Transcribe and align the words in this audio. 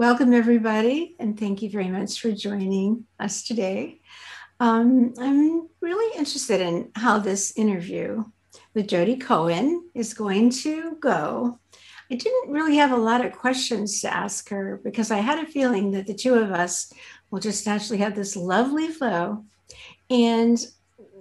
Welcome, 0.00 0.32
everybody, 0.32 1.14
and 1.18 1.38
thank 1.38 1.60
you 1.60 1.68
very 1.68 1.88
much 1.88 2.22
for 2.22 2.32
joining 2.32 3.04
us 3.18 3.42
today. 3.42 4.00
Um, 4.58 5.12
I'm 5.18 5.68
really 5.82 6.16
interested 6.16 6.62
in 6.62 6.90
how 6.94 7.18
this 7.18 7.52
interview 7.54 8.24
with 8.72 8.88
Jodi 8.88 9.18
Cohen 9.18 9.90
is 9.94 10.14
going 10.14 10.52
to 10.62 10.96
go. 11.00 11.58
I 12.10 12.14
didn't 12.14 12.50
really 12.50 12.76
have 12.76 12.92
a 12.92 12.96
lot 12.96 13.22
of 13.22 13.36
questions 13.36 14.00
to 14.00 14.10
ask 14.10 14.48
her 14.48 14.80
because 14.82 15.10
I 15.10 15.18
had 15.18 15.38
a 15.38 15.46
feeling 15.46 15.90
that 15.90 16.06
the 16.06 16.14
two 16.14 16.32
of 16.32 16.50
us 16.50 16.90
will 17.30 17.40
just 17.40 17.68
actually 17.68 17.98
have 17.98 18.14
this 18.14 18.36
lovely 18.36 18.88
flow. 18.88 19.44
And 20.08 20.58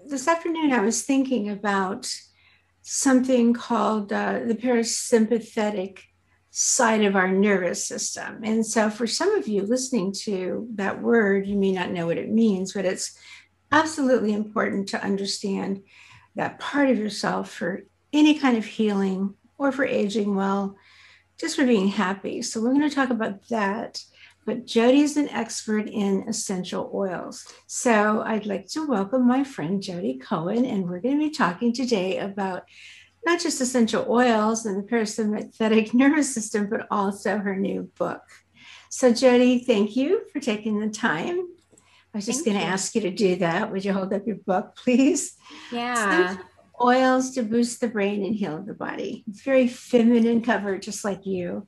this 0.07 0.25
afternoon, 0.25 0.71
I 0.71 0.80
was 0.80 1.02
thinking 1.02 1.50
about 1.50 2.09
something 2.82 3.54
called 3.54 4.14
uh, 4.14 4.39
the 4.46 4.55
parasympathetic 4.55 6.00
side 6.60 7.05
of 7.05 7.16
our 7.16 7.32
nervous 7.32 7.88
system. 7.88 8.42
And 8.44 8.66
so, 8.66 8.89
for 8.89 9.07
some 9.07 9.34
of 9.36 9.48
you 9.48 9.62
listening 9.62 10.12
to 10.23 10.68
that 10.75 11.02
word, 11.02 11.47
you 11.47 11.56
may 11.56 11.71
not 11.71 11.92
know 11.92 12.06
what 12.06 12.18
it 12.18 12.29
means, 12.29 12.74
but 12.74 12.83
it's 12.83 13.18
absolutely 13.71 14.33
important 14.33 14.89
to 14.89 15.02
understand 15.02 15.82
that 16.36 16.60
part 16.60 16.89
of 16.89 16.97
yourself 16.97 17.50
for 17.50 17.83
any 18.11 18.38
kind 18.38 18.57
of 18.57 18.66
healing 18.66 19.36
or 19.57 19.71
for 19.71 19.86
aging 19.86 20.36
well, 20.36 20.75
just 21.39 21.56
for 21.56 21.66
being 21.66 21.88
happy. 21.88 22.42
So, 22.42 22.60
we're 22.60 22.74
going 22.74 22.89
to 22.89 22.94
talk 22.94 23.10
about 23.10 23.47
that. 23.47 24.04
But 24.46 24.66
Jodi 24.66 25.00
is 25.00 25.16
an 25.16 25.30
expert 25.30 25.88
in 25.88 26.25
essential 26.28 26.91
oils. 26.94 27.47
So, 27.68 28.21
I'd 28.25 28.46
like 28.46 28.68
to 28.71 28.86
welcome 28.86 29.25
my 29.25 29.46
friend 29.46 29.82
Jodi 29.82 30.18
Cohen, 30.18 30.66
and 30.66 30.89
we're 30.89 31.00
going 31.00 31.18
to 31.18 31.25
be 31.25 31.33
talking 31.33 31.71
today 31.71 32.17
about 32.17 32.64
not 33.25 33.39
just 33.39 33.61
essential 33.61 34.05
oils 34.09 34.66
and 34.66 34.78
the 34.78 34.88
parasympathetic 34.88 35.94
nervous 35.94 36.33
system, 36.33 36.69
but 36.69 36.88
also 36.89 37.38
her 37.38 37.55
new 37.55 37.91
book. 37.97 38.22
So, 38.89 39.14
Jodi, 39.14 39.59
thank 39.59 39.95
you 39.95 40.22
for 40.33 40.39
taking 40.39 40.80
the 40.80 40.89
time. 40.89 41.47
I 42.13 42.17
was 42.17 42.25
just 42.25 42.44
going 42.44 42.57
to 42.57 42.63
ask 42.63 42.95
you 42.95 43.02
to 43.02 43.11
do 43.11 43.35
that. 43.35 43.71
Would 43.71 43.85
you 43.85 43.94
hold 43.94 44.13
up 44.13 44.25
your 44.25 44.38
book, 44.38 44.75
please? 44.83 45.35
Yeah. 45.71 46.38
oils 46.81 47.31
to 47.31 47.44
boost 47.44 47.81
the 47.81 47.88
brain 47.88 48.25
and 48.25 48.35
heal 48.35 48.63
the 48.63 48.73
body. 48.73 49.23
It's 49.27 49.41
very 49.41 49.67
feminine 49.67 50.41
cover, 50.41 50.79
just 50.79 51.05
like 51.05 51.25
you. 51.25 51.67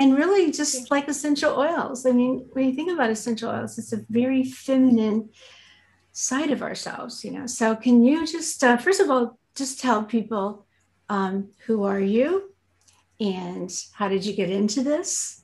And 0.00 0.16
really, 0.16 0.52
just 0.52 0.90
like 0.90 1.08
essential 1.08 1.58
oils. 1.58 2.06
I 2.06 2.12
mean, 2.12 2.46
when 2.52 2.68
you 2.68 2.74
think 2.74 2.92
about 2.92 3.10
essential 3.10 3.50
oils, 3.50 3.78
it's 3.78 3.92
a 3.92 4.04
very 4.08 4.44
feminine 4.44 5.30
side 6.12 6.50
of 6.50 6.62
ourselves, 6.62 7.24
you 7.24 7.32
know. 7.32 7.46
So, 7.46 7.74
can 7.74 8.04
you 8.04 8.26
just, 8.26 8.62
uh, 8.62 8.76
first 8.76 9.00
of 9.00 9.10
all, 9.10 9.38
just 9.56 9.80
tell 9.80 10.04
people 10.04 10.63
um, 11.08 11.50
who 11.66 11.84
are 11.84 12.00
you 12.00 12.50
and 13.20 13.72
how 13.92 14.08
did 14.08 14.24
you 14.24 14.34
get 14.34 14.50
into 14.50 14.82
this? 14.82 15.42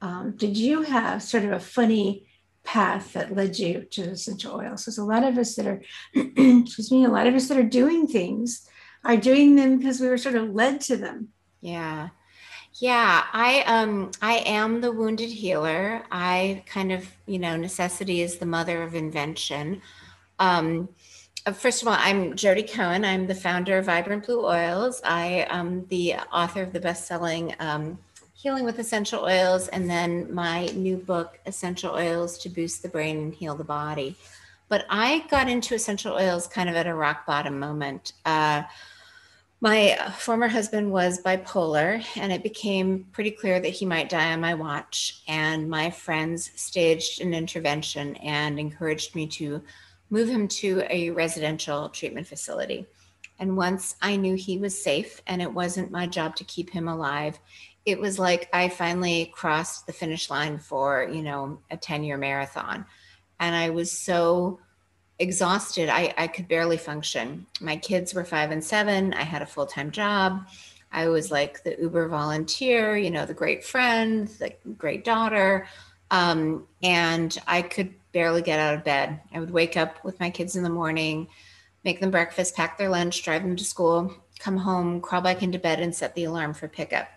Um, 0.00 0.34
did 0.36 0.56
you 0.56 0.82
have 0.82 1.22
sort 1.22 1.44
of 1.44 1.52
a 1.52 1.60
funny 1.60 2.26
path 2.64 3.12
that 3.14 3.34
led 3.34 3.58
you 3.58 3.86
to 3.92 4.02
essential 4.02 4.54
oils? 4.54 4.84
There's 4.84 4.98
a 4.98 5.04
lot 5.04 5.24
of 5.24 5.38
us 5.38 5.54
that 5.56 5.66
are, 5.66 5.82
excuse 6.14 6.90
me, 6.90 7.04
a 7.04 7.08
lot 7.08 7.26
of 7.26 7.34
us 7.34 7.48
that 7.48 7.58
are 7.58 7.62
doing 7.62 8.06
things 8.06 8.68
are 9.04 9.16
doing 9.16 9.56
them 9.56 9.78
because 9.78 10.00
we 10.00 10.08
were 10.08 10.18
sort 10.18 10.34
of 10.34 10.54
led 10.54 10.80
to 10.82 10.96
them. 10.96 11.28
Yeah. 11.60 12.10
Yeah, 12.78 13.24
I 13.32 13.62
um 13.62 14.10
I 14.20 14.42
am 14.44 14.82
the 14.82 14.92
wounded 14.92 15.30
healer. 15.30 16.02
I 16.10 16.62
kind 16.66 16.92
of, 16.92 17.08
you 17.24 17.38
know, 17.38 17.56
necessity 17.56 18.20
is 18.20 18.36
the 18.36 18.44
mother 18.44 18.82
of 18.82 18.94
invention. 18.94 19.80
Um 20.38 20.90
first 21.52 21.82
of 21.82 21.88
all, 21.88 21.96
I'm 21.98 22.34
Jodi 22.34 22.64
Cohen. 22.64 23.04
I'm 23.04 23.26
the 23.26 23.34
founder 23.34 23.78
of 23.78 23.86
Vibrant 23.86 24.26
Blue 24.26 24.44
Oils. 24.44 25.00
I 25.04 25.46
am 25.48 25.86
the 25.88 26.14
author 26.32 26.62
of 26.62 26.72
the 26.72 26.80
best-selling 26.80 27.54
um, 27.60 27.98
Healing 28.34 28.64
with 28.64 28.78
Essential 28.78 29.24
Oils, 29.24 29.68
and 29.68 29.88
then 29.88 30.32
my 30.32 30.66
new 30.74 30.96
book, 30.96 31.38
Essential 31.46 31.94
Oils 31.94 32.36
to 32.38 32.48
Boost 32.48 32.82
the 32.82 32.88
Brain 32.88 33.18
and 33.18 33.34
Heal 33.34 33.54
the 33.54 33.64
Body. 33.64 34.16
But 34.68 34.86
I 34.90 35.24
got 35.30 35.48
into 35.48 35.74
essential 35.74 36.14
oils 36.14 36.46
kind 36.46 36.68
of 36.68 36.74
at 36.74 36.86
a 36.86 36.94
rock 36.94 37.24
bottom 37.24 37.58
moment. 37.58 38.12
Uh, 38.24 38.64
my 39.60 39.96
former 40.18 40.48
husband 40.48 40.90
was 40.90 41.22
bipolar, 41.22 42.04
and 42.16 42.32
it 42.32 42.42
became 42.42 43.06
pretty 43.12 43.30
clear 43.30 43.58
that 43.60 43.68
he 43.68 43.86
might 43.86 44.08
die 44.08 44.32
on 44.32 44.40
my 44.40 44.54
watch. 44.54 45.22
And 45.28 45.70
my 45.70 45.90
friends 45.90 46.50
staged 46.56 47.20
an 47.20 47.32
intervention 47.32 48.16
and 48.16 48.58
encouraged 48.58 49.14
me 49.14 49.28
to 49.28 49.62
move 50.10 50.28
him 50.28 50.48
to 50.48 50.82
a 50.88 51.10
residential 51.10 51.88
treatment 51.88 52.26
facility. 52.26 52.86
And 53.38 53.56
once 53.56 53.96
I 54.00 54.16
knew 54.16 54.34
he 54.34 54.58
was 54.58 54.80
safe 54.80 55.20
and 55.26 55.42
it 55.42 55.52
wasn't 55.52 55.90
my 55.90 56.06
job 56.06 56.36
to 56.36 56.44
keep 56.44 56.70
him 56.70 56.88
alive, 56.88 57.38
it 57.84 58.00
was 58.00 58.18
like 58.18 58.48
I 58.52 58.68
finally 58.68 59.30
crossed 59.34 59.86
the 59.86 59.92
finish 59.92 60.30
line 60.30 60.58
for, 60.58 61.08
you 61.10 61.22
know, 61.22 61.60
a 61.70 61.76
10 61.76 62.02
year 62.04 62.16
marathon. 62.16 62.86
And 63.38 63.54
I 63.54 63.70
was 63.70 63.92
so 63.92 64.58
exhausted, 65.18 65.88
I, 65.88 66.12
I 66.16 66.26
could 66.26 66.48
barely 66.48 66.76
function. 66.76 67.46
My 67.60 67.76
kids 67.76 68.14
were 68.14 68.24
five 68.24 68.50
and 68.50 68.62
seven. 68.62 69.14
I 69.14 69.22
had 69.22 69.42
a 69.42 69.46
full 69.46 69.66
time 69.66 69.90
job. 69.90 70.46
I 70.92 71.08
was 71.08 71.30
like 71.30 71.62
the 71.62 71.76
Uber 71.78 72.08
volunteer, 72.08 72.96
you 72.96 73.10
know, 73.10 73.26
the 73.26 73.34
great 73.34 73.64
friend, 73.64 74.28
the 74.28 74.52
great 74.78 75.04
daughter. 75.04 75.66
Um, 76.10 76.66
and 76.82 77.36
I 77.46 77.62
could 77.62 77.94
barely 78.16 78.40
get 78.40 78.58
out 78.58 78.72
of 78.72 78.82
bed. 78.82 79.20
I 79.30 79.40
would 79.40 79.50
wake 79.50 79.76
up 79.76 80.02
with 80.02 80.18
my 80.20 80.30
kids 80.30 80.56
in 80.56 80.62
the 80.62 80.70
morning, 80.70 81.28
make 81.84 82.00
them 82.00 82.10
breakfast, 82.10 82.56
pack 82.56 82.78
their 82.78 82.88
lunch, 82.88 83.22
drive 83.22 83.42
them 83.42 83.56
to 83.56 83.62
school, 83.62 84.10
come 84.38 84.56
home, 84.56 85.02
crawl 85.02 85.20
back 85.20 85.42
into 85.42 85.58
bed, 85.58 85.80
and 85.80 85.94
set 85.94 86.14
the 86.14 86.24
alarm 86.24 86.54
for 86.54 86.66
pickup. 86.66 87.08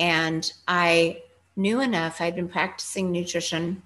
And 0.00 0.52
I 0.66 1.22
knew 1.54 1.80
enough. 1.80 2.20
I'd 2.20 2.34
been 2.34 2.48
practicing 2.48 3.12
nutrition 3.12 3.84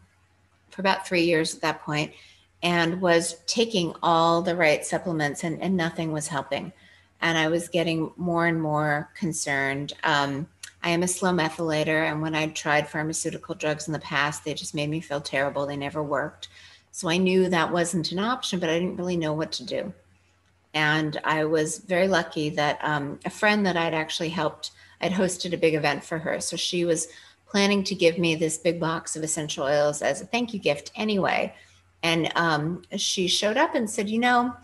for 0.71 0.81
about 0.81 1.07
three 1.07 1.25
years 1.25 1.55
at 1.55 1.61
that 1.61 1.83
point 1.83 2.15
and 2.63 3.03
was 3.03 3.37
taking 3.47 3.93
all 4.03 4.41
the 4.41 4.57
right 4.57 4.83
supplements, 4.83 5.45
and, 5.45 5.61
and 5.61 5.77
nothing 5.77 6.11
was 6.11 6.29
helping. 6.29 6.73
And 7.21 7.37
I 7.37 7.49
was 7.49 7.69
getting 7.69 8.13
more 8.17 8.47
and 8.47 8.63
more 8.63 9.11
concerned. 9.15 9.93
Um, 10.05 10.49
I 10.83 10.91
am 10.91 11.03
a 11.03 11.09
slow 11.09 11.31
methylator, 11.31 12.11
and 12.11 12.23
when 12.23 12.35
I 12.35 12.49
tried 12.49 12.89
pharmaceutical 12.89 13.55
drugs 13.55 13.87
in 13.87 13.93
the 13.93 13.99
past, 13.99 14.45
they 14.45 14.55
just 14.55 14.75
made 14.75 14.89
me 14.89 15.01
feel 15.01 15.21
terrible. 15.21 15.67
They 15.67 15.77
never 15.77 16.03
worked. 16.03 16.49
So 16.93 17.09
I 17.09 17.19
knew 17.19 17.49
that 17.49 17.73
wasn't 17.73 18.13
an 18.13 18.19
option, 18.19 18.59
but 18.59 18.71
I 18.71 18.79
didn't 18.79 18.97
really 18.97 19.17
know 19.17 19.33
what 19.33 19.53
to 19.53 19.65
do. 19.65 19.93
And 20.73 21.21
I 21.25 21.45
was 21.45 21.79
very 21.79 22.09
lucky 22.09 22.51
that 22.51 22.79
um, 22.83 23.19
a 23.25 23.31
friend 23.31 23.67
that 23.67 23.77
I'd 23.77 23.95
actually 23.95 24.31
helped, 24.31 24.71
I'd 25.01 25.13
hosted 25.13 25.53
a 25.53 25.59
big 25.59 25.75
event 25.75 26.05
for 26.05 26.19
her. 26.19 26.41
So 26.41 26.57
she 26.57 26.85
was 26.85 27.09
planning 27.47 27.83
to 27.85 27.95
give 27.95 28.19
me 28.19 28.37
this 28.37 28.57
big 28.57 28.79
box 28.79 29.17
of 29.17 29.23
essential 29.23 29.65
oils 29.65 30.03
as 30.03 30.21
a 30.21 30.27
thank 30.27 30.55
you 30.55 30.61
gift 30.61 30.93
anyway. 30.95 31.55
And 32.03 32.31
um, 32.37 32.83
she 32.97 33.29
showed 33.29 33.57
up 33.57 33.75
and 33.75 33.91
said, 33.91 34.09
You 34.09 34.21
know, 34.21 34.55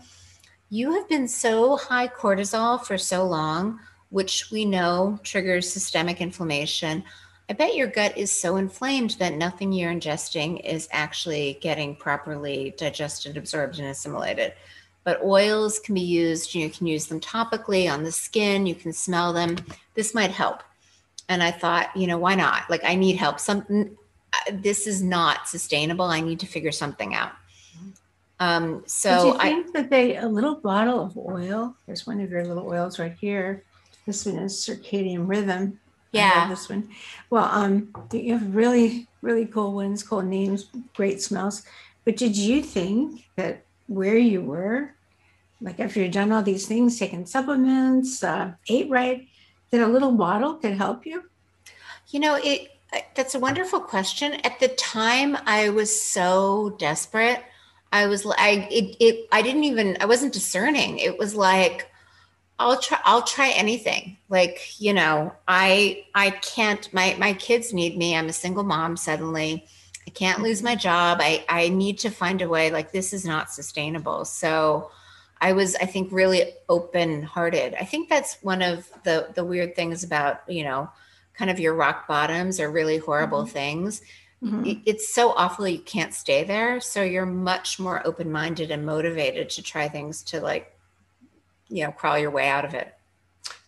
you 0.69 0.93
have 0.93 1.07
been 1.07 1.27
so 1.27 1.77
high 1.77 2.07
cortisol 2.07 2.83
for 2.83 2.97
so 2.97 3.25
long 3.25 3.79
which 4.09 4.49
we 4.51 4.65
know 4.65 5.19
triggers 5.23 5.71
systemic 5.71 6.21
inflammation. 6.21 7.03
I 7.49 7.53
bet 7.53 7.75
your 7.75 7.87
gut 7.87 8.17
is 8.17 8.31
so 8.31 8.57
inflamed 8.57 9.11
that 9.19 9.33
nothing 9.33 9.71
you're 9.71 9.93
ingesting 9.93 10.65
is 10.65 10.89
actually 10.91 11.57
getting 11.61 11.95
properly 11.95 12.73
digested, 12.77 13.37
absorbed, 13.37 13.79
and 13.79 13.87
assimilated. 13.87 14.53
But 15.03 15.23
oils 15.23 15.79
can 15.79 15.95
be 15.95 16.01
used, 16.01 16.53
you 16.53 16.69
can 16.69 16.87
use 16.87 17.07
them 17.07 17.21
topically 17.21 17.89
on 17.89 18.03
the 18.03 18.11
skin, 18.11 18.65
you 18.65 18.75
can 18.75 18.91
smell 18.91 19.31
them. 19.31 19.55
This 19.93 20.13
might 20.13 20.31
help. 20.31 20.63
And 21.29 21.41
I 21.41 21.51
thought, 21.51 21.95
you 21.95 22.07
know, 22.07 22.17
why 22.17 22.35
not? 22.35 22.69
Like, 22.69 22.83
I 22.83 22.95
need 22.95 23.15
help. 23.15 23.39
Something, 23.39 23.97
this 24.51 24.87
is 24.87 25.01
not 25.01 25.47
sustainable. 25.47 26.05
I 26.05 26.19
need 26.19 26.39
to 26.41 26.45
figure 26.45 26.71
something 26.71 27.15
out. 27.15 27.31
Um, 28.39 28.83
so 28.85 29.09
Do 29.21 29.27
you 29.27 29.63
think 29.63 29.67
I, 29.67 29.81
that 29.81 29.89
they 29.89 30.17
a 30.17 30.27
little 30.27 30.55
bottle 30.55 31.01
of 31.01 31.17
oil? 31.17 31.75
There's 31.85 32.05
one 32.05 32.19
of 32.21 32.29
your 32.29 32.45
little 32.45 32.67
oils 32.67 32.99
right 32.99 33.15
here. 33.19 33.63
This 34.07 34.25
one 34.25 34.37
is 34.37 34.53
circadian 34.53 35.27
rhythm. 35.27 35.79
Yeah. 36.13 36.47
This 36.49 36.69
one. 36.69 36.89
Well, 37.29 37.43
um, 37.51 37.93
you 38.13 38.33
have 38.33 38.55
really, 38.55 39.07
really 39.21 39.45
cool 39.45 39.73
ones, 39.73 40.01
cool 40.01 40.21
names, 40.21 40.69
great 40.95 41.21
smells. 41.21 41.63
But 42.05 42.15
did 42.15 42.35
you 42.37 42.63
think 42.63 43.27
that 43.35 43.65
where 43.87 44.17
you 44.17 44.41
were, 44.41 44.95
like 45.59 45.81
after 45.81 45.99
you'd 45.99 46.13
done 46.13 46.31
all 46.31 46.41
these 46.41 46.65
things, 46.65 46.97
taking 46.97 47.25
supplements, 47.25 48.23
uh, 48.23 48.53
ate 48.69 48.89
right, 48.89 49.27
that 49.71 49.81
a 49.81 49.87
little 49.87 50.13
bottle 50.13 50.55
could 50.55 50.77
help 50.77 51.05
you? 51.05 51.25
You 52.07 52.21
know, 52.21 52.39
it 52.41 52.71
that's 53.15 53.35
a 53.35 53.39
wonderful 53.39 53.81
question. 53.81 54.35
At 54.45 54.61
the 54.61 54.69
time, 54.69 55.37
I 55.45 55.67
was 55.69 56.01
so 56.01 56.75
desperate. 56.79 57.43
I 57.91 58.07
was 58.07 58.25
I 58.25 58.69
it, 58.71 58.95
it 59.01 59.27
I 59.33 59.41
didn't 59.41 59.65
even 59.65 59.97
I 59.99 60.05
wasn't 60.05 60.31
discerning. 60.31 60.99
It 60.99 61.19
was 61.19 61.35
like 61.35 61.91
I'll 62.59 62.79
try 62.79 62.99
I'll 63.05 63.21
try 63.21 63.49
anything. 63.49 64.17
Like, 64.29 64.79
you 64.81 64.93
know, 64.93 65.33
I 65.47 66.05
I 66.15 66.31
can't 66.31 66.91
my 66.93 67.15
my 67.19 67.33
kids 67.33 67.73
need 67.73 67.97
me. 67.97 68.15
I'm 68.15 68.29
a 68.29 68.33
single 68.33 68.63
mom 68.63 68.97
suddenly. 68.97 69.65
I 70.07 70.11
can't 70.11 70.41
lose 70.41 70.63
my 70.63 70.75
job. 70.75 71.19
I 71.21 71.45
I 71.49 71.69
need 71.69 71.99
to 71.99 72.09
find 72.09 72.41
a 72.41 72.49
way 72.49 72.71
like 72.71 72.91
this 72.91 73.13
is 73.13 73.25
not 73.25 73.51
sustainable. 73.51 74.25
So 74.25 74.91
I 75.39 75.53
was 75.53 75.75
I 75.75 75.85
think 75.85 76.11
really 76.11 76.53
open-hearted. 76.67 77.75
I 77.79 77.85
think 77.85 78.09
that's 78.09 78.37
one 78.41 78.61
of 78.63 78.89
the 79.03 79.29
the 79.35 79.45
weird 79.45 79.75
things 79.75 80.03
about, 80.03 80.41
you 80.49 80.63
know, 80.63 80.89
kind 81.35 81.51
of 81.51 81.59
your 81.59 81.75
rock 81.75 82.07
bottoms 82.07 82.59
or 82.59 82.71
really 82.71 82.97
horrible 82.97 83.45
Mhm. 83.45 83.49
things, 83.51 84.01
Mhm. 84.43 84.81
it's 84.85 85.13
so 85.13 85.31
awful 85.33 85.67
you 85.67 85.79
can't 85.79 86.13
stay 86.13 86.43
there. 86.43 86.79
So 86.79 87.03
you're 87.03 87.25
much 87.25 87.79
more 87.79 88.05
open 88.07 88.31
minded 88.31 88.71
and 88.71 88.85
motivated 88.85 89.49
to 89.51 89.61
try 89.63 89.87
things 89.89 90.23
to 90.23 90.41
like, 90.41 90.73
you 91.69 91.83
know, 91.83 91.91
crawl 91.91 92.17
your 92.17 92.31
way 92.31 92.47
out 92.47 92.65
of 92.65 92.73
it. 92.73 92.93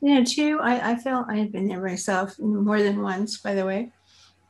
You 0.02 0.16
know, 0.16 0.24
too, 0.24 0.60
I, 0.62 0.92
I 0.92 0.96
felt 0.96 1.28
I 1.30 1.36
had 1.38 1.52
been 1.52 1.68
there 1.68 1.82
myself 1.82 2.40
more 2.40 2.82
than 2.82 3.02
once, 3.02 3.38
by 3.40 3.54
the 3.54 3.66
way. 3.66 3.92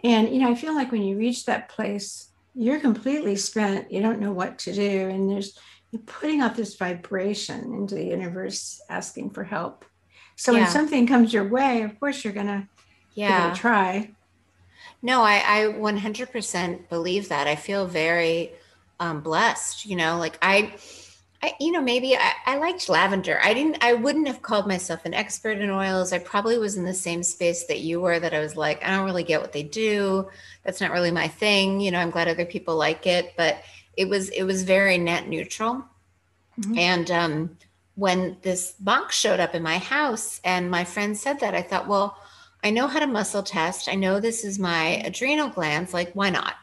And, 0.04 0.30
you 0.30 0.40
know, 0.42 0.50
I 0.52 0.56
feel 0.56 0.76
like 0.76 0.92
when 0.92 1.02
you 1.04 1.18
reach 1.18 1.46
that 1.46 1.70
place, 1.70 2.30
you're 2.54 2.80
completely 2.80 3.36
spent. 3.36 3.92
You 3.92 4.02
don't 4.02 4.20
know 4.20 4.32
what 4.32 4.60
to 4.60 4.74
do. 4.74 5.10
And 5.10 5.30
there's, 5.30 5.58
you're 5.92 6.02
putting 6.04 6.42
out 6.42 6.56
this 6.56 6.76
vibration 6.76 7.74
into 7.74 7.96
the 7.96 8.06
universe 8.06 8.80
asking 8.90 9.32
for 9.32 9.44
help. 9.44 9.86
So 10.38 10.54
Yeah. 10.54 10.60
when 10.60 10.68
something 10.70 11.08
comes 11.08 11.34
your 11.34 11.48
way, 11.50 11.82
of 11.82 12.00
course, 12.00 12.24
you're 12.24 12.34
going 12.34 12.48
to 12.48 12.68
give 13.16 13.38
it 13.38 13.40
Yeah. 13.40 13.52
a 13.54 13.56
try. 13.56 14.12
No, 15.02 15.22
I, 15.22 15.44
I 15.46 15.74
100% 15.74 16.90
believe 16.90 17.30
that. 17.30 17.48
I 17.48 17.56
feel 17.56 17.88
very 17.88 18.52
um, 19.00 19.22
blessed. 19.22 19.86
You 19.86 19.96
know, 19.96 20.18
like 20.18 20.38
I, 20.42 20.76
I, 21.42 21.54
you 21.60 21.72
know, 21.72 21.82
maybe 21.82 22.18
I, 22.18 22.34
I 22.46 22.58
liked 22.58 22.90
lavender. 22.90 23.40
I 23.42 23.54
didn't, 23.54 23.82
I 23.82 23.94
wouldn't 23.94 24.28
have 24.28 24.42
called 24.42 24.68
myself 24.68 25.06
an 25.06 25.14
expert 25.14 25.60
in 25.60 25.70
oils. 25.70 26.12
I 26.12 26.20
probably 26.20 26.58
was 26.58 26.76
in 26.76 26.84
the 26.84 26.94
same 26.94 27.24
space 27.24 27.64
that 27.68 27.80
you 27.80 28.02
were, 28.02 28.20
that 28.20 28.34
I 28.34 28.40
was 28.40 28.58
like, 28.58 28.84
I 28.84 28.90
don't 28.90 29.06
really 29.06 29.24
get 29.24 29.40
what 29.40 29.54
they 29.54 29.64
do. 29.64 30.28
That's 30.64 30.82
not 30.82 30.92
really 30.92 31.12
my 31.12 31.30
thing. 31.30 31.80
You 31.80 31.92
know, 31.92 32.00
I'm 32.00 32.10
glad 32.10 32.28
other 32.28 32.46
people 32.46 32.76
like 32.76 33.08
it, 33.08 33.34
but 33.38 33.64
it 33.96 34.10
was, 34.10 34.30
it 34.30 34.44
was 34.44 34.64
very 34.64 34.98
net 34.98 35.30
neutral. 35.30 35.86
Mhm. 36.60 36.78
And 36.78 37.12
um, 37.12 37.58
when 37.96 38.38
this 38.42 38.74
box 38.74 39.16
showed 39.16 39.40
up 39.40 39.56
in 39.56 39.64
my 39.64 39.78
house 39.78 40.42
and 40.44 40.70
my 40.70 40.84
friend 40.84 41.18
said 41.18 41.40
that, 41.40 41.56
I 41.56 41.62
thought, 41.62 41.88
well, 41.88 42.18
I 42.64 42.72
know 42.72 42.88
how 42.88 43.00
to 43.00 43.08
muscle 43.08 43.44
test. 43.44 43.88
I 43.88 43.96
know 43.96 44.20
this 44.20 44.44
is 44.44 44.60
my 44.60 45.02
adrenal 45.06 45.48
glands. 45.48 45.94
Like, 45.94 46.12
why 46.12 46.30
not? 46.30 46.56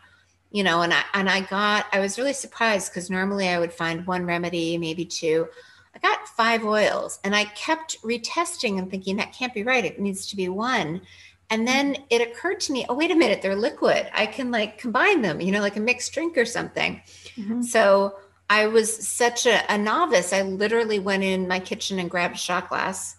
You 0.56 0.64
know, 0.64 0.81
and 0.81 0.94
I 0.94 1.03
and 1.12 1.29
I 1.29 1.41
got 1.43 1.85
I 1.93 2.00
was 2.00 2.17
really 2.17 2.32
surprised 2.32 2.91
because 2.91 3.11
normally 3.11 3.47
I 3.47 3.58
would 3.58 3.75
find 3.75 4.06
one 4.06 4.25
remedy, 4.25 4.79
maybe 4.79 5.05
two. 5.05 5.49
I 5.94 5.99
got 5.99 6.29
five 6.29 6.64
oils 6.64 7.20
and 7.25 7.37
I 7.37 7.44
kept 7.44 8.00
retesting 8.03 8.79
and 8.79 8.91
thinking 8.91 9.17
that 9.17 9.35
can't 9.35 9.53
be 9.53 9.64
right. 9.64 9.85
It 9.85 10.00
needs 10.00 10.26
to 10.29 10.37
be 10.37 10.49
one. 10.49 11.03
And 11.50 11.69
then 11.69 11.99
it 12.08 12.26
occurred 12.26 12.61
to 12.61 12.73
me, 12.73 12.87
oh, 12.88 12.94
wait 12.94 13.11
a 13.11 13.14
minute, 13.14 13.43
they're 13.43 13.55
liquid. 13.55 14.08
I 14.14 14.25
can 14.25 14.50
like 14.50 14.79
combine 14.79 15.20
them, 15.20 15.43
you 15.43 15.53
know, 15.53 15.61
like 15.61 15.76
a 15.76 15.81
mixed 15.81 16.14
drink 16.14 16.38
or 16.38 16.47
something. 16.47 17.02
Mhm. 17.37 17.62
So 17.62 18.17
I 18.49 18.67
was 18.67 18.88
such 19.06 19.44
a, 19.44 19.61
a 19.70 19.76
novice. 19.76 20.32
I 20.32 20.41
literally 20.41 21.00
went 21.00 21.23
in 21.23 21.47
my 21.47 21.61
kitchen 21.61 21.99
and 21.99 22.11
grabbed 22.11 22.37
a 22.37 22.38
shot 22.38 22.70
glass 22.70 23.17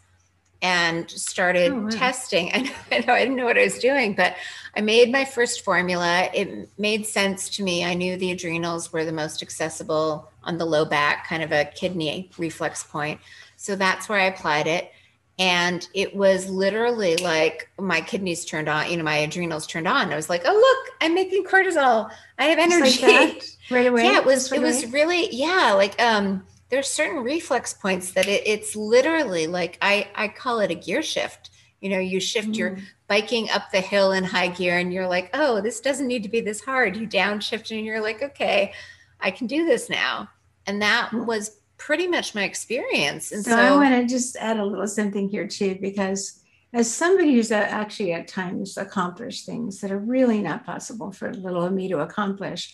and 0.61 1.09
started 1.09 1.71
Oh, 1.71 1.81
wow. 1.81 1.89
testing. 1.89 2.51
I 2.53 2.59
know, 2.61 2.71
I 2.91 2.99
know 2.99 3.13
I 3.13 3.19
didn't 3.19 3.35
know 3.35 3.45
what 3.45 3.57
I 3.57 3.63
was 3.63 3.79
doing, 3.79 4.13
but 4.15 4.35
I 4.75 4.81
made 4.81 5.11
my 5.11 5.25
first 5.25 5.63
formula. 5.63 6.29
It 6.33 6.69
made 6.77 7.05
sense 7.05 7.49
to 7.57 7.63
me. 7.63 7.83
I 7.85 7.93
knew 7.93 8.17
the 8.17 8.31
adrenals 8.31 8.91
were 8.91 9.05
the 9.05 9.11
most 9.11 9.41
accessible 9.43 10.29
on 10.43 10.57
the 10.57 10.65
low 10.65 10.85
back, 10.85 11.27
kind 11.27 11.43
of 11.43 11.51
a 11.51 11.65
kidney 11.65 12.29
reflex 12.37 12.83
point. 12.83 13.19
So 13.55 13.75
that's 13.75 14.07
where 14.09 14.19
I 14.19 14.25
applied 14.25 14.67
it. 14.67 14.91
And 15.39 15.87
it 15.93 16.15
was 16.15 16.49
literally 16.49 17.15
like 17.17 17.69
my 17.79 18.01
kidneys 18.01 18.43
turned 18.43 18.67
on, 18.67 18.89
you 18.89 18.97
know, 18.97 19.03
my 19.03 19.17
adrenals 19.17 19.67
turned 19.67 19.87
on. 19.87 20.11
I 20.11 20.15
was 20.15 20.29
like, 20.29 20.41
oh, 20.45 20.53
look, 20.53 20.95
I'm 20.99 21.13
making 21.13 21.43
cortisol. 21.45 22.09
I 22.39 22.45
have 22.45 22.57
energy. 22.57 23.01
like 23.05 23.43
right 23.69 23.85
away. 23.85 24.03
yeah 24.05 24.17
it 24.17 24.25
was 24.25 24.49
right 24.51 24.59
it 24.61 24.63
was 24.63 24.85
really 24.93 25.27
yeah 25.35 25.73
like 25.73 26.01
um 26.01 26.43
there's 26.69 26.87
certain 26.87 27.23
reflex 27.23 27.73
points 27.73 28.11
that 28.11 28.27
it, 28.27 28.43
it's 28.45 28.75
literally 28.75 29.47
like 29.47 29.77
i 29.81 30.07
i 30.15 30.27
call 30.27 30.59
it 30.59 30.71
a 30.71 30.75
gear 30.75 31.01
shift 31.01 31.49
you 31.81 31.89
know 31.89 31.99
you 31.99 32.19
shift 32.19 32.49
your 32.57 32.71
Mm. 32.71 32.81
biking 33.07 33.49
up 33.51 33.71
the 33.71 33.79
hill 33.81 34.11
in 34.11 34.23
high 34.23 34.49
gear 34.49 34.77
and 34.77 34.91
you're 34.93 35.07
like 35.07 35.29
oh 35.33 35.61
this 35.61 35.79
doesn't 35.79 36.07
need 36.07 36.23
to 36.23 36.29
be 36.29 36.41
this 36.41 36.61
hard 36.61 36.95
you 36.97 37.07
downshift 37.07 37.75
and 37.75 37.85
you're 37.85 38.01
like 38.01 38.21
okay 38.21 38.73
i 39.21 39.31
can 39.31 39.47
do 39.47 39.65
this 39.65 39.89
now 39.89 40.29
and 40.65 40.81
that 40.81 41.09
Mm. 41.11 41.25
was 41.25 41.59
pretty 41.77 42.07
much 42.07 42.33
my 42.35 42.43
experience 42.43 43.31
and 43.31 43.43
So, 43.45 43.51
so, 43.51 43.57
I 43.57 43.71
want 43.75 43.93
to 43.95 44.05
just 44.07 44.35
add 44.37 44.57
a 44.59 44.65
little 44.65 44.87
something 44.87 45.29
here 45.29 45.47
too, 45.47 45.77
because 45.79 46.41
as 46.73 46.91
somebody 46.93 47.35
who's 47.35 47.51
actually 47.51 48.13
at 48.13 48.27
times 48.27 48.77
accomplished 48.77 49.45
things 49.45 49.79
that 49.81 49.91
are 49.91 49.99
really 49.99 50.41
not 50.41 50.65
possible 50.65 51.11
for 51.11 51.31
little 51.33 51.63
of 51.63 51.71
me 51.73 51.87
to 51.89 51.99
accomplish, 51.99 52.73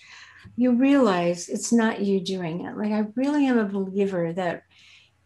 you 0.55 0.73
realize 0.73 1.49
it's 1.49 1.71
not 1.71 2.01
you 2.01 2.19
doing 2.19 2.65
it. 2.65 2.77
Like 2.77 2.91
I 2.91 3.05
really 3.15 3.47
am 3.47 3.57
a 3.57 3.65
believer 3.65 4.33
that 4.33 4.63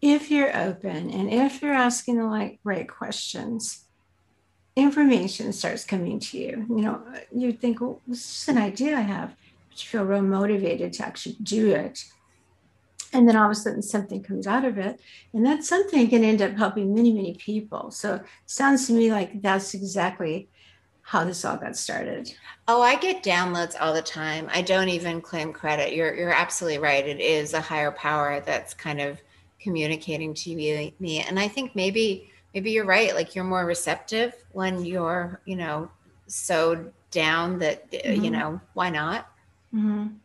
if 0.02 0.30
you're 0.30 0.56
open 0.56 1.10
and 1.10 1.32
if 1.32 1.62
you're 1.62 1.74
asking 1.74 2.18
the 2.18 2.26
like 2.26 2.60
right 2.64 2.88
questions, 2.88 3.86
information 4.76 5.52
starts 5.54 5.84
coming 5.84 6.20
to 6.20 6.38
you. 6.38 6.66
You 6.70 6.82
know, 6.82 7.04
you 7.36 7.52
think, 7.52 7.82
well, 7.82 8.00
this 8.08 8.44
is 8.44 8.48
an 8.48 8.58
idea 8.58 8.96
I 8.96 9.02
have, 9.02 9.36
but 9.70 9.84
you 9.84 9.90
feel 9.90 10.04
real 10.04 10.22
motivated 10.22 10.94
to 10.94 11.06
actually 11.06 11.38
do 11.42 11.72
it. 11.72 12.06
And 13.14 13.28
then 13.28 13.36
all 13.36 13.46
of 13.46 13.52
a 13.52 13.56
sudden 13.56 13.82
something 13.82 14.22
comes 14.22 14.46
out 14.46 14.66
of 14.66 14.78
it. 14.78 15.00
And 15.34 15.46
that 15.46 15.64
something 15.64 16.08
can 16.10 16.24
end 16.24 16.42
up 16.42 16.56
helping 16.58 16.94
many, 16.94 17.12
many 17.12 17.34
people. 17.34 17.90
So 17.90 18.22
sounds 18.46 18.86
to 18.88 18.94
me 18.94 19.12
like 19.12 19.42
that's 19.42 19.74
exactly 19.74 20.50
how 21.08 21.24
this 21.24 21.46
all 21.46 21.56
got 21.56 21.76
started. 21.78 22.30
oh 22.68 22.82
i 22.82 22.96
get 22.98 23.24
downloads 23.24 23.76
all 23.80 23.94
the 23.94 24.02
time 24.02 24.50
i 24.54 24.62
don't 24.62 24.90
even 24.90 25.22
claim 25.22 25.54
credit 25.54 25.96
you're 25.96 26.14
you're 26.14 26.34
absolutely 26.34 26.80
right 26.80 27.08
it 27.08 27.22
is 27.22 27.54
a 27.54 27.62
higher 27.62 27.92
power 27.92 28.42
that's 28.46 28.74
kind 28.74 29.00
of 29.00 29.18
communicating 29.62 30.34
to 30.34 30.50
you, 30.52 30.92
me 31.00 31.20
and 31.22 31.40
i 31.40 31.48
think 31.48 31.74
maybe 31.76 32.30
maybe 32.54 32.72
you're 32.72 32.86
right 32.86 33.16
like 33.16 33.36
you're 33.36 33.46
more 33.46 33.66
receptive 33.66 34.34
when 34.52 34.84
you're 34.84 35.42
you 35.46 35.56
know 35.56 35.90
so 36.28 36.92
down 37.10 37.58
that 37.60 37.86
uh, 38.06 38.12
you 38.12 38.30
know 38.30 38.60
why 38.74 38.90
not 38.90 39.30
Mhm. 39.74 40.16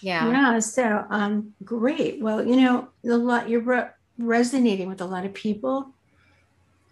yeah 0.00 0.26
Yeah. 0.30 0.58
So, 0.60 1.04
um, 1.10 1.54
great. 1.64 2.20
Well, 2.20 2.44
you 2.46 2.56
know, 2.56 2.88
a 3.04 3.16
lot 3.16 3.48
you're 3.48 3.60
re- 3.60 3.90
resonating 4.18 4.88
with 4.88 5.00
a 5.00 5.06
lot 5.06 5.24
of 5.24 5.34
people 5.34 5.92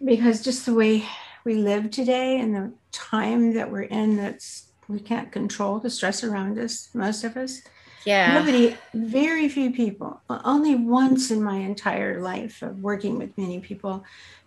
because 0.03 0.43
just 0.43 0.65
the 0.65 0.73
way 0.73 1.03
we 1.49 1.55
live 1.55 1.89
today 1.89 2.39
and 2.39 2.53
the 2.55 2.71
time 2.91 3.55
that 3.55 3.71
we're 3.71 3.81
in, 3.81 4.17
that's 4.17 4.67
we 4.87 4.99
can't 4.99 5.31
control 5.31 5.79
the 5.79 5.89
stress 5.89 6.23
around 6.23 6.59
us. 6.59 6.89
Most 6.93 7.23
of 7.23 7.35
us. 7.37 7.61
yeah 8.05 8.35
Nobody, 8.37 8.77
very 8.93 9.49
few 9.49 9.71
people, 9.71 10.21
only 10.29 10.75
once 10.75 11.31
in 11.31 11.41
my 11.41 11.55
entire 11.55 12.21
life 12.21 12.61
of 12.61 12.83
working 12.83 13.17
with 13.17 13.35
many 13.35 13.59
people 13.61 14.03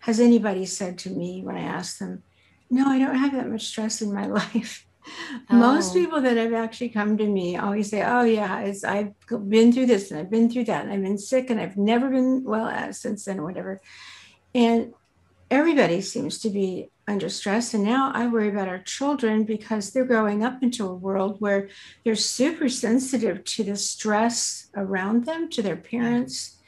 has 0.06 0.20
anybody 0.20 0.64
said 0.64 0.96
to 0.98 1.10
me 1.10 1.42
when 1.42 1.56
I 1.56 1.62
asked 1.62 1.98
them, 1.98 2.22
No, 2.70 2.86
I 2.86 3.00
don't 3.00 3.16
have 3.24 3.32
that 3.32 3.50
much 3.50 3.66
stress 3.66 4.00
in 4.00 4.14
my 4.14 4.26
life. 4.40 4.86
Most 5.50 5.90
Oh. 5.90 5.94
people 5.94 6.20
that 6.20 6.36
have 6.36 6.52
actually 6.54 6.90
come 6.90 7.18
to 7.18 7.26
me 7.26 7.56
always 7.56 7.90
say, 7.90 8.04
Oh, 8.04 8.22
yeah, 8.22 8.60
it's, 8.60 8.84
I've 8.84 9.12
been 9.48 9.72
through 9.72 9.86
this 9.86 10.12
and 10.12 10.20
I've 10.20 10.30
been 10.30 10.48
through 10.48 10.66
that 10.70 10.84
and 10.84 10.92
I've 10.92 11.02
been 11.02 11.18
sick 11.18 11.50
and 11.50 11.58
I've 11.60 11.76
never 11.76 12.08
been 12.10 12.44
well 12.44 12.92
since 12.92 13.24
then, 13.24 13.40
or 13.40 13.44
whatever. 13.44 13.80
And 14.54 14.94
everybody 15.50 16.00
seems 16.00 16.38
to 16.38 16.50
be 16.50 16.88
under 17.08 17.28
stress. 17.28 17.74
And 17.74 17.84
now 17.84 18.12
I 18.14 18.26
worry 18.26 18.48
about 18.48 18.68
our 18.68 18.78
children 18.78 19.44
because 19.44 19.90
they're 19.90 20.04
growing 20.04 20.44
up 20.44 20.62
into 20.62 20.86
a 20.86 20.94
world 20.94 21.40
where 21.40 21.68
they're 22.04 22.14
super 22.14 22.68
sensitive 22.68 23.44
to 23.44 23.64
the 23.64 23.76
stress 23.76 24.68
around 24.76 25.26
them, 25.26 25.50
to 25.50 25.62
their 25.62 25.76
parents, 25.76 26.58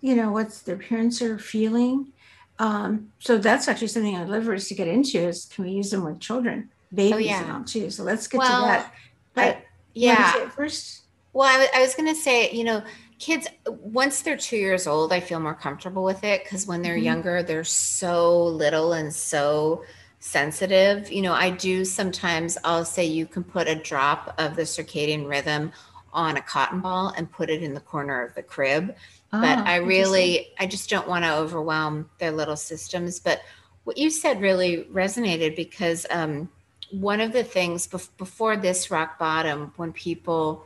you 0.00 0.16
know, 0.16 0.32
what 0.32 0.50
their 0.64 0.76
parents 0.76 1.22
are 1.22 1.38
feeling. 1.38 2.12
Um, 2.58 3.12
so 3.18 3.38
that's 3.38 3.68
actually 3.68 3.88
something 3.88 4.16
I'd 4.16 4.28
love 4.28 4.44
for 4.44 4.54
us 4.54 4.68
to 4.68 4.74
get 4.74 4.88
into 4.88 5.18
is 5.18 5.44
can 5.46 5.64
we 5.64 5.72
use 5.72 5.90
them 5.90 6.04
with 6.04 6.20
children, 6.20 6.70
babies 6.92 7.26
yeah. 7.26 7.42
and 7.42 7.52
all 7.52 7.64
too. 7.64 7.90
So 7.90 8.02
let's 8.02 8.26
get 8.26 8.38
well 8.38 8.62
to 8.62 8.66
that. 8.68 8.94
But 9.34 9.56
I- 9.56 9.62
yeah 9.94 10.48
first. 10.50 11.02
Well, 11.32 11.48
I 11.48 11.58
wa- 11.58 11.78
I 11.78 11.82
was 11.82 11.94
going 11.94 12.08
to 12.08 12.14
say, 12.14 12.50
you 12.50 12.64
know, 12.64 12.82
kids, 13.18 13.46
once 13.66 14.22
they're 14.22 14.36
two 14.36 14.56
years 14.56 14.86
old, 14.86 15.12
I 15.12 15.20
feel 15.20 15.40
more 15.40 15.54
comfortable 15.54 16.04
with 16.04 16.24
it 16.24 16.44
because 16.44 16.66
when 16.66 16.82
they're 16.82 16.96
Mhm. 16.96 17.04
younger, 17.04 17.42
they're 17.42 17.64
so 17.64 18.44
little 18.44 18.92
and 18.92 19.14
so 19.14 19.84
sensitive. 20.18 21.10
You 21.10 21.22
know, 21.22 21.32
I 21.32 21.50
do 21.50 21.84
sometimes, 21.84 22.58
I'll 22.64 22.84
say 22.84 23.04
you 23.04 23.26
can 23.26 23.44
put 23.44 23.68
a 23.68 23.74
drop 23.74 24.34
of 24.38 24.56
the 24.56 24.62
circadian 24.62 25.28
rhythm 25.28 25.72
on 26.12 26.36
a 26.36 26.42
cotton 26.42 26.80
ball 26.80 27.12
and 27.16 27.30
put 27.30 27.50
it 27.50 27.62
in 27.62 27.74
the 27.74 27.80
corner 27.80 28.22
of 28.22 28.34
the 28.34 28.42
crib. 28.42 28.94
But 29.40 29.58
Ah, 29.58 29.64
I 29.66 29.76
really, 29.76 30.48
I 30.58 30.66
just 30.66 30.88
don't 30.88 31.08
want 31.08 31.24
to 31.24 31.34
overwhelm 31.34 32.10
their 32.18 32.32
little 32.32 32.56
systems. 32.56 33.20
But 33.20 33.42
what 33.84 33.98
you 33.98 34.10
said 34.10 34.40
really 34.40 34.84
resonated 34.92 35.56
because 35.56 36.06
um, 36.10 36.50
one 36.90 37.20
of 37.20 37.32
the 37.32 37.44
things 37.44 37.86
bef- 37.86 38.16
before 38.16 38.56
this 38.56 38.90
rock 38.90 39.18
bottom, 39.18 39.72
when 39.76 39.92
people, 39.92 40.65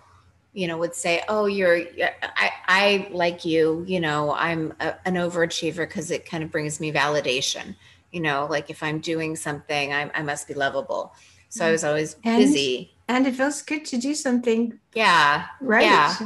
you 0.52 0.66
know, 0.66 0.78
would 0.78 0.95
say, 0.95 1.23
"Oh, 1.28 1.47
you're, 1.47 1.83
I, 2.23 2.50
I 2.66 3.09
like 3.11 3.45
you," 3.45 3.85
you 3.87 4.00
know, 4.00 4.35
I'm 4.35 4.75
a, 4.80 4.95
an 5.04 5.14
overachiever 5.14 5.88
because 5.88 6.11
it 6.11 6.26
kind 6.26 6.42
of 6.42 6.50
brings 6.50 6.80
me 6.80 6.92
validation. 6.92 7.75
You 8.11 8.21
know, 8.21 8.47
like 8.50 8.71
if 8.71 8.83
I'm 8.83 8.99
doing 8.99 9.37
something, 9.37 9.92
I, 9.92 10.11
I 10.14 10.23
must 10.23 10.49
be 10.49 10.54
lovable. 10.54 11.14
So 11.49 11.64
I 11.64 11.69
mm. 11.69 11.73
was 11.73 11.85
always 11.85 12.16
And- 12.25 12.42
busy. 12.42 12.95
and 13.09 13.26
it 13.26 13.35
feels 13.37 13.62
good 13.62 13.85
to 13.87 13.99
do 13.99 14.14
something 14.14 14.78
Yeah. 14.95 15.47
right. 15.61 15.85
Yeah. 15.85 16.16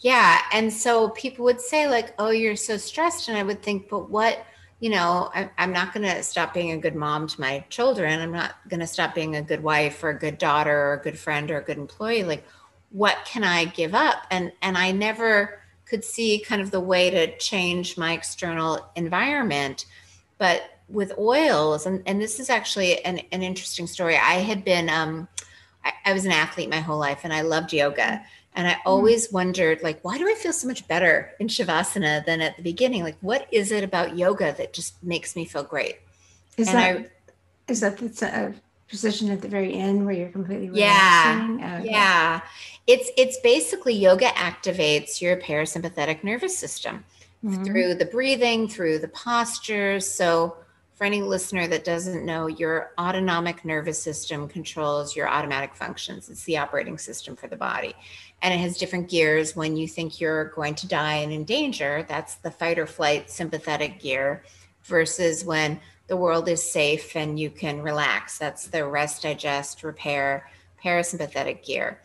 Yeah. 0.00 0.38
And 0.52 0.72
so 0.72 1.10
people 1.10 1.44
would 1.44 1.60
say, 1.60 1.86
like, 1.88 2.14
oh, 2.18 2.30
you're 2.30 2.56
so 2.56 2.76
stressed. 2.76 3.28
And 3.28 3.36
I 3.36 3.42
would 3.42 3.62
think, 3.62 3.88
but 3.88 4.10
what 4.10 4.44
you 4.80 4.88
know, 4.88 5.30
I, 5.34 5.50
am 5.58 5.72
not 5.72 5.92
going 5.92 6.04
to 6.04 6.22
stop 6.22 6.54
being 6.54 6.72
a 6.72 6.78
good 6.78 6.94
mom 6.94 7.26
to 7.28 7.40
my 7.40 7.64
children. 7.68 8.18
I'm 8.18 8.32
not 8.32 8.54
going 8.68 8.80
to 8.80 8.86
stop 8.86 9.14
being 9.14 9.36
a 9.36 9.42
good 9.42 9.62
wife 9.62 10.02
or 10.02 10.08
a 10.08 10.18
good 10.18 10.38
daughter 10.38 10.74
or 10.74 10.94
a 10.94 11.02
good 11.02 11.18
friend 11.18 11.50
or 11.50 11.58
a 11.58 11.62
good 11.62 11.76
employee. 11.76 12.24
Like, 12.24 12.46
what 12.90 13.18
can 13.24 13.44
I 13.44 13.64
give 13.64 13.94
up? 13.94 14.26
And 14.30 14.52
and 14.62 14.76
I 14.76 14.92
never 14.92 15.60
could 15.86 16.04
see 16.04 16.38
kind 16.38 16.62
of 16.62 16.70
the 16.70 16.80
way 16.80 17.10
to 17.10 17.36
change 17.38 17.98
my 17.98 18.12
external 18.12 18.90
environment. 18.94 19.86
But 20.38 20.62
with 20.88 21.12
oils, 21.18 21.86
and, 21.86 22.02
and 22.06 22.20
this 22.20 22.40
is 22.40 22.48
actually 22.48 23.04
an, 23.04 23.20
an 23.32 23.42
interesting 23.42 23.86
story. 23.86 24.16
I 24.16 24.34
had 24.34 24.64
been, 24.64 24.88
um, 24.88 25.28
I, 25.84 25.92
I 26.06 26.12
was 26.12 26.24
an 26.24 26.32
athlete 26.32 26.70
my 26.70 26.80
whole 26.80 26.98
life 26.98 27.20
and 27.24 27.32
I 27.32 27.42
loved 27.42 27.72
yoga. 27.72 28.22
And 28.54 28.66
I 28.66 28.74
mm. 28.74 28.80
always 28.86 29.32
wondered, 29.32 29.82
like, 29.82 30.00
why 30.02 30.18
do 30.18 30.28
I 30.28 30.34
feel 30.34 30.52
so 30.52 30.66
much 30.66 30.86
better 30.88 31.32
in 31.38 31.46
Shavasana 31.46 32.24
than 32.24 32.40
at 32.40 32.56
the 32.56 32.62
beginning? 32.62 33.02
Like, 33.02 33.18
what 33.20 33.46
is 33.52 33.70
it 33.70 33.84
about 33.84 34.16
yoga 34.16 34.54
that 34.58 34.72
just 34.72 35.02
makes 35.02 35.36
me 35.36 35.44
feel 35.44 35.62
great? 35.62 35.98
Is 36.56 36.68
and 36.68 36.76
that 36.76 36.96
I, 36.96 37.06
is 37.68 37.80
that 37.80 37.98
the 37.98 38.26
a 38.26 38.54
position 38.90 39.30
at 39.30 39.40
the 39.40 39.48
very 39.48 39.74
end 39.74 40.04
where 40.04 40.14
you're 40.14 40.28
completely 40.28 40.68
relaxing? 40.68 41.60
Yeah, 41.60 41.78
okay. 41.78 41.90
yeah. 41.90 42.40
It's 42.86 43.10
it's 43.16 43.38
basically 43.40 43.94
yoga 43.94 44.26
activates 44.26 45.20
your 45.20 45.36
parasympathetic 45.36 46.24
nervous 46.24 46.56
system 46.56 47.04
mm-hmm. 47.44 47.64
through 47.64 47.94
the 47.94 48.06
breathing, 48.06 48.68
through 48.68 48.98
the 48.98 49.08
postures. 49.08 50.10
So 50.10 50.56
for 50.94 51.04
any 51.04 51.22
listener 51.22 51.66
that 51.68 51.84
doesn't 51.84 52.26
know, 52.26 52.46
your 52.46 52.92
autonomic 52.98 53.64
nervous 53.64 54.02
system 54.02 54.48
controls 54.48 55.16
your 55.16 55.28
automatic 55.28 55.74
functions. 55.74 56.28
It's 56.28 56.44
the 56.44 56.58
operating 56.58 56.98
system 56.98 57.36
for 57.36 57.46
the 57.46 57.56
body 57.56 57.94
and 58.42 58.54
it 58.54 58.58
has 58.58 58.76
different 58.76 59.08
gears 59.08 59.54
when 59.54 59.76
you 59.76 59.86
think 59.86 60.20
you're 60.20 60.46
going 60.50 60.74
to 60.74 60.88
die 60.88 61.16
and 61.16 61.32
in 61.32 61.44
danger 61.44 62.04
that's 62.08 62.36
the 62.36 62.50
fight 62.50 62.78
or 62.78 62.86
flight 62.86 63.30
sympathetic 63.30 64.00
gear 64.00 64.42
versus 64.84 65.44
when 65.44 65.78
the 66.10 66.16
world 66.16 66.48
is 66.48 66.60
safe 66.60 67.14
and 67.14 67.38
you 67.38 67.48
can 67.48 67.80
relax. 67.80 68.36
That's 68.36 68.66
the 68.66 68.84
rest 68.84 69.22
digest 69.22 69.84
repair 69.84 70.50
parasympathetic 70.84 71.64
gear. 71.64 72.02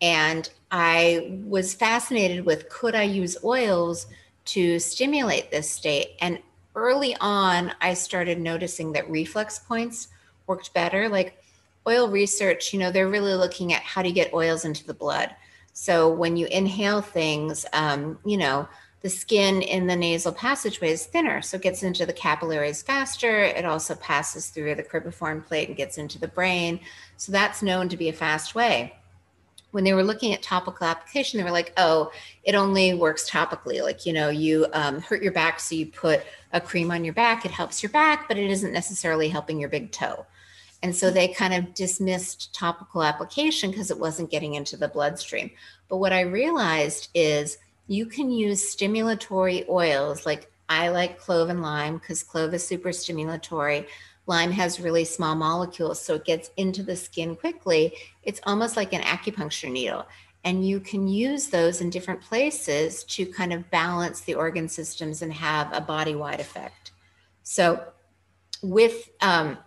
And 0.00 0.48
i 0.70 1.38
was 1.44 1.74
fascinated 1.74 2.46
with 2.46 2.70
could 2.70 2.94
i 2.94 3.02
use 3.02 3.36
oils 3.44 4.06
to 4.46 4.78
stimulate 4.78 5.50
this 5.50 5.70
state? 5.70 6.16
And 6.22 6.38
early 6.74 7.14
on 7.20 7.72
i 7.82 7.92
started 7.92 8.40
noticing 8.40 8.92
that 8.92 9.10
reflex 9.10 9.58
points 9.58 10.08
worked 10.46 10.72
better. 10.72 11.10
Like 11.10 11.36
oil 11.86 12.08
research 12.08 12.72
you 12.72 12.78
know 12.78 12.90
they're 12.90 13.10
really 13.10 13.34
looking 13.34 13.74
at 13.74 13.82
how 13.82 14.00
do 14.00 14.08
you 14.08 14.14
get 14.14 14.32
oils 14.32 14.64
into 14.64 14.86
the 14.86 14.94
blood. 14.94 15.36
So 15.74 16.08
when 16.08 16.38
you 16.38 16.46
inhale 16.46 17.02
things, 17.02 17.66
um, 17.74 18.18
you 18.24 18.38
know, 18.38 18.66
the 19.02 19.10
skin 19.10 19.62
in 19.62 19.88
the 19.88 19.96
nasal 19.96 20.32
passageway 20.32 20.92
is 20.92 21.06
thinner, 21.06 21.42
so 21.42 21.56
it 21.56 21.62
gets 21.62 21.82
into 21.82 22.06
the 22.06 22.12
capillaries 22.12 22.82
faster. 22.82 23.42
It 23.42 23.64
also 23.64 23.96
passes 23.96 24.48
through 24.48 24.76
the 24.76 24.82
cribriform 24.84 25.44
plate 25.44 25.68
and 25.68 25.76
gets 25.76 25.98
into 25.98 26.20
the 26.20 26.28
brain. 26.28 26.78
So 27.16 27.32
that's 27.32 27.62
known 27.62 27.88
to 27.88 27.96
be 27.96 28.08
a 28.08 28.12
fast 28.12 28.54
way. 28.54 28.94
When 29.72 29.82
they 29.82 29.94
were 29.94 30.04
looking 30.04 30.32
at 30.32 30.42
topical 30.42 30.86
application, 30.86 31.38
they 31.38 31.44
were 31.44 31.50
like, 31.50 31.72
oh, 31.78 32.12
it 32.44 32.54
only 32.54 32.94
works 32.94 33.28
topically. 33.28 33.82
Like, 33.82 34.06
you 34.06 34.12
know, 34.12 34.28
you 34.28 34.66
um, 34.72 35.00
hurt 35.00 35.22
your 35.22 35.32
back, 35.32 35.58
so 35.58 35.74
you 35.74 35.86
put 35.86 36.22
a 36.52 36.60
cream 36.60 36.92
on 36.92 37.04
your 37.04 37.14
back. 37.14 37.44
It 37.44 37.50
helps 37.50 37.82
your 37.82 37.90
back, 37.90 38.28
but 38.28 38.38
it 38.38 38.50
isn't 38.50 38.72
necessarily 38.72 39.28
helping 39.28 39.58
your 39.58 39.70
big 39.70 39.90
toe. 39.90 40.26
And 40.82 40.94
so 40.94 41.10
they 41.10 41.28
kind 41.28 41.54
of 41.54 41.74
dismissed 41.74 42.54
topical 42.54 43.02
application 43.02 43.70
because 43.70 43.90
it 43.90 43.98
wasn't 43.98 44.30
getting 44.30 44.54
into 44.54 44.76
the 44.76 44.88
bloodstream. 44.88 45.50
But 45.88 45.98
what 45.98 46.12
I 46.12 46.20
realized 46.20 47.08
is 47.14 47.58
you 47.92 48.06
can 48.06 48.30
use 48.30 48.74
stimulatory 48.74 49.68
oils 49.68 50.24
like 50.24 50.50
I 50.68 50.88
like 50.88 51.18
clove 51.18 51.50
and 51.50 51.60
lime 51.60 51.98
because 51.98 52.22
clove 52.22 52.54
is 52.54 52.66
super 52.66 52.88
stimulatory. 52.88 53.86
Lime 54.26 54.52
has 54.52 54.80
really 54.80 55.04
small 55.04 55.34
molecules, 55.34 56.00
so 56.00 56.14
it 56.14 56.24
gets 56.24 56.50
into 56.56 56.82
the 56.82 56.96
skin 56.96 57.36
quickly. 57.36 57.94
It's 58.22 58.40
almost 58.44 58.76
like 58.76 58.94
an 58.94 59.02
acupuncture 59.02 59.70
needle. 59.70 60.06
And 60.44 60.66
you 60.66 60.80
can 60.80 61.06
use 61.06 61.48
those 61.48 61.82
in 61.82 61.90
different 61.90 62.22
places 62.22 63.04
to 63.04 63.26
kind 63.26 63.52
of 63.52 63.70
balance 63.70 64.22
the 64.22 64.34
organ 64.34 64.68
systems 64.68 65.20
and 65.20 65.32
have 65.32 65.70
a 65.72 65.80
body 65.80 66.14
wide 66.14 66.40
effect. 66.40 66.92
So, 67.42 67.84
with 68.62 69.10
um, 69.20 69.58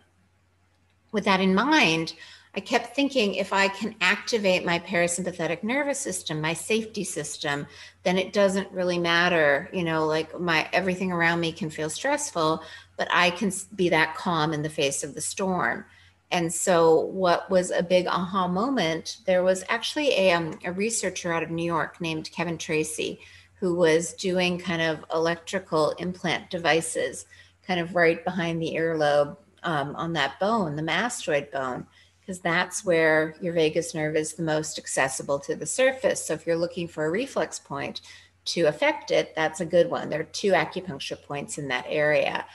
with 1.12 1.25
that 1.25 1.41
in 1.41 1.53
mind, 1.53 2.13
I 2.56 2.62
kept 2.62 2.96
thinking 2.96 3.36
if 3.36 3.52
I 3.52 3.68
can 3.68 3.96
activate 4.00 4.66
my 4.66 4.80
parasympathetic 4.80 5.62
nervous 5.62 6.00
system, 6.00 6.40
my 6.40 6.54
safety 6.54 7.04
system, 7.04 7.68
then 8.04 8.18
it 8.18 8.32
doesn't 8.32 8.72
really 8.72 8.98
matter, 8.98 9.70
you 9.74 9.84
know, 9.84 10.06
like 10.06 10.40
my 10.40 10.70
everything 10.72 11.12
around 11.12 11.42
me 11.42 11.52
can 11.52 11.70
feel 11.70 11.90
stressful, 11.90 12.64
but 12.98 13.10
I 13.12 13.32
can 13.32 13.52
be 13.76 13.90
that 13.90 14.16
calm 14.16 14.54
in 14.54 14.62
the 14.62 14.70
face 14.70 15.04
of 15.04 15.16
the 15.16 15.22
storm. 15.22 15.86
And 16.32 16.52
so, 16.54 17.02
what 17.02 17.50
was 17.50 17.72
a 17.72 17.84
big 17.84 18.08
aha 18.08 18.48
moment, 18.48 19.18
there 19.26 19.44
was 19.44 19.64
actually 19.70 20.12
a, 20.14 20.32
um, 20.32 20.58
a 20.64 20.72
researcher 20.72 21.34
out 21.34 21.44
of 21.44 21.52
New 21.52 21.66
York 21.66 22.00
named 22.00 22.32
Kevin 22.32 22.58
Tracey 22.58 23.20
who 23.60 23.76
was 23.76 24.14
doing 24.14 24.58
kind 24.60 24.82
of 24.82 25.04
electrical 25.14 25.92
implant 25.92 26.50
devices, 26.50 27.26
kind 27.66 27.80
of 27.80 27.96
right 27.96 28.24
behind 28.24 28.62
the 28.62 28.76
earlobe 28.76 29.38
um, 29.64 29.96
on 29.96 30.14
that 30.14 30.40
bone, 30.40 30.76
the 30.76 30.82
mastoid 30.82 31.52
bone, 31.52 31.86
because 32.25 32.39
that's 32.39 32.84
where 32.84 33.36
your 33.39 33.53
vagus 33.53 33.94
nerve 33.94 34.15
is 34.15 34.34
the 34.34 34.44
most 34.44 34.79
accessible 34.79 35.38
to 35.39 35.55
the 35.55 35.65
surface. 35.65 36.25
So 36.25 36.34
if 36.34 36.48
you're 36.48 36.58
looking 36.58 36.88
for 36.88 37.05
a 37.05 37.12
reflex 37.12 37.60
point 37.60 38.01
to 38.46 38.63
affect 38.63 39.12
it, 39.12 39.34
that's 39.36 39.60
a 39.60 39.65
good 39.65 39.91
one. 39.91 40.10
There 40.10 40.22
are 40.22 40.24
two 40.24 40.53
acupuncture 40.53 41.22
points 41.22 41.60
in 41.60 41.67
that 41.67 41.86
area. 41.88 42.46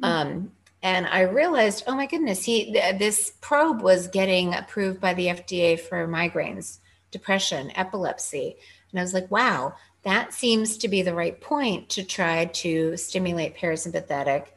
Mm-hmm. 0.00 0.04
Um, 0.04 0.52
and 0.82 1.06
I 1.06 1.22
realized, 1.22 1.84
oh 1.86 1.94
my 1.94 2.04
goodness, 2.04 2.44
he 2.44 2.72
th- 2.72 2.98
this 2.98 3.32
probe 3.40 3.80
was 3.80 4.08
getting 4.08 4.52
approved 4.52 5.00
by 5.00 5.14
the 5.14 5.28
FDA 5.28 5.80
for 5.80 6.06
migraines, 6.06 6.80
depression, 7.10 7.72
epilepsy, 7.74 8.56
and 8.90 9.00
I 9.00 9.02
was 9.02 9.14
like, 9.14 9.30
wow, 9.30 9.74
that 10.02 10.34
seems 10.34 10.76
to 10.78 10.88
be 10.88 11.02
the 11.02 11.14
right 11.14 11.40
point 11.40 11.88
to 11.90 12.04
try 12.04 12.44
to 12.44 12.96
stimulate 12.96 13.56
parasympathetic 13.56 14.48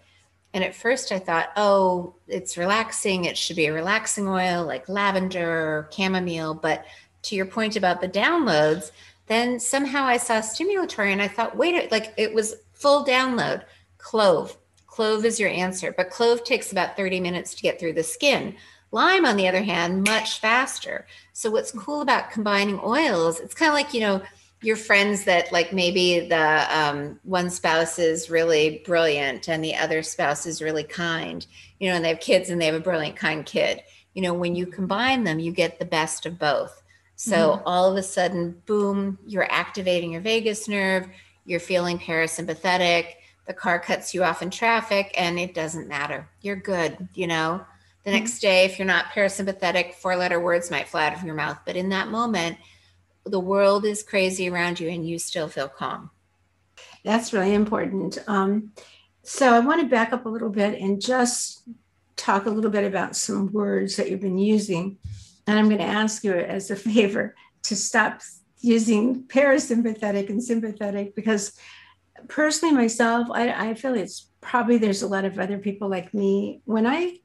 and 0.58 0.64
at 0.64 0.74
first 0.74 1.12
I 1.12 1.20
thought, 1.20 1.52
oh, 1.56 2.16
it's 2.28 2.58
relaxing. 2.58 3.26
It 3.26 3.38
should 3.38 3.56
be 3.56 3.68
a 3.68 3.74
relaxing 3.74 4.28
oil 4.28 4.66
like 4.66 4.90
lavender 4.90 5.48
or 5.48 5.90
chamomile. 5.96 6.56
But 6.56 6.84
to 7.22 7.36
your 7.36 7.46
point 7.46 7.76
about 7.76 8.02
the 8.02 8.10
downloads, 8.10 8.90
then 9.28 9.60
somehow 9.60 10.06
I 10.06 10.18
saw 10.18 10.40
stimulatory 10.40 11.12
and 11.12 11.22
I 11.22 11.28
thought, 11.28 11.56
wait, 11.56 11.92
like 11.92 12.12
it 12.18 12.34
was 12.34 12.56
full 12.74 13.06
download. 13.06 13.66
Clove. 14.00 14.58
Clove 14.88 15.26
is 15.26 15.40
your 15.40 15.50
answer. 15.50 15.94
But 15.96 16.10
clove 16.10 16.44
takes 16.44 16.72
about 16.72 16.98
30 16.98 17.20
minutes 17.20 17.54
to 17.54 17.62
get 17.62 17.80
through 17.80 17.94
the 17.94 18.02
skin. 18.02 18.56
Lime, 18.90 19.26
on 19.26 19.38
the 19.38 19.48
other 19.48 19.62
hand, 19.62 20.08
much 20.08 20.40
faster. 20.40 21.06
So 21.34 21.52
what's 21.52 21.72
cool 21.72 22.02
about 22.02 22.32
combining 22.32 22.80
oils, 22.84 23.40
it's 23.40 23.54
kind 23.54 23.70
of 23.70 23.76
like, 23.76 23.94
you 23.94 24.00
know, 24.00 24.24
your 24.62 24.76
friends 24.76 25.26
that 25.26 25.52
like 25.52 25.72
maybe 25.72 26.22
the 26.22 26.78
um, 26.78 27.20
one 27.24 27.50
spouse 27.50 28.00
is 28.00 28.30
really 28.30 28.82
brilliant 28.86 29.48
and 29.48 29.64
the 29.64 29.76
other 29.76 30.02
spouse 30.02 30.46
is 30.46 30.62
really 30.62 30.84
kind 30.84 31.46
you 31.80 31.88
know 31.88 31.96
and 31.96 32.04
they 32.04 32.10
have 32.10 32.20
kids 32.20 32.50
and 32.50 32.60
they 32.60 32.66
have 32.66 32.76
a 32.76 32.80
brilliant 32.80 33.16
kind 33.16 33.46
kid. 33.46 33.84
You 34.14 34.24
know 34.24 34.34
when 34.34 34.56
you 34.56 34.66
combine 34.66 35.24
them 35.24 35.40
you 35.40 35.52
get 35.52 35.80
the 35.80 35.86
best 35.86 36.26
of 36.26 36.40
both. 36.40 36.82
So 37.16 37.36
mm-hmm. 37.36 37.64
all 37.68 37.92
of 37.92 37.98
a 37.98 38.04
sudden 38.04 38.62
boom 38.66 39.20
you're 39.28 39.52
activating 39.52 40.12
your 40.12 40.22
vagus 40.22 40.68
nerve 40.68 41.08
you're 41.46 41.60
feeling 41.60 42.00
parasympathetic 42.00 43.14
the 43.46 43.54
car 43.54 43.80
cuts 43.80 44.14
you 44.14 44.24
off 44.24 44.42
in 44.42 44.50
traffic 44.50 45.14
and 45.18 45.40
it 45.40 45.54
doesn't 45.54 45.88
matter. 45.88 46.28
You're 46.42 46.56
good 46.56 47.08
you 47.14 47.28
know? 47.28 47.64
The 48.04 48.10
mm-hmm. 48.10 48.20
next 48.20 48.40
day 48.40 48.66
if 48.66 48.80
you're 48.80 48.88
not 48.88 49.12
parasympathetic 49.14 49.94
four 49.94 50.16
letter 50.16 50.40
words 50.40 50.72
might 50.72 50.88
fly 50.88 51.06
out 51.06 51.16
of 51.16 51.24
your 51.24 51.36
mouth. 51.36 51.60
But 51.64 51.76
in 51.76 51.90
that 51.90 52.08
moment 52.08 52.58
the 53.29 53.39
world 53.39 53.86
is 53.86 54.03
crazy 54.03 54.50
around 54.50 54.79
you 54.79 54.89
and 54.89 55.07
you 55.07 55.19
still 55.19 55.48
feel 55.48 55.67
calm. 55.67 56.10
That's 57.03 57.34
really 57.34 57.53
important. 57.53 58.17
Um, 58.27 58.72
so 59.24 59.53
I 59.53 59.60
want 59.60 59.81
to 59.81 59.88
back 59.88 60.13
up 60.13 60.25
a 60.25 60.29
little 60.29 60.50
bit 60.50 60.79
and 60.79 61.01
just 61.01 61.67
talk 62.15 62.46
a 62.46 62.50
little 62.50 62.72
bit 62.72 62.84
about 62.84 63.15
some 63.15 63.51
words 63.51 63.96
that 63.96 64.10
you've 64.10 64.22
been 64.22 64.38
using. 64.38 64.98
And 65.46 65.57
I'm 65.57 65.69
going 65.69 65.79
to 65.79 65.86
ask 65.86 66.24
you 66.24 66.34
as 66.34 66.72
a 66.72 66.75
favor 66.75 67.36
to 67.63 67.75
stop 67.75 68.22
using 68.62 69.24
parasympathetic 69.24 70.29
and 70.29 70.43
sympathetic 70.43 71.15
because 71.15 71.53
personally 72.27 72.74
myself 72.74 73.27
I, 73.31 73.69
I, 73.69 73.74
feel 73.75 73.93
it's 73.93 74.29
probably 74.41 74.77
there's 74.77 75.03
a 75.03 75.07
lot 75.07 75.25
of 75.25 75.38
other 75.38 75.60
people 75.60 75.89
like 75.89 76.13
me 76.13 76.62
when 76.65 76.88
i 76.88 77.17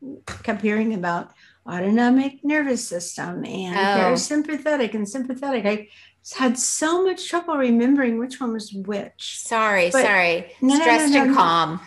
kept 0.42 0.61
hearing 0.61 0.92
about 0.92 1.32
autonomic 1.66 2.45
nervous 2.45 2.87
system 2.87 3.45
and 3.45 3.76
oh. 3.76 4.00
parasympathetic 4.00 4.95
and 4.95 5.09
sympathetic. 5.09 5.64
I 5.66 5.88
had 6.37 6.59
so 6.59 7.04
much 7.04 7.28
trouble 7.28 7.57
remembering 7.57 8.19
which 8.19 8.40
one 8.40 8.52
was 8.52 8.73
which. 8.73 9.38
Sorry, 9.40 9.90
but 9.90 10.04
sorry. 10.04 10.52
No, 10.61 10.76
Stressed 10.76 11.12
no, 11.12 11.19
no, 11.19 11.25
and 11.26 11.37
calm. 11.37 11.81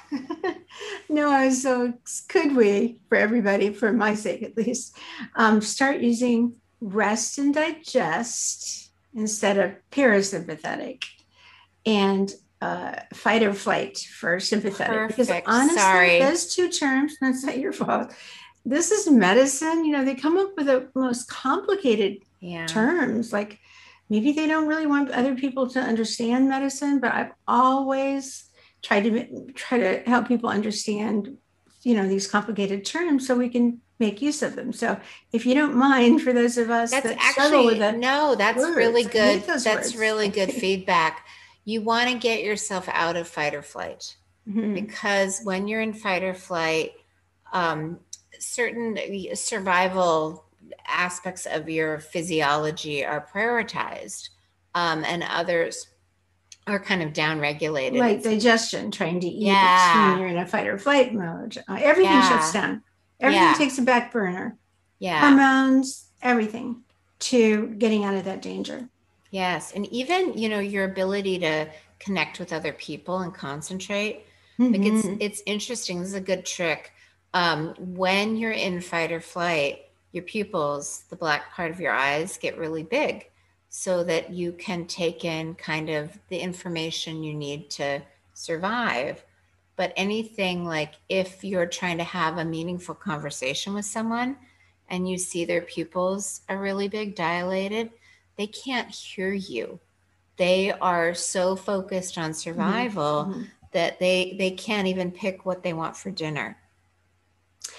no, 1.10 1.50
so 1.52 1.94
could 2.28 2.56
we, 2.56 3.00
for 3.08 3.18
everybody, 3.18 3.72
for 3.72 3.94
my 3.94 4.14
sake 4.14 4.44
at 4.44 4.58
least, 4.58 4.98
um, 5.36 5.62
start 5.62 6.02
using 6.02 6.56
rest 6.82 7.38
and 7.38 7.54
digest 7.54 8.92
instead 9.14 9.58
of 9.58 9.72
parasympathetic? 9.92 11.04
And 11.86 12.34
uh, 12.62 12.96
fight 13.14 13.44
or 13.44 13.54
flight 13.54 13.98
for 13.98 14.40
sympathetic 14.40 14.88
Perfect. 14.88 15.18
because 15.18 15.44
honestly, 15.46 15.78
Sorry. 15.78 16.20
those 16.20 16.54
two 16.56 16.70
terms, 16.70 17.16
that's 17.22 17.44
not 17.44 17.60
your 17.60 17.72
fault. 17.72 18.12
This 18.66 18.92
is 18.92 19.10
medicine. 19.10 19.86
You 19.86 19.92
know, 19.92 20.06
they 20.06 20.16
come 20.16 20.38
up 20.38 20.52
with 20.58 20.66
the 20.66 20.90
most 20.96 21.30
complicated 21.30 22.24
yeah. 22.40 22.66
terms. 22.66 23.32
Like 23.32 23.60
maybe 24.10 24.32
they 24.32 24.48
don't 24.48 24.68
really 24.68 24.88
want 24.88 25.12
other 25.12 25.36
people 25.36 25.70
to 25.70 25.80
understand 25.80 26.50
medicine, 26.50 27.00
but 27.00 27.14
I've 27.14 27.32
always 27.48 28.46
tried 28.82 29.04
to 29.04 29.52
try 29.54 29.78
to 29.80 30.10
help 30.10 30.28
people 30.28 30.50
understand, 30.50 31.38
you 31.84 31.96
know, 31.96 32.08
these 32.08 32.28
complicated 32.28 32.86
terms 32.86 33.28
so 33.28 33.36
we 33.36 33.50
can 33.50 33.82
make 34.00 34.22
use 34.22 34.42
of 34.42 34.56
them. 34.56 34.74
So 34.74 35.00
if 35.32 35.46
you 35.46 35.54
don't 35.54 35.76
mind, 35.76 36.22
for 36.22 36.34
those 36.34 36.58
of 36.58 36.70
us 36.70 36.92
That's 36.92 37.08
that 37.08 37.18
actually 37.20 37.80
it, 37.80 37.98
no, 37.98 38.36
that's 38.36 38.58
words. 38.58 38.76
really 38.76 39.04
good. 39.04 39.44
That's 39.44 39.66
words. 39.66 39.96
really 39.96 40.28
good 40.28 40.52
feedback. 40.64 41.26
You 41.64 41.82
want 41.82 42.10
to 42.10 42.18
get 42.18 42.44
yourself 42.44 42.90
out 42.92 43.16
of 43.16 43.28
fight 43.28 43.54
or 43.56 43.62
flight. 43.62 44.16
Mhm. 44.48 44.76
because 44.76 45.42
when 45.44 45.68
you're 45.68 45.82
in 45.82 45.94
fight 45.94 46.22
or 46.22 46.36
flight, 46.36 46.94
um, 47.52 48.00
certain 48.40 48.98
survival 49.36 50.46
aspects 50.88 51.46
of 51.46 51.70
your 51.70 52.00
physiology 52.00 53.06
are 53.06 53.26
prioritized, 53.34 54.30
um, 54.74 55.04
and 55.06 55.24
others 55.24 55.88
are 56.68 56.80
kind 56.80 57.04
of 57.04 57.14
downregulated. 57.14 57.98
like 58.00 58.24
digestion, 58.24 58.90
trying 58.92 59.20
to 59.20 59.28
eat 59.28 59.46
Yeah. 59.48 60.12
when 60.12 60.20
you're 60.20 60.30
in 60.30 60.38
a 60.38 60.48
fight 60.48 60.68
or 60.68 60.78
flight 60.80 61.14
mode. 61.14 61.58
Uh, 61.70 61.78
everything 61.80 62.12
Yeah. 62.14 62.30
shuts 62.30 62.52
down. 62.54 62.82
Everything 63.20 63.44
Yeah. 63.44 63.54
takes 63.54 63.78
a 63.78 63.82
back 63.84 64.12
burner. 64.12 64.58
yeah. 64.98 65.20
Hormones, 65.20 66.06
everything 66.22 66.82
to 67.20 67.68
getting 67.78 68.04
out 68.06 68.16
of 68.16 68.24
that 68.24 68.42
danger. 68.42 68.90
Yes, 69.30 69.74
and 69.74 69.86
even 69.92 70.38
you 70.38 70.48
know 70.50 70.60
your 70.60 70.86
ability 70.86 71.38
to 71.40 71.68
connect 72.00 72.40
with 72.40 72.52
other 72.54 72.72
people 72.74 73.20
and 73.20 73.34
concentrate. 73.34 74.26
Like 74.58 74.82
Mhm. 74.82 75.18
it's 75.20 75.22
it's 75.22 75.44
interesting. 75.46 76.00
This 76.00 76.08
is 76.10 76.14
a 76.16 76.22
good 76.22 76.46
trick. 76.46 76.94
Um, 77.36 77.76
when 77.78 78.38
you're 78.38 78.52
in 78.52 78.80
fight 78.80 79.12
or 79.12 79.20
flight, 79.20 79.90
your 80.14 80.24
pupils, 80.24 81.04
the 81.10 81.18
black 81.18 81.54
part 81.54 81.70
of 81.70 81.82
your 81.82 81.92
eyes, 81.92 82.38
get 82.38 82.58
really 82.58 82.84
big, 82.84 83.30
so 83.68 84.06
that 84.06 84.30
you 84.30 84.54
can 84.54 84.88
take 84.88 85.26
in 85.26 85.54
kind 85.56 85.90
of 85.90 86.18
the 86.30 86.38
information 86.40 87.26
you 87.26 87.34
need 87.34 87.70
to 87.72 88.02
survive. 88.34 89.26
But 89.76 89.92
anything 89.98 90.64
like 90.64 90.94
if 91.10 91.44
you're 91.44 91.66
trying 91.66 91.98
to 91.98 92.06
have 92.06 92.38
a 92.38 92.46
meaningful 92.46 92.96
conversation 92.96 93.74
with 93.74 93.84
someone, 93.84 94.38
and 94.88 95.10
you 95.10 95.18
see 95.18 95.44
their 95.44 95.62
pupils 95.62 96.40
are 96.48 96.58
really 96.58 96.88
big, 96.88 97.16
dilated, 97.16 97.92
they 98.38 98.48
can't 98.48 98.90
hear 98.90 99.34
you. 99.34 99.82
They 100.38 100.72
are 100.72 101.14
so 101.14 101.58
focused 101.58 102.18
on 102.18 102.34
survival 102.34 103.26
Mhm. 103.26 103.48
that 103.72 104.00
they 104.00 104.36
they 104.40 104.52
can't 104.52 104.88
even 104.88 105.12
pick 105.12 105.46
what 105.46 105.64
they 105.64 105.74
want 105.74 105.98
for 105.98 106.12
dinner. 106.12 106.58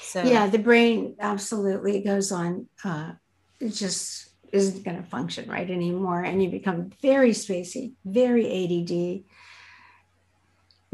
So 0.02 0.23
Yeah, 0.25 0.47
the 0.49 0.59
brain 0.59 1.16
absolutely 1.21 2.02
goes 2.02 2.33
on. 2.33 2.69
Uh, 2.85 3.12
it 3.61 3.71
just 3.71 4.28
isn't 4.52 4.85
going 4.85 4.97
to 4.97 5.02
function 5.09 5.49
right 5.49 5.69
anymore, 5.69 6.23
and 6.23 6.43
you 6.43 6.50
become 6.50 6.90
very 7.02 7.31
spacey, 7.31 7.93
very 8.05 8.47
ADD. 8.47 9.25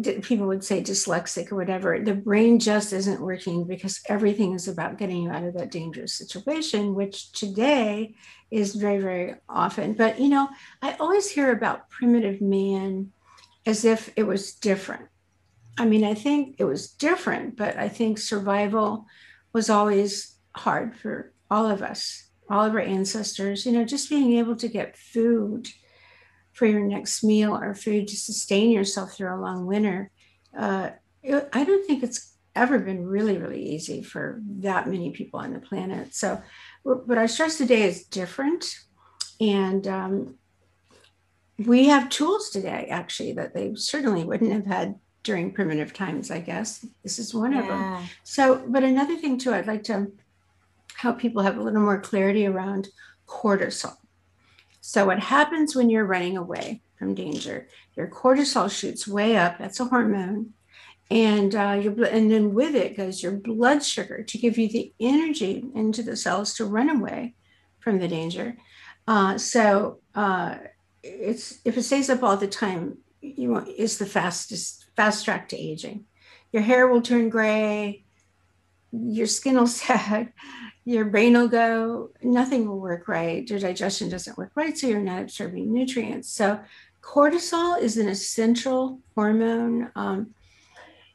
D- 0.00 0.20
People 0.20 0.46
would 0.48 0.64
say 0.64 0.82
dyslexic 0.82 1.52
or 1.52 1.56
whatever. 1.56 2.00
The 2.00 2.14
brain 2.14 2.58
just 2.58 2.92
isn't 2.92 3.20
working 3.20 3.66
because 3.66 4.00
everything 4.08 4.54
is 4.54 4.66
about 4.66 4.98
getting 4.98 5.22
you 5.22 5.30
out 5.30 5.44
of 5.44 5.54
that 5.54 5.70
dangerous 5.70 6.14
situation, 6.14 6.94
which 6.94 7.30
today 7.32 8.14
is 8.50 8.74
very, 8.74 8.98
very 8.98 9.34
often. 9.48 9.92
But 9.94 10.18
you 10.18 10.28
know, 10.28 10.48
I 10.80 10.94
always 10.94 11.30
hear 11.30 11.52
about 11.52 11.90
primitive 11.90 12.40
man 12.40 13.12
as 13.66 13.84
if 13.84 14.10
it 14.16 14.24
was 14.24 14.54
different. 14.54 15.08
I 15.78 15.86
mean, 15.86 16.04
I 16.04 16.14
think 16.14 16.56
it 16.58 16.64
was 16.64 16.90
different, 16.90 17.56
but 17.56 17.76
I 17.78 17.88
think 17.88 18.18
survival 18.18 19.06
was 19.52 19.70
always 19.70 20.36
hard 20.54 20.96
for 20.96 21.32
all 21.50 21.66
of 21.66 21.82
us, 21.82 22.28
all 22.50 22.64
of 22.64 22.74
our 22.74 22.80
ancestors. 22.80 23.64
You 23.64 23.72
know, 23.72 23.84
just 23.84 24.10
being 24.10 24.34
able 24.38 24.56
to 24.56 24.68
get 24.68 24.96
food 24.96 25.68
for 26.52 26.66
your 26.66 26.80
next 26.80 27.24
meal 27.24 27.56
or 27.56 27.74
food 27.74 28.06
to 28.08 28.16
sustain 28.16 28.70
yourself 28.70 29.14
through 29.14 29.34
a 29.34 29.40
long 29.40 29.66
winter. 29.66 30.10
Uh, 30.56 30.90
it- 31.22 31.48
I 31.52 31.64
don't 31.64 31.86
think 31.86 32.02
it's 32.02 32.34
ever 32.54 32.78
been 32.78 33.06
really, 33.06 33.38
really 33.38 33.62
easy 33.62 34.02
for 34.02 34.42
that 34.58 34.86
many 34.86 35.10
people 35.10 35.40
on 35.40 35.54
the 35.54 35.58
planet. 35.60 36.14
So, 36.14 36.42
but 36.84 37.16
our 37.16 37.28
stress 37.28 37.56
today 37.56 37.84
is 37.84 38.04
different. 38.04 38.66
And 39.40 39.88
um, 39.88 40.34
we 41.58 41.86
have 41.86 42.10
tools 42.10 42.50
today, 42.50 42.88
actually, 42.90 43.32
that 43.32 43.54
they 43.54 43.74
certainly 43.74 44.24
wouldn't 44.24 44.52
have 44.52 44.66
had 44.66 44.96
during 45.22 45.52
primitive 45.52 45.92
times, 45.92 46.30
I 46.30 46.40
guess. 46.40 46.84
This 47.02 47.18
is 47.18 47.34
one 47.34 47.54
of 47.54 47.66
them. 47.66 48.04
So, 48.24 48.62
but 48.66 48.82
another 48.82 49.16
thing 49.16 49.38
too, 49.38 49.54
I'd 49.54 49.66
like 49.66 49.84
to 49.84 50.10
help 50.96 51.18
people 51.18 51.42
have 51.42 51.58
a 51.58 51.62
little 51.62 51.80
more 51.80 52.00
clarity 52.00 52.46
around 52.46 52.88
cortisol. 53.26 53.96
So, 54.80 55.06
what 55.06 55.20
happens 55.20 55.76
when 55.76 55.90
you're 55.90 56.04
running 56.04 56.36
away 56.36 56.82
from 56.98 57.14
danger? 57.14 57.68
Your 57.96 58.08
cortisol 58.08 58.70
shoots 58.70 59.06
way 59.06 59.36
up. 59.36 59.58
That's 59.58 59.80
a 59.80 59.84
hormone, 59.84 60.54
and 61.10 61.54
uh, 61.54 61.80
your 61.80 62.04
and 62.04 62.30
then 62.30 62.52
with 62.52 62.74
it 62.74 62.96
goes 62.96 63.22
your 63.22 63.32
blood 63.32 63.84
sugar 63.84 64.24
to 64.24 64.38
give 64.38 64.58
you 64.58 64.68
the 64.68 64.92
energy 64.98 65.64
into 65.74 66.02
the 66.02 66.16
cells 66.16 66.54
to 66.54 66.64
run 66.64 66.90
away 66.90 67.34
from 67.78 68.00
the 68.00 68.08
danger. 68.08 68.56
Uh, 69.06 69.38
so, 69.38 70.00
uh, 70.14 70.56
it's 71.02 71.60
if 71.64 71.76
it 71.76 71.82
stays 71.82 72.10
up 72.10 72.22
all 72.22 72.36
the 72.36 72.48
time, 72.48 72.98
you 73.22 73.50
want 73.50 73.68
it's 73.68 73.96
the 73.96 74.06
fastest 74.06 74.86
fast 74.96 75.24
track 75.24 75.48
to 75.48 75.56
aging. 75.56 76.04
Your 76.52 76.62
hair 76.62 76.86
will 76.86 77.00
turn 77.00 77.30
gray, 77.30 78.04
your 78.90 79.26
skin 79.26 79.56
will 79.56 79.66
sag, 79.82 80.32
your 80.84 81.04
brain 81.04 81.34
will 81.34 81.48
go, 81.48 82.10
nothing 82.22 82.68
will 82.68 82.80
work 82.80 83.08
right. 83.08 83.48
Your 83.48 83.60
digestion 83.60 84.08
doesn't 84.08 84.36
work 84.36 84.52
right, 84.54 84.76
so 84.76 84.86
you're 84.86 85.00
not 85.00 85.22
absorbing 85.22 85.72
nutrients. 85.72 86.30
So, 86.30 86.60
cortisol 87.00 87.80
is 87.80 87.96
an 87.96 88.08
essential 88.08 89.00
hormone. 89.14 89.90
Um, 89.94 90.34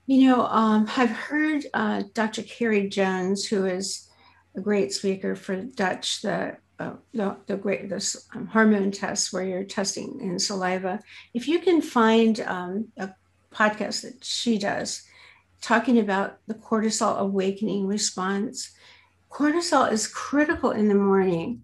you 0.05 0.29
know, 0.29 0.45
um, 0.45 0.89
I've 0.95 1.11
heard 1.11 1.65
uh, 1.73 2.03
Dr. 2.13 2.41
Carrie 2.43 2.89
Jones, 2.89 3.45
who 3.45 3.65
is 3.65 4.09
a 4.55 4.61
great 4.61 4.93
speaker 4.93 5.35
for 5.35 5.61
Dutch, 5.61 6.21
the 6.21 6.57
uh, 6.79 6.93
the, 7.13 7.35
the 7.47 7.57
great 7.57 7.89
this 7.89 8.27
um, 8.35 8.47
hormone 8.47 8.91
tests 8.91 9.33
where 9.33 9.43
you're 9.43 9.63
testing 9.63 10.19
in 10.21 10.37
saliva. 10.37 10.99
If 11.33 11.47
you 11.47 11.59
can 11.59 11.81
find 11.81 12.39
um, 12.41 12.87
a 12.97 13.09
podcast 13.53 14.03
that 14.03 14.23
she 14.23 14.57
does 14.57 15.03
talking 15.61 15.97
about 15.97 16.37
the 16.47 16.53
cortisol 16.53 17.17
awakening 17.17 17.87
response, 17.87 18.71
cortisol 19.31 19.91
is 19.91 20.07
critical 20.07 20.71
in 20.71 20.87
the 20.87 20.95
morning 20.95 21.63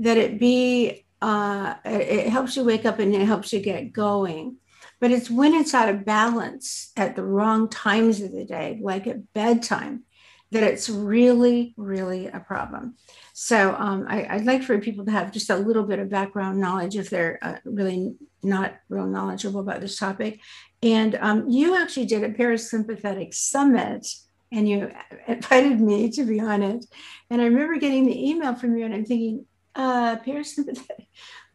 that 0.00 0.16
it 0.16 0.38
be 0.38 1.04
uh, 1.20 1.74
it 1.84 2.26
it 2.26 2.28
helps 2.28 2.56
you 2.56 2.64
wake 2.64 2.84
up 2.84 2.98
and 2.98 3.14
it 3.14 3.26
helps 3.26 3.52
you 3.52 3.60
get 3.60 3.92
going 3.92 4.56
but 5.00 5.10
it's 5.10 5.30
when 5.30 5.54
it's 5.54 5.74
out 5.74 5.88
of 5.88 6.04
balance 6.04 6.92
at 6.96 7.16
the 7.16 7.24
wrong 7.24 7.68
times 7.68 8.20
of 8.20 8.32
the 8.32 8.44
day 8.44 8.78
like 8.82 9.06
at 9.06 9.32
bedtime 9.32 10.04
that 10.50 10.62
it's 10.62 10.88
really 10.88 11.74
really 11.76 12.26
a 12.26 12.40
problem. 12.40 12.94
So 13.34 13.74
um, 13.78 14.06
I, 14.08 14.36
would 14.36 14.46
like 14.46 14.62
for 14.62 14.78
people 14.78 15.04
to 15.04 15.10
have 15.10 15.32
just 15.32 15.50
a 15.50 15.56
little 15.56 15.84
bit 15.84 15.98
of 15.98 16.10
background 16.10 16.60
knowledge 16.60 16.96
if 16.96 17.10
they're 17.10 17.38
uh, 17.42 17.56
really 17.64 18.14
not 18.42 18.74
real 18.88 19.06
knowledgeable 19.06 19.60
about 19.60 19.80
this 19.80 19.98
topic. 19.98 20.40
And 20.82 21.16
um, 21.20 21.48
you 21.48 21.76
actually 21.76 22.06
did 22.06 22.24
a 22.24 22.30
parasympathetic 22.30 23.34
summit 23.34 24.06
and 24.50 24.68
you 24.68 24.90
invited 25.28 25.80
me 25.80 26.10
to 26.10 26.24
be 26.24 26.40
on 26.40 26.62
it. 26.62 26.84
And 27.30 27.40
i 27.42 27.44
remember 27.44 27.76
getting 27.76 28.06
the 28.06 28.28
email 28.30 28.54
from 28.54 28.76
you 28.76 28.84
and 28.84 28.94
i'm 28.94 29.04
thinking 29.04 29.44
uh, 29.74 30.16
parasympathetic 30.16 31.06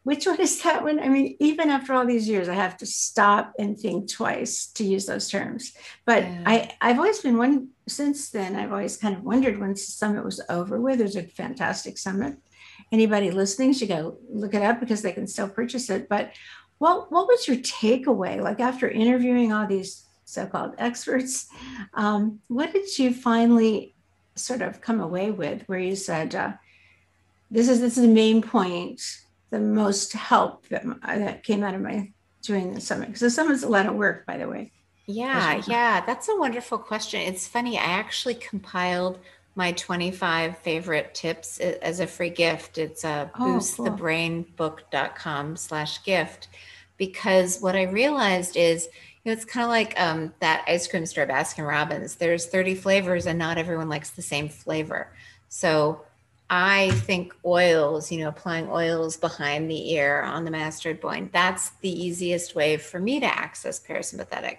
which 0.03 0.25
one 0.25 0.39
is 0.41 0.61
that 0.63 0.83
one? 0.83 0.99
I 0.99 1.07
mean, 1.07 1.37
even 1.39 1.69
after 1.69 1.93
all 1.93 2.05
these 2.05 2.27
years, 2.27 2.49
I 2.49 2.55
have 2.55 2.77
to 2.77 2.85
stop 2.85 3.53
and 3.57 3.79
think 3.79 4.11
twice 4.11 4.67
to 4.73 4.83
use 4.83 5.05
those 5.05 5.29
terms. 5.29 5.73
But 6.05 6.23
Yeah. 6.23 6.43
I, 6.45 6.71
I've 6.81 6.97
always 6.97 7.19
been 7.19 7.37
one 7.37 7.69
since 7.87 8.29
then. 8.29 8.55
I've 8.55 8.71
always 8.71 8.97
kind 8.97 9.15
of 9.15 9.23
wondered 9.23 9.59
once 9.59 9.85
the 9.85 9.93
summit 9.93 10.25
was 10.25 10.41
over 10.49 10.79
with. 10.79 10.99
It 10.99 11.03
was 11.03 11.15
a 11.15 11.23
fantastic 11.23 11.97
summit. 11.97 12.37
Anybody 12.91 13.31
listening 13.31 13.73
should 13.73 13.87
go 13.89 14.17
look 14.29 14.53
it 14.53 14.61
up 14.61 14.79
because 14.79 15.01
they 15.01 15.13
can 15.13 15.27
still 15.27 15.47
purchase 15.47 15.89
it. 15.89 16.09
But 16.09 16.33
what 16.79 17.11
what 17.11 17.27
was 17.27 17.47
your 17.47 17.57
takeaway? 17.57 18.41
Like 18.41 18.59
after 18.59 18.89
interviewing 18.89 19.53
all 19.53 19.67
these 19.67 20.03
so-called 20.25 20.75
experts, 20.77 21.47
um, 21.93 22.39
what 22.47 22.73
did 22.73 22.97
you 22.99 23.13
finally 23.13 23.95
sort 24.35 24.61
of 24.61 24.81
come 24.81 24.99
away 24.99 25.31
with 25.31 25.63
where 25.67 25.79
you 25.79 25.95
said, 25.95 26.35
uh, 26.35 26.53
this 27.49 27.69
is 27.69 27.79
this 27.79 27.97
is 27.97 28.03
the 28.03 28.13
main 28.13 28.41
point 28.41 29.01
the 29.53 29.59
most 29.59 30.13
help 30.13 30.67
that, 30.69 30.83
that 31.05 31.43
came 31.43 31.63
out 31.63 31.75
of 31.75 31.81
my 31.81 32.11
doing 32.41 32.73
the 32.73 32.81
summit 32.81 33.07
because 33.07 33.21
the 33.21 33.29
summit's 33.29 33.63
a 33.63 33.69
lot 33.69 33.85
of 33.85 33.93
work 33.95 34.25
by 34.25 34.35
the 34.37 34.47
way 34.47 34.71
Yeah, 35.05 35.53
well. 35.55 35.63
yeah, 35.67 36.01
that's 36.05 36.27
a 36.27 36.35
wonderful 36.35 36.77
question. 36.79 37.21
It's 37.21 37.47
funny, 37.47 37.77
I 37.77 37.83
actually 38.03 38.35
compiled 38.35 39.19
my 39.55 39.71
25 39.73 40.57
favorite 40.57 41.13
tips 41.13 41.59
as 41.59 41.99
a 41.99 42.07
free 42.07 42.31
gift. 42.31 42.79
It's 42.79 43.05
uh, 43.05 43.27
Oh, 43.35 43.37
cool. 43.37 43.85
boostthebrainbook.com 44.57 45.55
slash 45.57 46.03
gift 46.03 46.47
because 46.97 47.59
what 47.61 47.75
I 47.75 47.83
realized 47.83 48.55
is, 48.57 48.87
you 49.23 49.29
know, 49.29 49.33
it's 49.33 49.45
kind 49.45 49.63
of 49.65 49.69
like 49.69 49.93
um, 49.99 50.33
that 50.39 50.63
ice 50.67 50.87
cream 50.87 51.05
store, 51.05 51.27
Baskin 51.27 51.67
Robbins. 51.67 52.15
There's 52.15 52.47
30 52.47 52.75
flavors, 52.75 53.25
and 53.27 53.37
not 53.39 53.57
everyone 53.59 53.89
likes 53.89 54.09
the 54.09 54.21
same 54.21 54.49
flavor. 54.49 55.07
So 55.49 56.01
I 56.55 56.91
think 56.91 57.33
oils, 57.43 58.11
you 58.11 58.19
know, 58.19 58.27
applying 58.27 58.69
oils 58.69 59.17
behind 59.17 59.71
the 59.71 59.93
ear 59.93 60.21
on 60.21 60.45
the 60.45 60.51
mastoid 60.51 61.01
point, 61.01 61.33
that's 61.33 61.71
the 61.81 61.89
easiest 61.89 62.53
way 62.53 62.77
for 62.77 62.99
me 62.99 63.19
to 63.21 63.25
access 63.25 63.79
parasympathetic. 63.83 64.57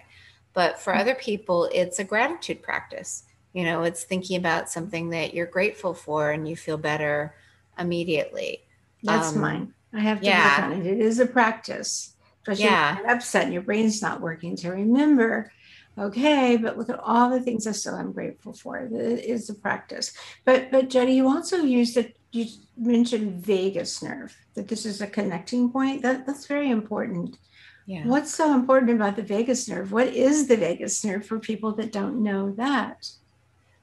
But 0.55 0.81
for 0.81 0.93
other 0.93 1.15
people, 1.15 1.71
it's 1.73 2.01
a 2.01 2.05
gratitude 2.05 2.63
practice. 2.63 3.23
You 3.53 3.63
know, 3.63 3.85
it's 3.85 4.03
thinking 4.03 4.37
about 4.37 4.69
something 4.69 5.11
that 5.11 5.35
you're 5.35 5.47
grateful 5.47 5.95
for 5.95 6.33
and 6.33 6.49
you 6.49 6.57
feel 6.57 6.79
better 6.79 7.37
immediately. 7.79 8.63
That's 9.05 9.33
um, 9.33 9.41
mine. 9.41 9.75
I 9.93 10.01
have 10.01 10.19
to 10.19 10.27
yeah. 10.27 10.69
work 10.69 10.77
on 10.77 10.81
it. 10.81 10.87
It 10.89 10.99
is 10.99 11.21
a 11.21 11.27
practice, 11.27 12.17
especially 12.43 12.65
yeah. 12.65 12.97
when 12.97 13.05
you're 13.05 13.15
upset 13.15 13.45
and 13.45 13.53
your 13.53 13.63
brain's 13.63 14.03
not 14.03 14.21
working 14.21 14.57
to 14.57 14.71
remember 14.71 15.53
okay 15.99 16.57
but 16.57 16.77
look 16.77 16.91
at 16.91 16.99
all 16.99 17.31
the 17.31 17.41
things 17.41 17.67
i 17.67 17.73
still 17.73 17.95
am 17.97 18.13
grateful 18.13 18.53
for 18.53 18.79
it 18.79 18.93
is 18.93 19.49
a 19.49 19.55
practice. 19.55 20.13
But 20.45 20.71
but 20.71 20.91
jenny 20.91 21.17
you 21.17 21.29
also 21.29 21.59
used 21.59 21.97
it 21.97 22.17
you 22.35 22.47
mentioned 22.77 23.45
vagus 23.45 24.03
nerve 24.03 24.37
that 24.55 24.67
this 24.67 24.85
is 24.85 25.01
a 25.01 25.07
connecting 25.07 25.71
point. 25.71 26.03
That 26.03 26.27
that's 26.27 26.47
very 26.47 26.71
important. 26.71 27.39
Yeah. 27.87 28.07
What's 28.07 28.35
so 28.35 28.55
important 28.55 28.91
about 28.91 29.15
the 29.15 29.23
vagus 29.23 29.69
nerve? 29.69 29.93
What 29.93 30.09
is 30.09 30.49
the 30.49 30.57
vagus 30.57 31.05
nerve 31.05 31.25
for 31.25 31.39
people 31.39 31.73
that 31.73 31.93
don't 31.93 32.23
know 32.23 32.51
that? 32.53 33.09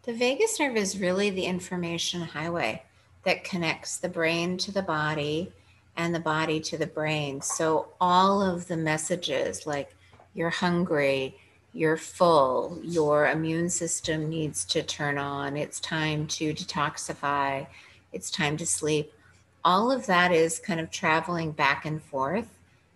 The 0.03 0.13
vagus 0.13 0.59
nerve 0.59 0.75
is 0.75 0.99
really 0.99 1.29
the 1.29 1.45
information 1.45 2.21
highway 2.21 2.83
that 3.23 3.45
connects 3.45 3.97
the 3.97 4.09
brain 4.09 4.57
to 4.57 4.71
the 4.71 4.81
body 4.81 5.53
and 5.95 6.13
the 6.13 6.19
body 6.19 6.59
to 6.59 6.77
the 6.77 6.87
brain. 6.87 7.41
So 7.41 7.89
all 8.01 8.41
of 8.41 8.67
the 8.67 8.77
messages 8.77 9.65
like 9.65 9.95
you're 10.33 10.49
hungry 10.49 11.37
you're 11.73 11.97
full, 11.97 12.79
your 12.83 13.27
immune 13.27 13.69
system 13.69 14.29
needs 14.29 14.65
to 14.65 14.83
turn 14.83 15.17
on, 15.17 15.55
it's 15.55 15.79
time 15.79 16.27
to 16.27 16.53
detoxify, 16.53 17.65
it's 18.11 18.29
time 18.29 18.57
to 18.57 18.65
sleep. 18.65 19.13
All 19.63 19.91
of 19.91 20.05
that 20.07 20.31
is 20.31 20.59
kind 20.59 20.79
of 20.79 20.91
traveling 20.91 21.51
back 21.51 21.85
and 21.85 22.01
forth. 22.01 22.47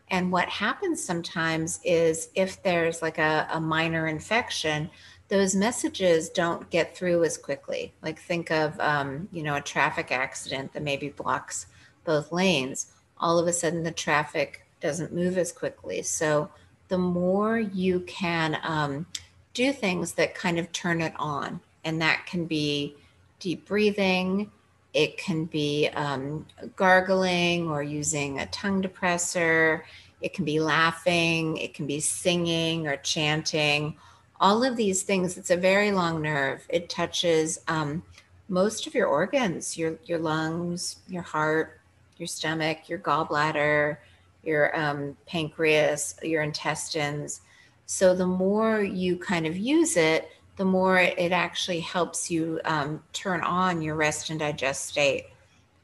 And 0.09 0.31
what 0.31 0.49
happens 0.49 1.03
sometimes 1.03 1.79
is 1.83 2.29
if 2.35 2.61
there's 2.63 3.01
like 3.01 3.17
a, 3.17 3.47
a 3.51 3.59
minor 3.59 4.07
infection, 4.07 4.89
those 5.29 5.55
messages 5.55 6.29
don't 6.29 6.69
get 6.69 6.95
through 6.95 7.23
as 7.23 7.37
quickly. 7.37 7.93
Like 8.01 8.19
think 8.19 8.51
of, 8.51 8.79
um, 8.79 9.27
you 9.31 9.41
know, 9.41 9.55
a 9.55 9.61
traffic 9.61 10.11
accident 10.11 10.73
that 10.73 10.83
maybe 10.83 11.09
blocks 11.09 11.67
both 12.03 12.31
lanes. 12.31 12.91
All 13.19 13.39
of 13.39 13.47
a 13.47 13.53
sudden, 13.53 13.83
the 13.83 13.91
traffic 13.91 14.65
doesn't 14.81 15.13
move 15.13 15.37
as 15.37 15.51
quickly. 15.51 16.03
So 16.03 16.49
the 16.87 16.97
more 16.97 17.57
you 17.59 18.01
can 18.01 18.57
um, 18.63 19.05
do 19.53 19.71
things 19.71 20.13
that 20.13 20.35
kind 20.35 20.59
of 20.59 20.71
turn 20.71 21.01
it 21.01 21.13
on. 21.17 21.59
And 21.83 22.01
that 22.01 22.25
can 22.25 22.45
be 22.45 22.95
deep 23.39 23.67
breathing, 23.67 24.51
it 24.93 25.17
can 25.17 25.45
be 25.45 25.89
um, 25.89 26.45
gargling 26.75 27.69
or 27.69 27.83
using 27.83 28.39
a 28.39 28.45
tongue 28.47 28.81
depressor, 28.81 29.81
it 30.21 30.33
can 30.33 30.45
be 30.45 30.59
laughing, 30.59 31.57
it 31.57 31.73
can 31.73 31.85
be 31.85 31.99
singing 31.99 32.87
or 32.87 32.97
chanting. 32.97 33.95
All 34.39 34.63
of 34.63 34.77
these 34.77 35.03
things, 35.03 35.37
it's 35.37 35.51
a 35.51 35.57
very 35.57 35.91
long 35.91 36.21
nerve. 36.21 36.65
It 36.69 36.89
touches 36.89 37.59
um, 37.67 38.03
most 38.49 38.87
of 38.87 38.93
your 38.93 39.07
organs 39.07 39.77
your, 39.77 39.97
your 40.05 40.19
lungs, 40.19 40.97
your 41.07 41.23
heart, 41.23 41.79
your 42.17 42.27
stomach, 42.27 42.87
your 42.87 42.99
gallbladder, 42.99 43.97
your 44.45 44.77
um, 44.79 45.17
pancreas, 45.25 46.15
your 46.21 46.43
intestines. 46.43 47.41
So 47.85 48.15
the 48.15 48.27
more 48.27 48.81
you 48.81 49.17
kind 49.17 49.45
of 49.45 49.57
use 49.57 49.97
it, 49.97 50.29
the 50.57 50.65
more 50.65 50.99
it 50.99 51.31
actually 51.31 51.81
helps 51.81 52.31
you 52.31 52.61
um, 52.65 53.03
turn 53.11 53.41
on 53.41 53.81
your 53.81 53.95
rest 53.95 54.29
and 54.29 54.39
digest 54.39 54.85
state. 54.85 55.25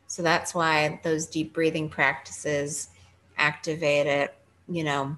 So 0.07 0.21
that's 0.21 0.53
why 0.53 0.99
those 1.03 1.25
deep 1.25 1.53
breathing 1.53 1.89
practices 1.89 2.89
activate 3.37 4.07
it, 4.07 4.35
you 4.69 4.83
know, 4.83 5.15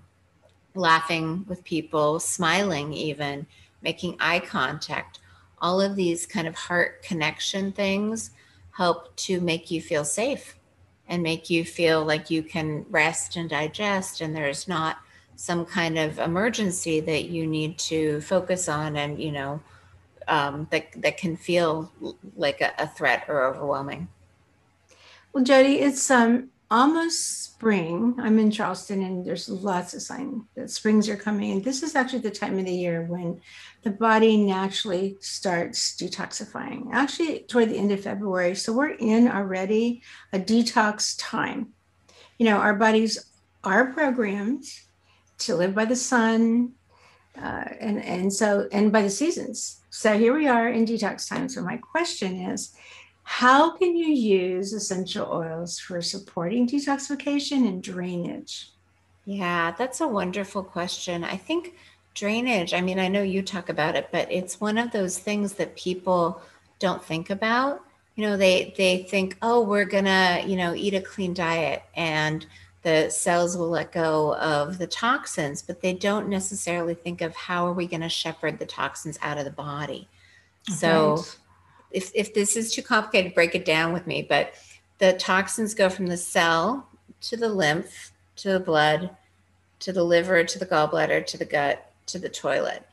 laughing 0.75 1.45
with 1.47 1.63
people, 1.63 2.19
smiling, 2.19 2.93
even 2.93 3.45
making 3.81 4.17
eye 4.19 4.39
contact. 4.39 5.19
All 5.59 5.79
of 5.79 5.95
these 5.95 6.25
kind 6.25 6.47
of 6.47 6.55
heart 6.55 7.03
connection 7.03 7.71
things 7.71 8.31
help 8.71 9.15
to 9.15 9.39
make 9.39 9.69
you 9.69 9.81
feel 9.81 10.03
safe 10.03 10.55
and 11.13 11.21
make 11.21 11.47
you 11.47 11.63
feel 11.63 12.03
like 12.03 12.31
you 12.31 12.41
can 12.41 12.83
rest 12.89 13.35
and 13.35 13.47
digest 13.47 14.19
and 14.19 14.35
there's 14.35 14.67
not 14.67 14.97
some 15.35 15.63
kind 15.63 15.99
of 15.99 16.17
emergency 16.17 16.99
that 16.99 17.25
you 17.25 17.45
need 17.45 17.77
to 17.77 18.19
focus 18.21 18.67
on 18.67 18.95
and 18.95 19.21
you 19.21 19.31
know 19.31 19.61
um, 20.27 20.67
that 20.71 20.87
that 21.03 21.17
can 21.17 21.37
feel 21.37 21.91
like 22.35 22.61
a, 22.61 22.73
a, 22.79 22.87
threat 22.87 23.25
or 23.27 23.43
overwhelming. 23.43 24.07
Well 25.33 25.43
jodi 25.43 25.81
it's 25.81 26.09
um 26.09 26.49
almost 26.73 27.43
spring 27.43 28.15
i'm 28.19 28.39
in 28.39 28.49
charleston 28.49 29.03
and 29.03 29.23
there's 29.23 29.47
lots 29.47 29.93
of 29.93 30.01
signs 30.01 30.41
that 30.55 30.71
springs 30.71 31.07
are 31.07 31.15
coming 31.15 31.51
and 31.51 31.63
this 31.63 31.83
is 31.83 31.95
actually 31.95 32.19
the 32.19 32.31
time 32.31 32.57
of 32.57 32.65
the 32.65 32.73
year 32.73 33.03
when 33.03 33.39
the 33.83 33.89
body 33.89 34.37
naturally 34.37 35.17
starts 35.19 35.95
detoxifying, 35.95 36.87
actually, 36.93 37.39
toward 37.39 37.69
the 37.69 37.77
end 37.77 37.91
of 37.91 38.01
February. 38.01 38.55
So 38.55 38.71
we're 38.71 38.91
in 38.91 39.27
already 39.27 40.01
a 40.31 40.39
detox 40.39 41.15
time. 41.19 41.73
You 42.37 42.45
know, 42.45 42.57
our 42.57 42.73
bodies 42.73 43.29
are 43.63 43.91
programmed 43.91 44.63
to 45.39 45.55
live 45.55 45.75
by 45.75 45.85
the 45.85 45.95
sun 45.95 46.73
uh, 47.37 47.65
and, 47.79 48.01
and 48.03 48.31
so, 48.31 48.69
and 48.71 48.91
by 48.91 49.01
the 49.01 49.09
seasons. 49.09 49.81
So 49.89 50.17
here 50.17 50.33
we 50.33 50.47
are 50.47 50.69
in 50.69 50.85
detox 50.85 51.27
time. 51.27 51.49
So 51.49 51.61
my 51.61 51.77
question 51.77 52.39
is, 52.39 52.73
how 53.23 53.75
can 53.77 53.95
you 53.95 54.07
use 54.07 54.73
essential 54.73 55.27
oils 55.31 55.79
for 55.79 56.01
supporting 56.01 56.67
detoxification 56.67 57.67
and 57.67 57.81
drainage? 57.81 58.71
Yeah, 59.25 59.71
that's 59.77 60.01
a 60.01 60.07
wonderful 60.07 60.63
question. 60.63 61.23
I 61.23 61.37
think 61.37 61.73
drainage 62.13 62.73
i 62.73 62.81
mean 62.81 62.99
i 62.99 63.07
know 63.07 63.23
you 63.23 63.41
talk 63.41 63.69
about 63.69 63.95
it 63.95 64.07
but 64.11 64.31
it's 64.31 64.61
one 64.61 64.77
of 64.77 64.91
those 64.91 65.17
things 65.17 65.53
that 65.53 65.75
people 65.75 66.41
don't 66.79 67.03
think 67.03 67.29
about 67.29 67.83
you 68.15 68.25
know 68.25 68.37
they 68.37 68.73
they 68.77 69.03
think 69.03 69.37
oh 69.41 69.61
we're 69.61 69.85
gonna 69.85 70.43
you 70.45 70.55
know 70.55 70.73
eat 70.75 70.93
a 70.93 71.01
clean 71.01 71.33
diet 71.33 71.83
and 71.95 72.45
the 72.83 73.09
cells 73.09 73.57
will 73.57 73.69
let 73.69 73.91
go 73.91 74.35
of 74.35 74.77
the 74.77 74.85
toxins 74.85 75.61
but 75.61 75.81
they 75.81 75.93
don't 75.93 76.27
necessarily 76.27 76.93
think 76.93 77.21
of 77.21 77.35
how 77.35 77.65
are 77.65 77.73
we 77.73 77.87
going 77.87 78.01
to 78.01 78.09
shepherd 78.09 78.59
the 78.59 78.65
toxins 78.65 79.17
out 79.21 79.37
of 79.37 79.45
the 79.45 79.51
body 79.51 80.07
so 80.69 81.23
if, 81.93 82.11
if 82.13 82.33
this 82.33 82.55
is 82.55 82.73
too 82.73 82.81
complicated 82.81 83.33
break 83.33 83.55
it 83.55 83.65
down 83.65 83.93
with 83.93 84.05
me 84.07 84.21
but 84.27 84.53
the 84.99 85.13
toxins 85.13 85.73
go 85.73 85.89
from 85.89 86.07
the 86.07 86.17
cell 86.17 86.87
to 87.21 87.37
the 87.37 87.49
lymph 87.49 88.11
to 88.35 88.51
the 88.51 88.59
blood 88.59 89.09
to 89.79 89.91
the 89.91 90.03
liver 90.03 90.43
to 90.43 90.59
the 90.59 90.65
gallbladder 90.65 91.25
to 91.25 91.37
the 91.37 91.45
gut 91.45 91.89
to 92.07 92.19
the 92.19 92.29
toilet. 92.29 92.83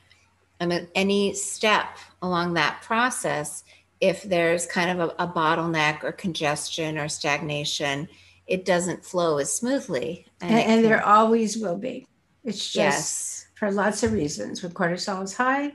I 0.59 0.65
mean, 0.65 0.87
any 0.93 1.33
step 1.33 1.97
along 2.21 2.53
that 2.53 2.81
process, 2.81 3.63
if 3.99 4.23
there's 4.23 4.65
kind 4.65 4.99
of 4.99 5.09
a, 5.09 5.23
a 5.23 5.27
bottleneck 5.27 6.03
or 6.03 6.11
congestion 6.11 6.97
or 6.97 7.07
stagnation, 7.07 8.07
it 8.47 8.65
doesn't 8.65 9.05
flow 9.05 9.37
as 9.37 9.51
smoothly. 9.51 10.25
And, 10.41 10.51
and, 10.51 10.71
and 10.71 10.85
there 10.85 11.03
always 11.05 11.57
will 11.57 11.77
be. 11.77 12.07
It's 12.43 12.71
just 12.71 12.75
yes. 12.75 13.47
for 13.55 13.71
lots 13.71 14.03
of 14.03 14.13
reasons. 14.13 14.61
When 14.61 14.71
cortisol 14.71 15.23
is 15.23 15.33
high, 15.33 15.73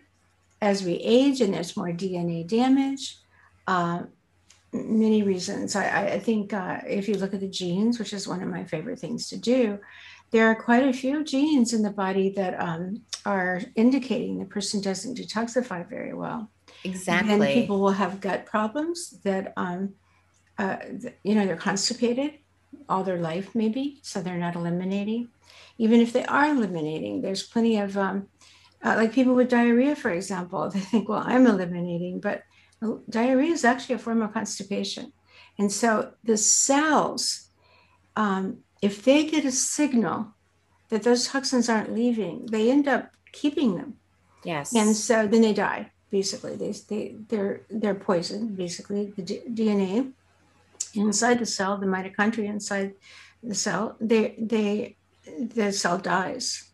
as 0.61 0.83
we 0.83 0.95
age 0.95 1.41
and 1.41 1.55
there's 1.55 1.77
more 1.77 1.89
DNA 1.89 2.47
damage, 2.47 3.19
uh, 3.67 4.03
many 4.73 5.23
reasons. 5.23 5.77
I, 5.77 6.15
I 6.15 6.19
think 6.19 6.53
uh, 6.53 6.81
if 6.87 7.09
you 7.09 7.17
look 7.17 7.35
at 7.35 7.41
the 7.41 7.49
genes, 7.49 7.99
which 7.99 8.13
is 8.13 8.29
one 8.29 8.43
of 8.43 8.49
my 8.49 8.65
favorite 8.65 8.99
things 8.99 9.29
to 9.29 9.37
do, 9.37 9.79
there 10.31 10.49
are 10.51 10.55
quite 10.55 10.87
a 10.87 10.93
few 10.93 11.25
genes 11.25 11.73
in 11.73 11.83
the 11.83 11.91
body 11.91 12.31
that 12.31 12.61
um, 12.61 13.03
are 13.25 13.61
indicating 13.75 14.39
the 14.39 14.45
person 14.45 14.81
doesn't 14.81 15.19
detoxify 15.19 15.89
very 15.89 16.15
well. 16.15 16.51
Exactly. 16.85 17.33
And 17.33 17.43
people 17.43 17.81
will 17.81 17.91
have 17.91 18.21
gut 18.21 18.47
problems 18.47 19.11
that, 19.25 19.53
um, 19.57 19.95
uh, 20.59 20.77
you 21.23 21.35
know, 21.35 21.47
they're 21.47 21.57
constipated 21.57 22.35
all 22.89 23.05
their 23.05 23.19
life, 23.19 23.55
maybe, 23.55 24.01
so 24.03 24.21
they're 24.21 24.37
not 24.37 24.57
eliminating. 24.57 25.29
Even 25.79 26.01
if 26.01 26.13
they 26.13 26.25
are 26.25 26.47
eliminating, 26.47 27.23
there's 27.23 27.43
plenty 27.43 27.79
of, 27.79 27.97
um, 27.97 28.29
uh, 28.87 28.95
like 28.97 29.13
people 29.13 29.35
with 29.35 29.51
diarrhea, 29.51 29.97
for 29.97 30.11
example, 30.11 30.71
they 30.71 30.81
think, 30.81 31.09
well, 31.09 31.25
I'm 31.25 31.47
eliminating, 31.47 32.21
but 32.21 32.43
diarrhea 33.09 33.53
is 33.53 33.65
actually 33.65 33.97
a 33.97 33.99
form 33.99 34.23
of 34.23 34.33
constipation. 34.33 35.13
And 35.59 35.73
so 35.73 36.13
the 36.23 36.37
cells 36.37 37.47
um, 38.17 38.59
if 38.83 39.05
they 39.05 39.25
get 39.27 39.45
a 39.45 39.53
signal 39.53 40.35
that 40.89 41.03
those 41.03 41.29
toxins 41.29 41.69
aren't 41.69 41.93
leaving, 41.93 42.47
they 42.47 42.71
end 42.71 42.89
up 42.89 43.11
keeping 43.33 43.77
them. 43.77 43.97
Yes. 44.45 44.75
And 44.75 44.97
so 44.97 45.27
then 45.27 45.43
they 45.43 45.53
die. 45.53 45.91
Basically, 46.11 46.57
they 46.57 46.73
they 46.89 47.17
they're 47.29 47.63
they're 47.69 47.95
poisoned. 47.95 48.57
Basically, 48.57 49.13
the 49.17 49.23
D- 49.23 49.43
DNA 49.53 50.13
inside 50.95 51.41
the 51.41 51.47
cell, 51.47 51.77
the 51.77 51.87
mitochondria 51.87 52.49
inside 52.49 52.95
the 53.43 53.55
cell, 53.55 53.97
they 54.01 54.37
they 54.39 54.97
the 55.27 55.73
cell 55.73 55.99
dies. 55.99 56.71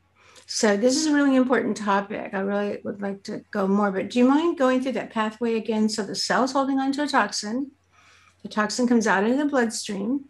So 0.55 0.77
this 0.77 0.99
is 0.99 1.07
a 1.07 1.15
really 1.15 1.35
important 1.35 1.79
topic. 1.79 2.35
I 2.35 2.41
really 2.41 2.79
would 2.85 3.01
like 3.01 3.23
to 3.23 3.43
go 3.53 3.67
more, 3.67 3.91
but 3.91 4.11
do 4.11 4.19
you 4.19 4.29
mind 4.29 4.59
going 4.59 4.83
through 4.83 4.93
that 4.93 5.11
pathway 5.11 5.57
again? 5.57 5.88
So 5.88 6.03
the 6.03 6.15
cell's 6.15 6.53
holding 6.53 6.79
onto 6.79 7.01
a 7.01 7.07
toxin. 7.07 7.71
The 8.43 8.51
toxin 8.51 8.87
comes 8.87 9.07
out 9.07 9.25
into 9.25 9.38
the 9.38 9.49
bloodstream. 9.49 10.27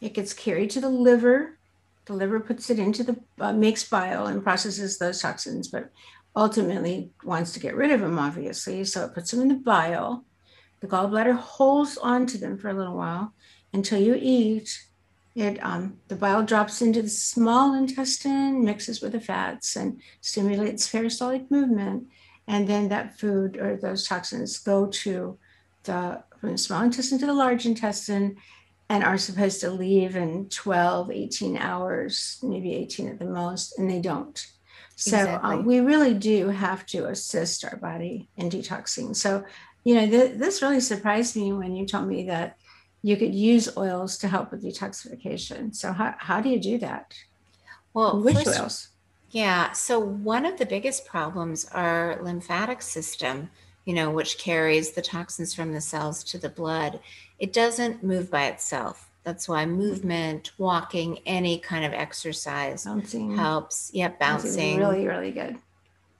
It 0.00 0.14
gets 0.14 0.32
carried 0.32 0.70
to 0.70 0.80
the 0.80 0.88
liver. 0.88 1.58
The 2.06 2.14
liver 2.14 2.40
puts 2.40 2.70
it 2.70 2.78
into 2.78 3.04
the 3.04 3.20
uh, 3.38 3.52
makes 3.52 3.86
bile 3.86 4.28
and 4.28 4.42
processes 4.42 4.98
those 4.98 5.20
toxins, 5.20 5.68
but 5.68 5.90
ultimately 6.34 7.10
wants 7.22 7.52
to 7.52 7.60
get 7.60 7.76
rid 7.76 7.90
of 7.90 8.00
them, 8.00 8.18
obviously. 8.18 8.82
So 8.84 9.04
it 9.04 9.14
puts 9.14 9.30
them 9.30 9.42
in 9.42 9.48
the 9.48 9.56
bile. 9.56 10.24
The 10.80 10.88
gallbladder 10.88 11.36
holds 11.36 11.98
on 11.98 12.24
to 12.28 12.38
them 12.38 12.56
for 12.56 12.70
a 12.70 12.74
little 12.74 12.96
while 12.96 13.34
until 13.74 14.00
you 14.00 14.16
eat 14.18 14.86
it 15.34 15.64
um, 15.64 15.98
the 16.08 16.16
bile 16.16 16.44
drops 16.44 16.82
into 16.82 17.02
the 17.02 17.08
small 17.08 17.74
intestine, 17.74 18.64
mixes 18.64 19.00
with 19.00 19.12
the 19.12 19.20
fats, 19.20 19.76
and 19.76 20.00
stimulates 20.20 20.88
peristaltic 20.88 21.50
movement. 21.50 22.08
And 22.48 22.66
then 22.66 22.88
that 22.88 23.18
food 23.18 23.56
or 23.56 23.76
those 23.76 24.06
toxins 24.06 24.58
go 24.58 24.86
to 24.86 25.38
the 25.84 26.22
from 26.40 26.52
the 26.52 26.58
small 26.58 26.82
intestine 26.82 27.18
to 27.18 27.26
the 27.26 27.34
large 27.34 27.66
intestine 27.66 28.36
and 28.88 29.04
are 29.04 29.18
supposed 29.18 29.60
to 29.60 29.70
leave 29.70 30.16
in 30.16 30.48
12, 30.48 31.12
18 31.12 31.56
hours, 31.56 32.38
maybe 32.42 32.74
18 32.74 33.08
at 33.08 33.18
the 33.20 33.24
most, 33.24 33.78
and 33.78 33.88
they 33.88 34.00
don't. 34.00 34.44
So 34.96 35.16
um, 35.16 35.26
exactly. 35.26 35.54
um, 35.54 35.64
we 35.64 35.80
really 35.80 36.14
do 36.14 36.48
have 36.48 36.84
to 36.86 37.06
assist 37.06 37.64
our 37.64 37.76
body 37.76 38.28
in 38.36 38.50
detoxing. 38.50 39.14
So, 39.14 39.44
you 39.84 39.94
know, 39.94 40.06
th- 40.06 40.38
this 40.38 40.60
really 40.60 40.80
surprised 40.80 41.36
me 41.36 41.52
when 41.52 41.76
you 41.76 41.86
told 41.86 42.08
me 42.08 42.24
that 42.24 42.56
you 43.02 43.16
could 43.16 43.34
use 43.34 43.76
oils 43.76 44.18
to 44.18 44.28
help 44.28 44.50
with 44.50 44.62
detoxification. 44.62 45.74
So 45.74 45.92
how, 45.92 46.14
how 46.18 46.40
do 46.40 46.48
you 46.48 46.60
do 46.60 46.78
that? 46.78 47.14
Well, 47.94 48.20
which 48.20 48.36
first, 48.36 48.60
oils? 48.60 48.88
Yeah. 49.30 49.72
So 49.72 49.98
one 49.98 50.44
of 50.44 50.58
the 50.58 50.66
biggest 50.66 51.06
problems 51.06 51.66
our 51.72 52.18
lymphatic 52.22 52.82
system, 52.82 53.50
you 53.84 53.94
know, 53.94 54.10
which 54.10 54.38
carries 54.38 54.92
the 54.92 55.02
toxins 55.02 55.54
from 55.54 55.72
the 55.72 55.80
cells 55.80 56.22
to 56.24 56.38
the 56.38 56.48
blood, 56.48 57.00
it 57.38 57.52
doesn't 57.52 58.02
move 58.02 58.30
by 58.30 58.46
itself. 58.46 59.08
That's 59.24 59.48
why 59.48 59.66
movement, 59.66 60.52
walking, 60.58 61.20
any 61.26 61.58
kind 61.58 61.84
of 61.84 61.92
exercise 61.92 62.84
bouncing. 62.84 63.36
helps. 63.36 63.90
Yep, 63.92 64.18
bouncing. 64.18 64.78
Really, 64.78 65.06
really 65.06 65.30
good. 65.30 65.58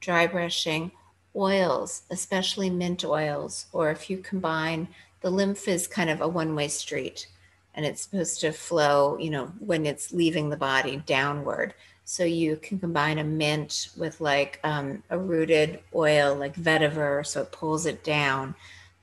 Dry 0.00 0.26
brushing, 0.26 0.92
oils, 1.34 2.02
especially 2.10 2.70
mint 2.70 3.04
oils, 3.04 3.66
or 3.72 3.90
if 3.90 4.10
you 4.10 4.18
combine 4.18 4.88
the 5.20 5.30
lymph 5.30 5.68
is 5.68 5.86
kind 5.86 6.10
of 6.10 6.20
a 6.20 6.28
one 6.28 6.54
way 6.54 6.68
street 6.68 7.26
and 7.74 7.86
it's 7.86 8.02
supposed 8.02 8.40
to 8.40 8.52
flow, 8.52 9.16
you 9.18 9.30
know, 9.30 9.46
when 9.58 9.86
it's 9.86 10.12
leaving 10.12 10.50
the 10.50 10.56
body 10.56 11.02
downward. 11.06 11.74
So 12.04 12.24
you 12.24 12.56
can 12.56 12.80
combine 12.80 13.18
a 13.18 13.24
mint 13.24 13.90
with 13.96 14.20
like 14.20 14.58
um, 14.64 15.02
a 15.10 15.18
rooted 15.18 15.80
oil 15.94 16.34
like 16.34 16.56
vetiver, 16.56 17.24
so 17.24 17.42
it 17.42 17.52
pulls 17.52 17.86
it 17.86 18.02
down. 18.02 18.54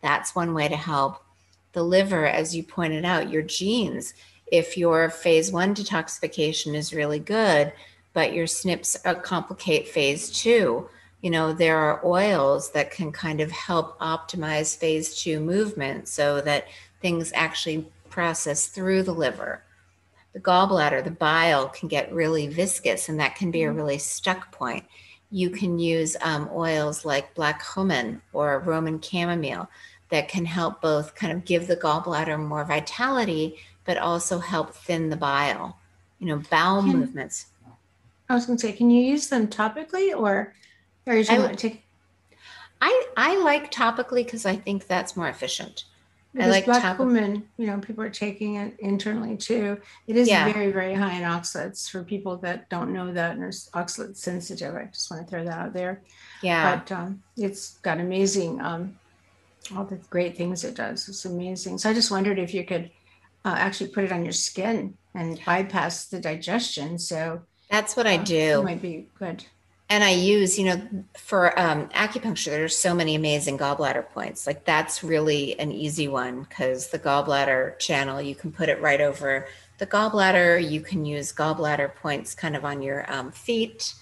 That's 0.02 0.36
one 0.36 0.54
way 0.54 0.68
to 0.68 0.76
help. 0.76 1.24
The 1.72 1.84
liver, 1.84 2.26
as 2.26 2.56
you 2.56 2.64
pointed 2.64 3.06
out, 3.06 3.30
your 3.30 3.44
genes. 3.44 4.14
If 4.52 4.78
your 4.78 5.10
phase 5.10 5.52
one 5.52 5.74
detoxification 5.74 6.76
is 6.76 6.94
really 6.94 7.20
good, 7.20 7.72
but 8.14 8.34
your 8.34 8.46
SNPs 8.46 8.98
uh, 9.06 9.16
complicate 9.16 9.88
phase 9.88 10.30
two, 10.30 10.90
you 11.22 11.30
know, 11.30 11.52
there 11.52 11.78
are 11.78 12.06
oils 12.06 12.72
that 12.72 12.92
can 12.92 13.12
kind 13.12 13.42
of 13.42 13.52
help 13.52 14.00
optimize 14.00 14.78
phase 14.78 15.20
two 15.20 15.40
movement 15.40 16.08
so 16.08 16.42
that 16.42 16.68
things 17.02 17.32
actually 17.34 17.90
process 18.10 18.68
through 18.68 19.04
the 19.04 19.14
liver. 19.14 19.64
The 20.34 20.40
gallbladder, 20.40 21.04
the 21.04 21.12
bile 21.12 21.70
can 21.70 21.88
get 21.88 22.14
really 22.14 22.48
viscous, 22.48 23.10
and 23.10 23.20
that 23.20 23.36
can 23.36 23.50
be 23.50 23.64
a 23.64 23.68
mm-hmm. 23.68 23.78
really 23.78 23.98
stuck 23.98 24.52
point. 24.52 24.86
You 25.32 25.50
can 25.50 25.80
use 25.80 26.16
um, 26.22 26.50
oils 26.54 27.04
like 27.04 27.34
black 27.34 27.64
cumin 27.74 28.22
or 28.34 28.60
Roman 28.60 29.02
chamomile 29.02 29.70
that 30.10 30.30
can 30.30 30.46
help 30.46 30.82
both 30.82 31.16
kind 31.16 31.34
of 31.34 31.44
give 31.44 31.68
the 31.68 31.76
gallbladder 31.76 32.40
more 32.40 32.64
vitality, 32.64 33.58
but 33.86 33.98
also 33.98 34.40
help 34.40 34.74
thin 34.74 35.10
the 35.10 35.18
bile. 35.18 35.78
You 36.20 36.28
know, 36.28 36.42
bowel 36.50 36.82
can, 36.82 37.00
movements. 37.00 37.48
I 38.30 38.36
was 38.36 38.46
going 38.46 38.58
to 38.58 38.68
say, 38.68 38.74
can 38.74 38.90
you 38.90 39.04
use 39.04 39.28
them 39.28 39.48
topically 39.48 40.18
or 40.18 40.54
or 41.08 41.16
you 41.16 41.26
I, 41.30 41.54
take? 41.54 41.84
I 42.82 43.06
I 43.16 43.38
like 43.38 43.72
topically 43.72 44.26
because 44.26 44.46
I 44.46 44.56
think 44.56 44.88
that's 44.88 45.16
more 45.16 45.30
efficient. 45.30 45.86
Because 46.34 46.50
I 46.50 46.52
like 46.52 46.66
black 46.66 46.82
top- 46.84 46.98
cumin, 46.98 47.48
you 47.58 47.66
know, 47.66 47.80
people 47.80 48.04
are 48.04 48.10
taking 48.10 48.56
it 48.56 48.76
internally 48.80 49.38
too. 49.38 49.80
It 50.06 50.18
is 50.18 50.28
yeah. 50.28 50.52
very, 50.52 50.72
very 50.72 50.94
high 50.94 51.14
in 51.14 51.24
oxalates 51.24 51.90
for 51.90 52.04
people 52.04 52.38
that 52.38 52.70
don't 52.70 52.94
know 52.94 53.12
that 53.12 53.32
and 53.32 53.44
are 53.44 53.50
oxalate 53.50 54.18
sensitive. 54.18 54.76
I 54.76 54.86
just 54.86 55.10
want 55.10 55.26
to 55.26 55.30
throw 55.32 55.44
that 55.46 55.58
out 55.58 55.74
there. 55.74 56.04
Yeah. 56.44 56.76
But 56.76 56.92
um, 56.92 57.24
it's 57.38 57.80
got 57.80 58.00
amazing, 58.00 58.62
um, 58.62 59.00
all 59.76 59.86
the 59.86 59.96
great 60.12 60.38
things 60.38 60.64
it 60.64 60.76
does. 60.76 61.10
It's 61.10 61.26
amazing. 61.26 61.80
So 61.80 61.90
I 61.90 61.94
just 61.94 62.12
wondered 62.12 62.38
if 62.38 62.54
you 62.54 62.64
could 62.66 62.92
uh, 63.44 63.56
actually 63.58 63.90
put 63.90 64.04
it 64.04 64.12
on 64.12 64.24
your 64.24 64.34
skin 64.34 64.96
and 65.16 65.40
bypass 65.44 66.06
the 66.06 66.20
digestion. 66.20 67.00
So 67.00 67.42
that's 67.72 67.96
what 67.96 68.06
I 68.06 68.18
uh, 68.18 68.24
do. 68.24 68.60
It 68.60 68.64
might 68.64 68.82
be 68.82 69.08
good 69.18 69.44
and 69.90 70.04
I 70.04 70.12
use, 70.12 70.60
you 70.60 70.66
know, 70.66 70.82
for 71.18 71.58
um, 71.58 71.88
acupuncture, 71.90 72.46
there's 72.46 72.78
so 72.78 72.94
many 72.94 73.16
amazing 73.16 73.58
gallbladder 73.58 74.10
points. 74.10 74.46
Like 74.46 74.66
that's 74.66 75.02
really 75.04 75.58
an 75.60 75.72
easy 75.72 76.10
one 76.10 76.42
because 76.42 76.90
the 76.90 77.00
gallbladder 77.00 77.80
channel, 77.80 78.22
you 78.22 78.36
can 78.36 78.52
put 78.52 78.68
it 78.68 78.82
right 78.82 79.00
over 79.00 79.48
the 79.78 79.88
gallbladder. 79.88 80.70
You 80.70 80.82
can 80.82 81.06
use 81.06 81.32
gallbladder 81.32 81.96
points 81.96 82.36
kind 82.36 82.56
of 82.58 82.66
on 82.66 82.82
your 82.82 83.10
um, 83.12 83.32
feet. 83.32 83.94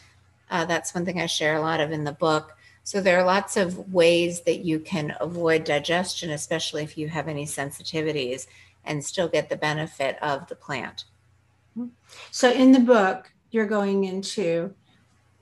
Uh, 0.50 0.65
that's 0.65 0.95
one 0.95 1.06
thing 1.06 1.21
I 1.21 1.28
share 1.28 1.56
a 1.56 1.62
lot 1.62 1.80
of 1.80 1.91
in 1.91 2.04
the 2.04 2.12
book. 2.12 2.58
So 2.84 3.00
there 3.00 3.19
are 3.19 3.26
lots 3.26 3.56
of 3.56 3.93
ways 3.93 4.41
that 4.41 4.60
you 4.60 4.80
can 4.80 5.15
avoid 5.19 5.65
digestion, 5.65 6.32
especially 6.32 6.84
if 6.84 6.98
you 6.98 7.10
have 7.10 7.28
any 7.28 7.45
sensitivities, 7.45 8.48
and 8.84 9.04
still 9.04 9.28
get 9.28 9.50
the 9.50 9.56
benefit 9.56 10.17
of 10.21 10.48
the 10.48 10.56
plant. 10.56 11.06
So 12.32 12.52
in 12.52 12.71
the 12.71 12.80
book, 12.80 13.32
you're 13.52 13.65
going 13.65 14.04
into 14.06 14.74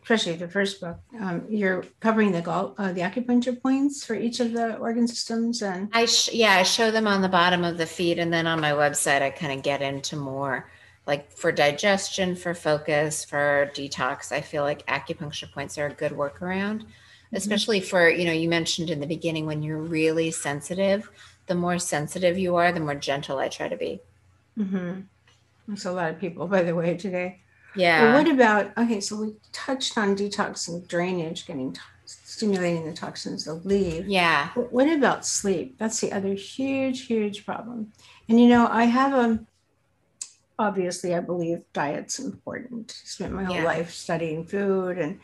especially 0.03 0.35
the 0.35 0.49
first 0.49 0.81
book, 0.81 0.97
um, 1.19 1.45
you're 1.49 1.85
covering 2.01 2.33
the 2.33 2.41
gall, 2.41 2.75
uh, 2.77 2.91
the 2.91 3.01
acupuncture 3.01 3.59
points 3.59 4.05
for 4.05 4.15
each 4.15 4.41
of 4.41 4.51
the 4.51 4.75
organ 4.77 5.07
systems, 5.07 5.61
and 5.61 5.89
I 5.93 6.05
sh- 6.05 6.33
yeah, 6.33 6.55
I 6.55 6.63
show 6.63 6.91
them 6.91 7.07
on 7.07 7.21
the 7.21 7.29
bottom 7.29 7.63
of 7.63 7.77
the 7.77 7.85
feet, 7.85 8.19
and 8.19 8.31
then 8.31 8.45
on 8.45 8.59
my 8.59 8.71
website, 8.71 9.21
I 9.21 9.29
kind 9.29 9.57
of 9.57 9.63
get 9.63 9.81
into 9.81 10.17
more 10.17 10.69
like 11.07 11.31
for 11.31 11.51
digestion, 11.51 12.35
for 12.35 12.53
focus, 12.53 13.23
for 13.23 13.71
detox. 13.73 14.31
I 14.31 14.41
feel 14.41 14.63
like 14.63 14.85
acupuncture 14.87 15.51
points 15.51 15.77
are 15.77 15.87
a 15.87 15.93
good 15.93 16.11
workaround, 16.11 16.81
mm-hmm. 16.81 17.35
especially 17.35 17.79
for 17.79 18.09
you 18.09 18.25
know 18.25 18.33
you 18.33 18.49
mentioned 18.49 18.89
in 18.89 18.99
the 18.99 19.07
beginning 19.07 19.45
when 19.45 19.63
you're 19.63 19.77
really 19.77 20.31
sensitive. 20.31 21.09
The 21.47 21.55
more 21.55 21.79
sensitive 21.79 22.37
you 22.37 22.55
are, 22.57 22.71
the 22.71 22.79
more 22.79 22.95
gentle 22.95 23.37
I 23.37 23.47
try 23.47 23.69
to 23.69 23.77
be. 23.77 24.01
Mm-hmm. 24.57 25.01
That's 25.67 25.85
a 25.85 25.91
lot 25.91 26.11
of 26.11 26.19
people, 26.19 26.47
by 26.47 26.63
the 26.63 26.75
way, 26.75 26.97
today. 26.97 27.39
Yeah. 27.75 28.03
Well, 28.03 28.23
what 28.23 28.31
about 28.31 28.77
okay? 28.77 28.99
So 28.99 29.17
we 29.17 29.35
touched 29.51 29.97
on 29.97 30.15
detox 30.15 30.67
and 30.67 30.87
drainage, 30.87 31.45
getting 31.45 31.75
stimulating 32.05 32.85
the 32.85 32.93
toxins 32.93 33.45
to 33.45 33.53
leave. 33.53 34.07
Yeah. 34.07 34.49
But 34.55 34.71
what 34.71 34.89
about 34.89 35.25
sleep? 35.25 35.77
That's 35.77 35.99
the 35.99 36.11
other 36.11 36.33
huge, 36.33 37.05
huge 37.05 37.45
problem. 37.45 37.91
And 38.27 38.39
you 38.39 38.47
know, 38.47 38.67
I 38.69 38.85
have 38.85 39.13
a 39.13 39.39
obviously 40.59 41.15
I 41.15 41.19
believe 41.19 41.63
diet's 41.73 42.19
important. 42.19 42.91
Spent 43.03 43.33
my 43.33 43.43
whole 43.43 43.57
yeah. 43.57 43.63
life 43.63 43.91
studying 43.91 44.45
food 44.45 44.97
and 44.97 45.19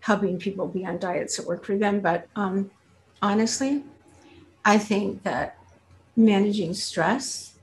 helping 0.00 0.38
people 0.38 0.68
be 0.68 0.84
on 0.84 0.98
diets 0.98 1.36
that 1.36 1.46
work 1.46 1.64
for 1.64 1.76
them. 1.76 2.00
But 2.00 2.28
um, 2.36 2.70
honestly, 3.22 3.82
I 4.64 4.78
think 4.78 5.22
that 5.24 5.58
managing 6.16 6.74
stress, 6.74 7.54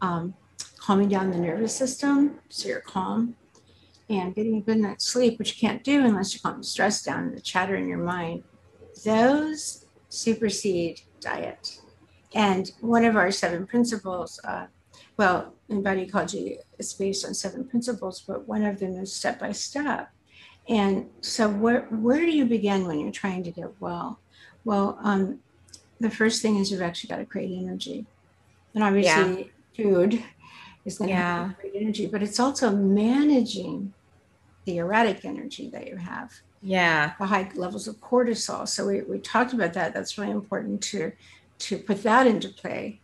um, 0.00 0.34
calming 0.76 1.08
down 1.08 1.30
the 1.30 1.38
nervous 1.38 1.74
system 1.74 2.38
so 2.48 2.68
you're 2.68 2.80
calm, 2.80 3.36
and 4.18 4.34
getting 4.34 4.56
a 4.56 4.60
good 4.60 4.78
night's 4.78 5.04
sleep, 5.04 5.38
which 5.38 5.54
you 5.54 5.68
can't 5.68 5.84
do 5.84 6.04
unless 6.04 6.34
you 6.34 6.40
calm 6.40 6.58
the 6.58 6.64
stress 6.64 7.02
down 7.02 7.24
and 7.24 7.36
the 7.36 7.40
chatter 7.40 7.76
in 7.76 7.88
your 7.88 7.98
mind, 7.98 8.42
those 9.04 9.86
supersede 10.08 11.00
diet. 11.20 11.80
And 12.34 12.72
one 12.80 13.04
of 13.04 13.16
our 13.16 13.30
seven 13.30 13.66
principles, 13.66 14.40
uh, 14.44 14.66
well, 15.16 15.54
in 15.68 15.82
body 15.82 16.02
ecology, 16.02 16.58
it's 16.78 16.92
based 16.92 17.24
on 17.24 17.34
seven 17.34 17.64
principles, 17.64 18.20
but 18.26 18.48
one 18.48 18.64
of 18.64 18.80
them 18.80 18.96
is 18.96 19.12
step 19.12 19.38
by 19.38 19.52
step. 19.52 20.10
And 20.68 21.08
so, 21.20 21.48
where 21.48 21.82
where 21.82 22.20
do 22.20 22.32
you 22.32 22.46
begin 22.46 22.86
when 22.86 22.98
you're 22.98 23.12
trying 23.12 23.42
to 23.44 23.50
get 23.50 23.80
well? 23.80 24.18
Well, 24.64 24.98
um, 25.02 25.40
the 26.00 26.10
first 26.10 26.40
thing 26.40 26.56
is 26.56 26.72
you've 26.72 26.82
actually 26.82 27.08
got 27.08 27.18
to 27.18 27.26
create 27.26 27.56
energy, 27.56 28.06
and 28.74 28.82
obviously, 28.82 29.52
yeah. 29.74 29.84
food 29.84 30.24
is 30.84 30.98
going 30.98 31.08
to 31.08 31.14
yeah. 31.14 31.50
great 31.60 31.74
energy, 31.76 32.06
but 32.06 32.22
it's 32.22 32.40
also 32.40 32.70
managing 32.70 33.92
the 34.64 34.78
erratic 34.78 35.24
energy 35.24 35.68
that 35.70 35.88
you 35.88 35.96
have. 35.96 36.32
Yeah. 36.62 37.12
The 37.18 37.26
high 37.26 37.50
levels 37.54 37.86
of 37.88 37.96
cortisol. 38.00 38.66
So 38.66 38.86
we, 38.86 39.02
we 39.02 39.18
talked 39.18 39.52
about 39.52 39.74
that. 39.74 39.92
That's 39.92 40.16
really 40.18 40.32
important 40.32 40.82
to 40.84 41.12
to 41.56 41.78
put 41.78 42.02
that 42.02 42.26
into 42.26 42.48
play. 42.48 43.00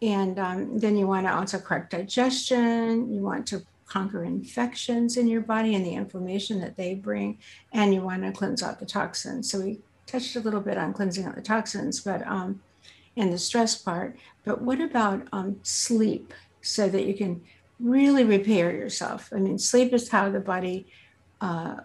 And 0.00 0.38
um, 0.38 0.78
then 0.78 0.96
you 0.96 1.06
want 1.06 1.26
to 1.26 1.34
also 1.34 1.58
correct 1.58 1.90
digestion. 1.90 3.12
You 3.12 3.20
want 3.20 3.46
to 3.48 3.62
conquer 3.86 4.24
infections 4.24 5.16
in 5.16 5.26
your 5.26 5.40
body 5.40 5.74
and 5.74 5.84
the 5.84 5.94
inflammation 5.94 6.60
that 6.60 6.76
they 6.76 6.94
bring, 6.94 7.38
and 7.72 7.92
you 7.92 8.00
want 8.00 8.22
to 8.22 8.30
cleanse 8.30 8.62
out 8.62 8.78
the 8.78 8.86
toxins. 8.86 9.50
So 9.50 9.60
we 9.60 9.80
touched 10.06 10.36
a 10.36 10.40
little 10.40 10.60
bit 10.60 10.78
on 10.78 10.92
cleansing 10.92 11.26
out 11.26 11.34
the 11.34 11.42
toxins, 11.42 12.00
but 12.00 12.24
um, 12.26 12.60
and 13.16 13.32
the 13.32 13.38
stress 13.38 13.76
part. 13.76 14.16
But 14.44 14.62
what 14.62 14.80
about 14.80 15.26
um, 15.32 15.58
sleep 15.62 16.32
so 16.62 16.88
that 16.88 17.04
you 17.04 17.14
can 17.14 17.42
really 17.82 18.24
repair 18.24 18.72
yourself? 18.72 19.30
I 19.34 19.38
mean, 19.38 19.58
sleep 19.58 19.92
is 19.92 20.08
how 20.08 20.30
the 20.30 20.40
body 20.40 20.86
uh, 21.40 21.76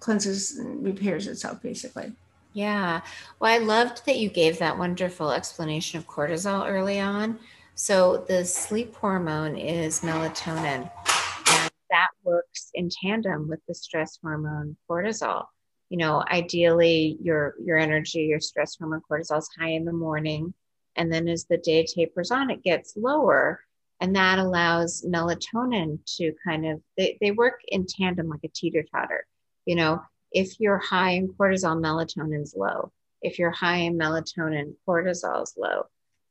cleanses 0.00 0.58
and 0.58 0.84
repairs 0.84 1.26
itself, 1.26 1.62
basically. 1.62 2.12
Yeah. 2.52 3.00
Well, 3.40 3.52
I 3.52 3.58
loved 3.58 4.06
that 4.06 4.18
you 4.18 4.28
gave 4.28 4.58
that 4.58 4.78
wonderful 4.78 5.32
explanation 5.32 5.98
of 5.98 6.06
cortisol 6.06 6.68
early 6.68 7.00
on. 7.00 7.38
So, 7.74 8.24
the 8.28 8.44
sleep 8.44 8.94
hormone 8.94 9.56
is 9.56 10.00
melatonin, 10.00 10.88
and 10.88 11.70
that 11.90 12.10
works 12.22 12.70
in 12.74 12.88
tandem 12.88 13.48
with 13.48 13.58
the 13.66 13.74
stress 13.74 14.16
hormone 14.22 14.76
cortisol. 14.88 15.46
You 15.90 15.98
know, 15.98 16.22
ideally, 16.30 17.18
your 17.20 17.56
your 17.60 17.76
energy, 17.76 18.20
your 18.20 18.38
stress 18.38 18.76
hormone 18.78 19.02
cortisol 19.10 19.38
is 19.38 19.50
high 19.58 19.70
in 19.70 19.84
the 19.84 19.92
morning, 19.92 20.54
and 20.94 21.12
then 21.12 21.26
as 21.26 21.46
the 21.46 21.58
day 21.58 21.84
tapers 21.84 22.30
on, 22.30 22.50
it 22.50 22.62
gets 22.62 22.96
lower, 22.96 23.63
and 24.00 24.16
that 24.16 24.38
allows 24.38 25.04
melatonin 25.06 25.98
to 26.16 26.32
kind 26.46 26.66
of 26.66 26.80
they, 26.96 27.16
they 27.20 27.30
work 27.30 27.60
in 27.68 27.86
tandem 27.86 28.28
like 28.28 28.44
a 28.44 28.48
teeter 28.48 28.84
totter. 28.92 29.26
You 29.66 29.76
know, 29.76 30.02
if 30.32 30.60
you're 30.60 30.78
high 30.78 31.10
in 31.10 31.28
cortisol, 31.28 31.80
melatonin 31.80 32.42
is 32.42 32.54
low. 32.56 32.92
If 33.22 33.38
you're 33.38 33.50
high 33.50 33.78
in 33.78 33.96
melatonin, 33.96 34.74
cortisol 34.86 35.42
is 35.42 35.54
low. 35.56 35.84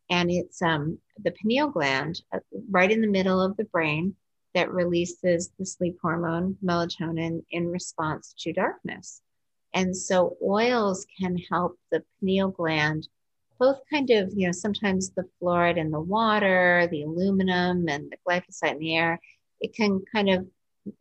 And 0.09 0.29
it's 0.29 0.61
um, 0.61 0.99
the 1.23 1.31
pineal 1.31 1.69
gland 1.69 2.21
uh, 2.33 2.39
right 2.69 2.91
in 2.91 3.01
the 3.01 3.07
middle 3.07 3.41
of 3.41 3.57
the 3.57 3.63
brain 3.65 4.15
that 4.53 4.71
releases 4.71 5.51
the 5.57 5.65
sleep 5.65 5.97
hormone, 6.01 6.57
melatonin, 6.63 7.43
in 7.49 7.71
response 7.71 8.35
to 8.39 8.53
darkness. 8.53 9.21
And 9.73 9.95
so 9.95 10.37
oils 10.43 11.07
can 11.19 11.37
help 11.49 11.79
the 11.91 12.03
pineal 12.19 12.49
gland 12.49 13.07
both 13.63 13.79
kind 13.89 14.09
of, 14.09 14.29
you 14.35 14.45
know, 14.45 14.51
sometimes 14.51 15.11
the 15.11 15.23
fluoride 15.41 15.77
in 15.77 15.89
the 15.89 15.99
water, 15.99 16.85
the 16.91 17.03
aluminum 17.03 17.87
and 17.87 18.11
the 18.11 18.17
glyphosate 18.27 18.73
in 18.73 18.79
the 18.79 18.93
air, 18.93 19.21
it 19.61 19.73
can 19.73 20.03
kind 20.13 20.29
of 20.29 20.45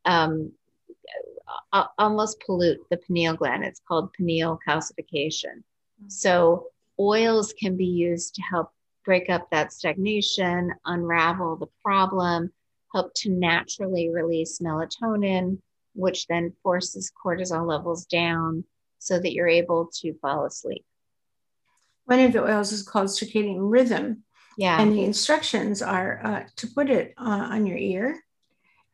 um, 0.05 0.53
almost 1.99 2.41
pollute 2.47 2.79
the 2.89 2.99
pineal 2.99 3.35
gland. 3.35 3.65
It's 3.65 3.81
called 3.89 4.13
pineal 4.13 4.61
calcification. 4.65 5.57
Mm-hmm. 5.59 6.09
So, 6.09 6.69
oils 7.01 7.53
can 7.53 7.77
be 7.77 7.85
used 7.85 8.37
to 8.37 8.43
help 8.43 8.71
break 9.05 9.29
up 9.29 9.51
that 9.51 9.73
stagnation, 9.73 10.73
unravel 10.85 11.57
the 11.57 11.67
problem, 11.83 12.53
help 12.95 13.13
to 13.15 13.31
naturally 13.31 14.09
release 14.09 14.61
melatonin, 14.61 15.59
which 15.97 16.29
then 16.29 16.53
forces 16.63 17.11
cortisol 17.25 17.67
levels 17.67 18.05
down 18.07 18.63
so 19.01 19.19
that 19.19 19.33
you're 19.33 19.49
able 19.49 19.91
to 19.95 20.15
fall 20.21 20.47
asleep. 20.47 20.85
One 22.05 22.21
of 22.21 22.33
the 22.33 22.45
oils 22.45 22.73
is 22.73 22.83
called 22.83 23.09
circadian 23.09 23.57
rhythm. 23.59 24.25
Yeah. 24.59 24.81
And 24.81 24.93
the 24.93 25.05
instructions 25.05 25.81
are 25.81 26.21
uh, 26.23 26.43
to 26.57 26.67
put 26.67 26.91
it 26.91 27.15
uh, 27.17 27.49
on 27.51 27.67
your 27.67 27.79
ear 27.79 28.23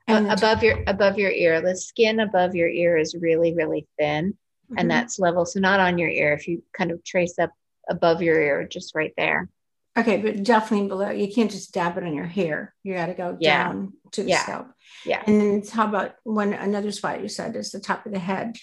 and 0.08 0.30
above 0.32 0.62
your 0.62 0.82
above 0.86 1.18
your 1.18 1.30
ear 1.30 1.60
the 1.60 1.76
skin 1.76 2.20
above 2.20 2.54
your 2.54 2.68
ear 2.68 2.96
is 2.96 3.14
really 3.14 3.54
really 3.54 3.86
thin 3.98 4.32
mm-hmm. 4.32 4.78
and 4.78 4.90
that's 4.90 5.18
level 5.18 5.44
so 5.44 5.60
not 5.60 5.80
on 5.80 5.98
your 5.98 6.08
ear 6.08 6.32
if 6.32 6.48
you 6.48 6.62
kind 6.72 6.90
of 6.90 7.04
trace 7.04 7.38
up 7.38 7.52
above 7.88 8.22
your 8.22 8.40
ear 8.40 8.66
just 8.66 8.94
right 8.94 9.12
there 9.16 9.48
okay 9.96 10.16
but 10.16 10.42
definitely 10.42 10.88
below 10.88 11.10
you 11.10 11.32
can't 11.32 11.50
just 11.50 11.72
dab 11.72 11.96
it 11.96 12.04
on 12.04 12.14
your 12.14 12.26
hair 12.26 12.74
you 12.82 12.94
got 12.94 13.06
to 13.06 13.14
go 13.14 13.36
yeah. 13.40 13.64
down 13.64 13.92
to 14.10 14.22
the 14.22 14.30
yeah. 14.30 14.42
scalp 14.42 14.68
yeah 15.04 15.22
and 15.26 15.40
then 15.40 15.62
how 15.70 15.86
about 15.86 16.14
one 16.24 16.52
another 16.52 16.90
spot 16.90 17.22
you 17.22 17.28
said 17.28 17.54
is 17.54 17.70
the 17.70 17.80
top 17.80 18.04
of 18.06 18.12
the 18.12 18.18
head 18.18 18.56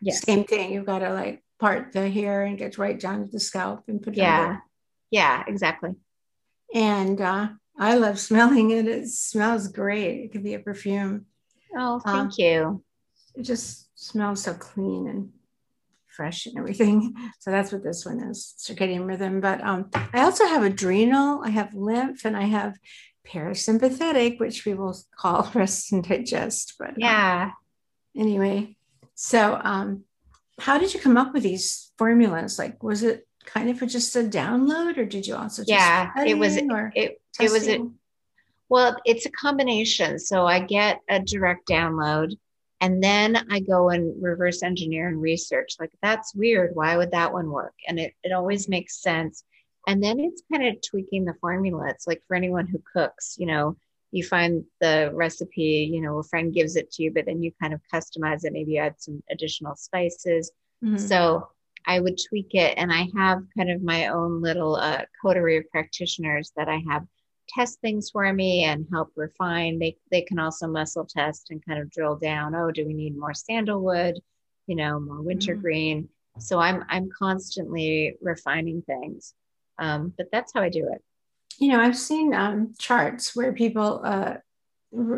yes. 0.00 0.22
same 0.22 0.44
thing 0.44 0.72
you've 0.72 0.86
got 0.86 1.00
to 1.00 1.12
like 1.12 1.42
part 1.58 1.92
the 1.92 2.08
hair 2.08 2.42
and 2.42 2.58
gets 2.58 2.78
right 2.78 2.98
down 3.00 3.24
to 3.24 3.30
the 3.30 3.40
scalp 3.40 3.84
and 3.88 4.02
put 4.02 4.14
it 4.14 4.18
yeah 4.18 4.58
yeah 5.10 5.44
exactly 5.46 5.94
and 6.74 7.20
uh 7.20 7.48
I 7.78 7.96
love 7.96 8.18
smelling 8.28 8.70
it. 8.70 8.86
It 8.86 9.08
smells 9.08 9.68
great. 9.68 10.24
It 10.24 10.32
could 10.32 10.44
be 10.44 10.54
a 10.54 10.58
perfume. 10.58 11.26
Oh, 11.76 12.00
thank 12.00 12.16
um, 12.16 12.32
you. 12.38 12.84
It 13.34 13.42
just 13.42 13.88
smells 13.94 14.42
so 14.42 14.54
clean 14.54 15.08
and 15.08 15.30
fresh 16.06 16.46
and 16.46 16.58
everything. 16.58 17.14
So 17.38 17.50
that's 17.50 17.70
what 17.70 17.84
this 17.84 18.04
one 18.04 18.20
is, 18.20 18.54
circadian 18.58 19.06
rhythm. 19.06 19.40
But 19.40 19.62
um, 19.62 19.90
I 19.92 20.22
also 20.22 20.46
have 20.46 20.64
adrenal, 20.64 21.42
I 21.44 21.50
have 21.50 21.74
lymph, 21.74 22.24
and 22.24 22.36
I 22.36 22.44
have 22.44 22.76
parasympathetic, 23.24 24.40
which 24.40 24.64
we 24.64 24.74
will 24.74 24.96
call 25.16 25.50
rest 25.54 25.92
and 25.92 26.02
digest. 26.02 26.74
But 26.78 26.90
um, 26.90 26.94
yeah. 26.96 27.42
Um, 27.44 28.20
anyway, 28.20 28.76
so 29.14 29.60
um, 29.62 30.04
how 30.58 30.78
did 30.78 30.94
you 30.94 31.00
come 31.00 31.16
up 31.16 31.32
with 31.32 31.42
these 31.42 31.92
formulas? 31.98 32.58
Like, 32.58 32.82
was 32.82 33.02
it 33.02 33.26
kind 33.44 33.70
of 33.70 33.78
just 33.88 34.16
a 34.16 34.20
download, 34.20 34.96
or 34.96 35.04
did 35.04 35.26
you 35.26 35.36
also? 35.36 35.62
yeah, 35.66 36.10
it 36.24 36.38
was. 36.38 36.56
Or 36.56 36.92
It 36.94 37.20
it 37.40 37.50
was 37.50 37.68
a, 37.68 37.86
well, 38.68 38.96
it's 39.04 39.26
a 39.26 39.30
combination. 39.30 40.18
So 40.18 40.46
I 40.46 40.60
get 40.60 41.00
a 41.08 41.20
direct 41.20 41.68
download 41.68 42.36
and 42.80 43.02
then 43.02 43.46
I 43.50 43.60
go 43.60 43.90
and 43.90 44.22
reverse 44.22 44.62
engineer 44.62 45.08
and 45.08 45.20
research. 45.20 45.76
Like, 45.80 45.92
that's 46.02 46.34
weird. 46.34 46.74
Why 46.74 46.96
would 46.96 47.12
that 47.12 47.32
one 47.32 47.50
work? 47.50 47.74
And 47.88 47.98
it, 47.98 48.14
it 48.22 48.32
always 48.32 48.68
makes 48.68 49.00
sense. 49.00 49.44
And 49.86 50.02
then 50.02 50.18
it's 50.20 50.42
kind 50.52 50.66
of 50.66 50.82
tweaking 50.82 51.24
the 51.24 51.34
formula. 51.40 51.88
It's 51.88 52.06
like 52.06 52.22
for 52.26 52.34
anyone 52.36 52.66
who 52.66 52.82
cooks, 52.92 53.36
you 53.38 53.46
know, 53.46 53.76
you 54.16 54.24
find 54.24 54.64
the 54.80 55.10
recipe, 55.12 55.90
you 55.92 56.00
know, 56.00 56.18
a 56.18 56.24
friend 56.24 56.54
gives 56.54 56.76
it 56.76 56.90
to 56.92 57.02
you, 57.02 57.12
but 57.12 57.26
then 57.26 57.42
you 57.42 57.52
kind 57.60 57.74
of 57.74 57.80
customize 57.92 58.44
it. 58.44 58.52
Maybe 58.52 58.78
add 58.78 58.94
some 58.98 59.22
additional 59.30 59.76
spices. 59.76 60.50
Mm-hmm. 60.82 60.96
So 60.96 61.48
I 61.86 62.00
would 62.00 62.18
tweak 62.28 62.54
it. 62.54 62.74
And 62.78 62.92
I 62.92 63.08
have 63.16 63.42
kind 63.56 63.70
of 63.70 63.82
my 63.82 64.08
own 64.08 64.40
little 64.40 64.76
uh, 64.76 65.02
coterie 65.22 65.58
of 65.58 65.70
practitioners 65.70 66.52
that 66.56 66.68
I 66.68 66.82
have 66.88 67.04
test 67.48 67.80
things 67.80 68.10
for 68.10 68.32
me 68.32 68.64
and 68.64 68.86
help 68.90 69.12
refine. 69.16 69.78
They 69.78 69.96
they 70.10 70.22
can 70.22 70.38
also 70.38 70.66
muscle 70.66 71.04
test 71.04 71.50
and 71.50 71.64
kind 71.64 71.80
of 71.80 71.90
drill 71.90 72.16
down. 72.16 72.54
Oh, 72.54 72.70
do 72.70 72.86
we 72.86 72.94
need 72.94 73.16
more 73.16 73.34
sandalwood? 73.34 74.18
You 74.66 74.76
know, 74.76 74.98
more 74.98 75.22
wintergreen. 75.22 76.04
Mm-hmm. 76.04 76.40
So 76.40 76.58
I'm 76.58 76.84
I'm 76.88 77.08
constantly 77.16 78.16
refining 78.20 78.82
things. 78.82 79.34
Um, 79.78 80.12
but 80.16 80.28
that's 80.32 80.52
how 80.54 80.62
I 80.62 80.70
do 80.70 80.88
it. 80.92 81.02
You 81.58 81.68
know, 81.68 81.80
I've 81.80 81.96
seen 81.96 82.34
um, 82.34 82.74
charts 82.78 83.34
where 83.34 83.52
people 83.52 84.00
uh, 84.04 84.34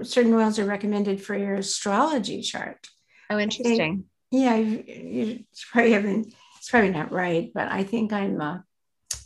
certain 0.03 0.35
oils 0.35 0.59
are 0.59 0.64
recommended 0.64 1.22
for 1.22 1.37
your 1.37 1.55
astrology 1.55 2.42
chart. 2.42 2.87
Oh, 3.31 3.38
interesting. 3.38 3.77
Think, 3.77 4.05
yeah, 4.31 4.57
you, 4.57 4.85
you 4.87 5.44
probably 5.72 5.92
haven't. 5.92 6.35
It's 6.59 6.70
probably 6.70 6.90
not 6.90 7.12
right, 7.12 7.51
but 7.55 7.68
I 7.68 7.85
think 7.85 8.12
I'm. 8.12 8.40
Uh, 8.40 8.59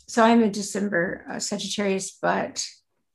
so 0.06 0.22
I'm 0.22 0.42
a 0.42 0.50
December 0.50 1.24
uh, 1.30 1.38
Sagittarius, 1.38 2.18
but 2.20 2.66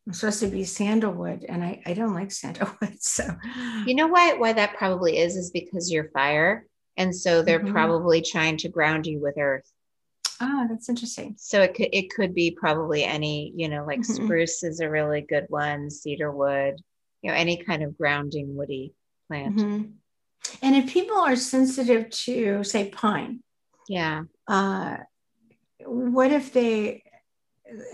I'm 0.07 0.13
supposed 0.13 0.39
to 0.39 0.47
be 0.47 0.63
sandalwood, 0.63 1.45
and 1.47 1.63
I, 1.63 1.81
I 1.85 1.93
don't 1.93 2.13
like 2.13 2.31
sandalwood. 2.31 2.95
So, 2.99 3.23
you 3.85 3.95
know 3.95 4.07
why 4.07 4.33
why 4.33 4.53
that 4.53 4.75
probably 4.75 5.17
is 5.17 5.35
is 5.35 5.51
because 5.51 5.91
you're 5.91 6.09
fire, 6.09 6.65
and 6.97 7.15
so 7.15 7.41
they're 7.41 7.59
mm-hmm. 7.59 7.73
probably 7.73 8.21
trying 8.21 8.57
to 8.57 8.69
ground 8.69 9.05
you 9.05 9.19
with 9.19 9.37
earth. 9.37 9.69
Oh, 10.39 10.67
that's 10.69 10.89
interesting. 10.89 11.35
So 11.37 11.61
it 11.61 11.73
could 11.73 11.89
it 11.91 12.09
could 12.13 12.33
be 12.33 12.51
probably 12.51 13.03
any 13.03 13.51
you 13.55 13.69
know 13.69 13.85
like 13.85 14.01
mm-hmm. 14.01 14.25
spruce 14.25 14.63
is 14.63 14.79
a 14.79 14.89
really 14.89 15.21
good 15.21 15.45
one, 15.49 15.89
cedar 15.89 16.31
wood, 16.31 16.75
you 17.21 17.31
know 17.31 17.37
any 17.37 17.57
kind 17.57 17.83
of 17.83 17.97
grounding 17.97 18.55
woody 18.55 18.93
plant. 19.27 19.57
Mm-hmm. 19.57 19.83
And 20.61 20.75
if 20.75 20.91
people 20.91 21.17
are 21.17 21.35
sensitive 21.35 22.09
to 22.09 22.63
say 22.63 22.89
pine, 22.89 23.41
yeah, 23.89 24.23
uh, 24.47 24.97
what 25.85 26.31
if 26.31 26.53
they 26.53 27.03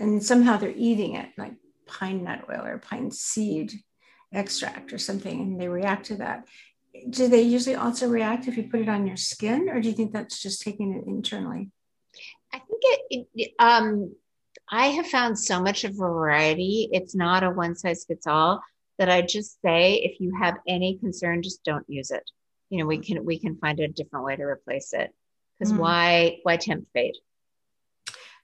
and 0.00 0.22
somehow 0.22 0.56
they're 0.56 0.72
eating 0.76 1.14
it 1.16 1.28
like 1.36 1.54
pine 1.86 2.24
nut 2.24 2.44
oil 2.50 2.64
or 2.64 2.78
pine 2.78 3.10
seed 3.10 3.72
extract 4.32 4.92
or 4.92 4.98
something 4.98 5.40
and 5.40 5.60
they 5.60 5.68
react 5.68 6.06
to 6.06 6.16
that 6.16 6.46
do 7.10 7.28
they 7.28 7.42
usually 7.42 7.74
also 7.74 8.08
react 8.08 8.46
if 8.46 8.56
you 8.56 8.64
put 8.64 8.80
it 8.80 8.88
on 8.88 9.06
your 9.06 9.16
skin 9.16 9.68
or 9.68 9.80
do 9.80 9.88
you 9.88 9.94
think 9.94 10.12
that's 10.12 10.40
just 10.40 10.62
taking 10.62 10.94
it 10.94 11.06
internally 11.06 11.70
i 12.54 12.58
think 12.58 12.82
it, 13.10 13.26
it 13.34 13.52
um 13.58 14.14
i 14.70 14.86
have 14.86 15.06
found 15.06 15.38
so 15.38 15.60
much 15.60 15.84
of 15.84 15.94
variety 15.96 16.88
it's 16.92 17.14
not 17.14 17.42
a 17.42 17.50
one 17.50 17.74
size 17.74 18.04
fits 18.04 18.26
all 18.26 18.62
that 18.98 19.10
i 19.10 19.20
just 19.20 19.60
say 19.62 19.94
if 19.94 20.20
you 20.20 20.32
have 20.40 20.56
any 20.66 20.98
concern 20.98 21.42
just 21.42 21.64
don't 21.64 21.88
use 21.88 22.10
it 22.10 22.28
you 22.70 22.78
know 22.78 22.86
we 22.86 22.98
can 22.98 23.24
we 23.24 23.38
can 23.38 23.56
find 23.56 23.80
a 23.80 23.88
different 23.88 24.24
way 24.24 24.36
to 24.36 24.42
replace 24.42 24.92
it 24.92 25.12
because 25.58 25.72
mm. 25.72 25.78
why 25.78 26.38
why 26.44 26.56
tempt 26.56 26.86
fate 26.92 27.16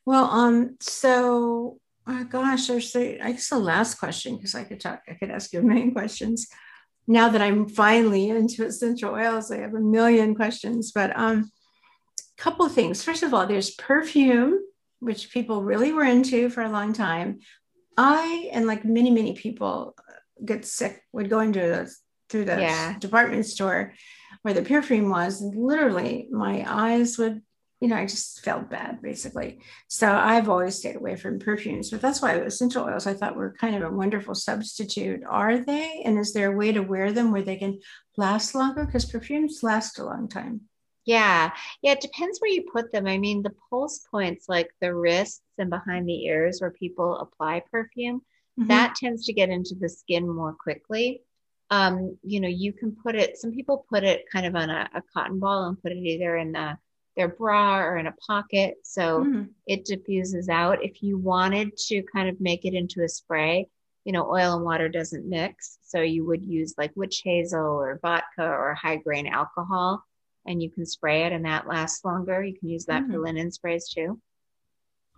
well 0.04 0.24
um 0.24 0.76
so 0.80 1.78
Oh 2.12 2.24
gosh, 2.24 2.66
there's 2.66 2.92
the 2.92 3.24
I 3.24 3.32
guess 3.32 3.50
the 3.50 3.58
last 3.58 3.96
question 3.96 4.36
because 4.36 4.54
I 4.56 4.64
could 4.64 4.80
talk, 4.80 5.02
I 5.08 5.14
could 5.14 5.30
ask 5.30 5.52
you 5.52 5.60
a 5.60 5.62
million 5.62 5.92
questions. 5.92 6.48
Now 7.06 7.28
that 7.28 7.40
I'm 7.40 7.68
finally 7.68 8.30
into 8.30 8.66
essential 8.66 9.14
oils, 9.14 9.50
I 9.52 9.58
have 9.58 9.74
a 9.74 9.80
million 9.80 10.34
questions. 10.34 10.90
But 10.92 11.16
um, 11.16 11.50
couple 12.40 12.64
of 12.66 12.72
things. 12.72 13.04
First 13.04 13.22
of 13.22 13.32
all, 13.34 13.46
there's 13.46 13.70
perfume, 13.90 14.52
which 15.08 15.30
people 15.30 15.62
really 15.62 15.92
were 15.92 16.08
into 16.16 16.48
for 16.50 16.62
a 16.62 16.72
long 16.78 16.92
time. 16.92 17.28
I 17.96 18.48
and 18.54 18.66
like 18.66 18.82
many 18.84 19.10
many 19.10 19.32
people 19.34 19.94
uh, 19.98 20.20
get 20.50 20.64
sick 20.64 20.94
would 21.12 21.28
go 21.34 21.40
into 21.40 21.60
the 21.60 21.82
through 22.30 22.46
the 22.46 22.60
Yeah. 22.60 22.98
department 22.98 23.44
store 23.46 23.94
where 24.42 24.54
the 24.54 24.62
perfume 24.62 25.10
was, 25.10 25.42
and 25.42 25.52
literally 25.54 26.28
my 26.30 26.64
eyes 26.66 27.18
would, 27.18 27.42
you 27.80 27.88
know, 27.88 27.96
I 27.96 28.06
just 28.06 28.40
felt 28.46 28.70
bad 28.70 29.02
basically. 29.02 29.50
So 29.88 30.06
I've 30.32 30.48
always 30.48 30.76
stayed 30.76 30.96
away 30.96 31.16
from 31.16 31.40
perfumes, 31.40 31.90
but 31.90 32.00
that's 32.00 32.22
why 32.22 32.34
essential 32.34 32.84
oils 32.84 33.06
I 33.06 33.14
thought 33.14 33.36
were 33.36 33.56
kind 33.60 33.74
of 33.76 33.82
a 33.82 33.96
wonderful 34.02 34.34
substitute. 34.34 35.20
Are 35.28 35.58
they? 35.58 36.02
And 36.06 36.18
is 36.18 36.32
there 36.32 36.52
a 36.52 36.56
way 36.56 36.72
to 36.72 36.80
wear 36.92 37.12
them 37.12 37.32
where 37.32 37.42
they 37.42 37.56
can 37.56 37.80
last 38.16 38.54
longer? 38.54 38.84
Because 38.86 39.04
perfumes 39.04 39.62
last 39.62 39.98
a 39.98 40.04
long 40.04 40.28
time. 40.28 40.62
Yeah. 41.04 41.52
Yeah. 41.82 41.92
It 41.92 42.00
depends 42.00 42.38
where 42.38 42.50
you 42.50 42.64
put 42.70 42.92
them. 42.92 43.06
I 43.06 43.18
mean, 43.18 43.42
the 43.42 43.54
pulse 43.68 44.00
points, 44.10 44.48
like 44.48 44.70
the 44.80 44.94
wrists 44.94 45.42
and 45.58 45.70
behind 45.70 46.08
the 46.08 46.24
ears 46.26 46.60
where 46.60 46.70
people 46.70 47.16
apply 47.18 47.62
perfume, 47.70 48.22
Mhm. 48.58 48.68
that 48.68 48.94
tends 48.96 49.24
to 49.26 49.32
get 49.32 49.48
into 49.48 49.74
the 49.74 49.88
skin 49.88 50.28
more 50.28 50.52
quickly. 50.52 51.22
Um, 51.70 52.18
you 52.22 52.40
know, 52.40 52.48
you 52.48 52.72
can 52.72 52.96
put 52.96 53.14
it, 53.14 53.38
some 53.38 53.52
people 53.52 53.86
put 53.88 54.04
it 54.04 54.28
kind 54.30 54.44
of 54.44 54.56
on 54.56 54.70
a, 54.70 54.90
a 54.94 55.02
cotton 55.14 55.38
ball 55.38 55.64
and 55.68 55.80
put 55.80 55.92
it 55.92 55.98
either 55.98 56.36
in 56.36 56.54
a, 56.56 56.78
their 57.16 57.28
bra 57.28 57.80
or 57.80 57.96
in 57.96 58.06
a 58.06 58.12
pocket. 58.26 58.78
So 58.82 59.24
Mhm. 59.24 59.50
it 59.66 59.84
diffuses 59.84 60.48
out. 60.48 60.82
If 60.84 61.02
you 61.02 61.16
wanted 61.18 61.76
to 61.88 62.02
kind 62.02 62.28
of 62.28 62.40
make 62.40 62.64
it 62.64 62.74
into 62.74 63.02
a 63.04 63.08
spray, 63.08 63.68
you 64.04 64.12
know, 64.12 64.30
oil 64.30 64.56
and 64.56 64.64
water 64.64 64.88
doesn't 64.88 65.28
mix. 65.28 65.78
So 65.82 66.00
you 66.00 66.24
would 66.26 66.42
use 66.44 66.74
like 66.78 66.92
witch 66.96 67.22
hazel 67.24 67.60
or 67.80 67.98
vodka 68.02 68.44
or 68.46 68.74
high 68.74 68.96
grain 68.96 69.26
alcohol, 69.26 70.02
and 70.46 70.62
you 70.62 70.70
can 70.70 70.86
spray 70.86 71.24
it 71.24 71.32
and 71.32 71.44
that 71.44 71.66
lasts 71.66 72.04
longer. 72.04 72.42
You 72.42 72.58
can 72.58 72.68
use 72.68 72.86
that 72.86 73.06
for 73.06 73.14
Mm. 73.14 73.24
linen 73.24 73.50
sprays 73.52 73.88
too. 73.88 74.20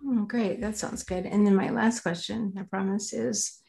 Oh, 0.05 0.25
great. 0.25 0.59
That 0.61 0.77
sounds 0.77 1.03
good. 1.03 1.25
And 1.25 1.45
then 1.47 1.55
my 1.55 1.69
last 1.69 2.01
question, 2.01 2.53
I 2.57 2.63
promise, 2.63 3.13
is 3.13 3.61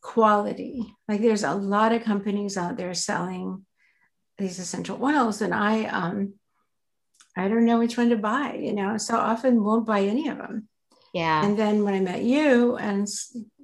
quality. 0.00 0.94
Like 1.08 1.20
there's 1.20 1.44
a 1.44 1.54
lot 1.54 1.92
of 1.92 2.02
companies 2.02 2.56
out 2.56 2.76
there 2.76 2.94
selling 2.94 3.64
these 4.38 4.58
essential 4.58 5.02
oils, 5.02 5.40
and 5.40 5.52
I 5.54 5.84
um 5.86 6.34
I 7.36 7.46
don't 7.48 7.64
know 7.64 7.78
which 7.78 7.96
one 7.96 8.10
to 8.10 8.16
buy, 8.16 8.54
you 8.54 8.72
know, 8.72 8.96
so 8.98 9.16
often 9.16 9.62
won't 9.62 9.86
buy 9.86 10.02
any 10.02 10.28
of 10.28 10.38
them. 10.38 10.68
Yeah. 11.14 11.44
And 11.44 11.56
then 11.58 11.84
when 11.84 11.94
I 11.94 12.00
met 12.00 12.22
you 12.22 12.76
and 12.76 13.06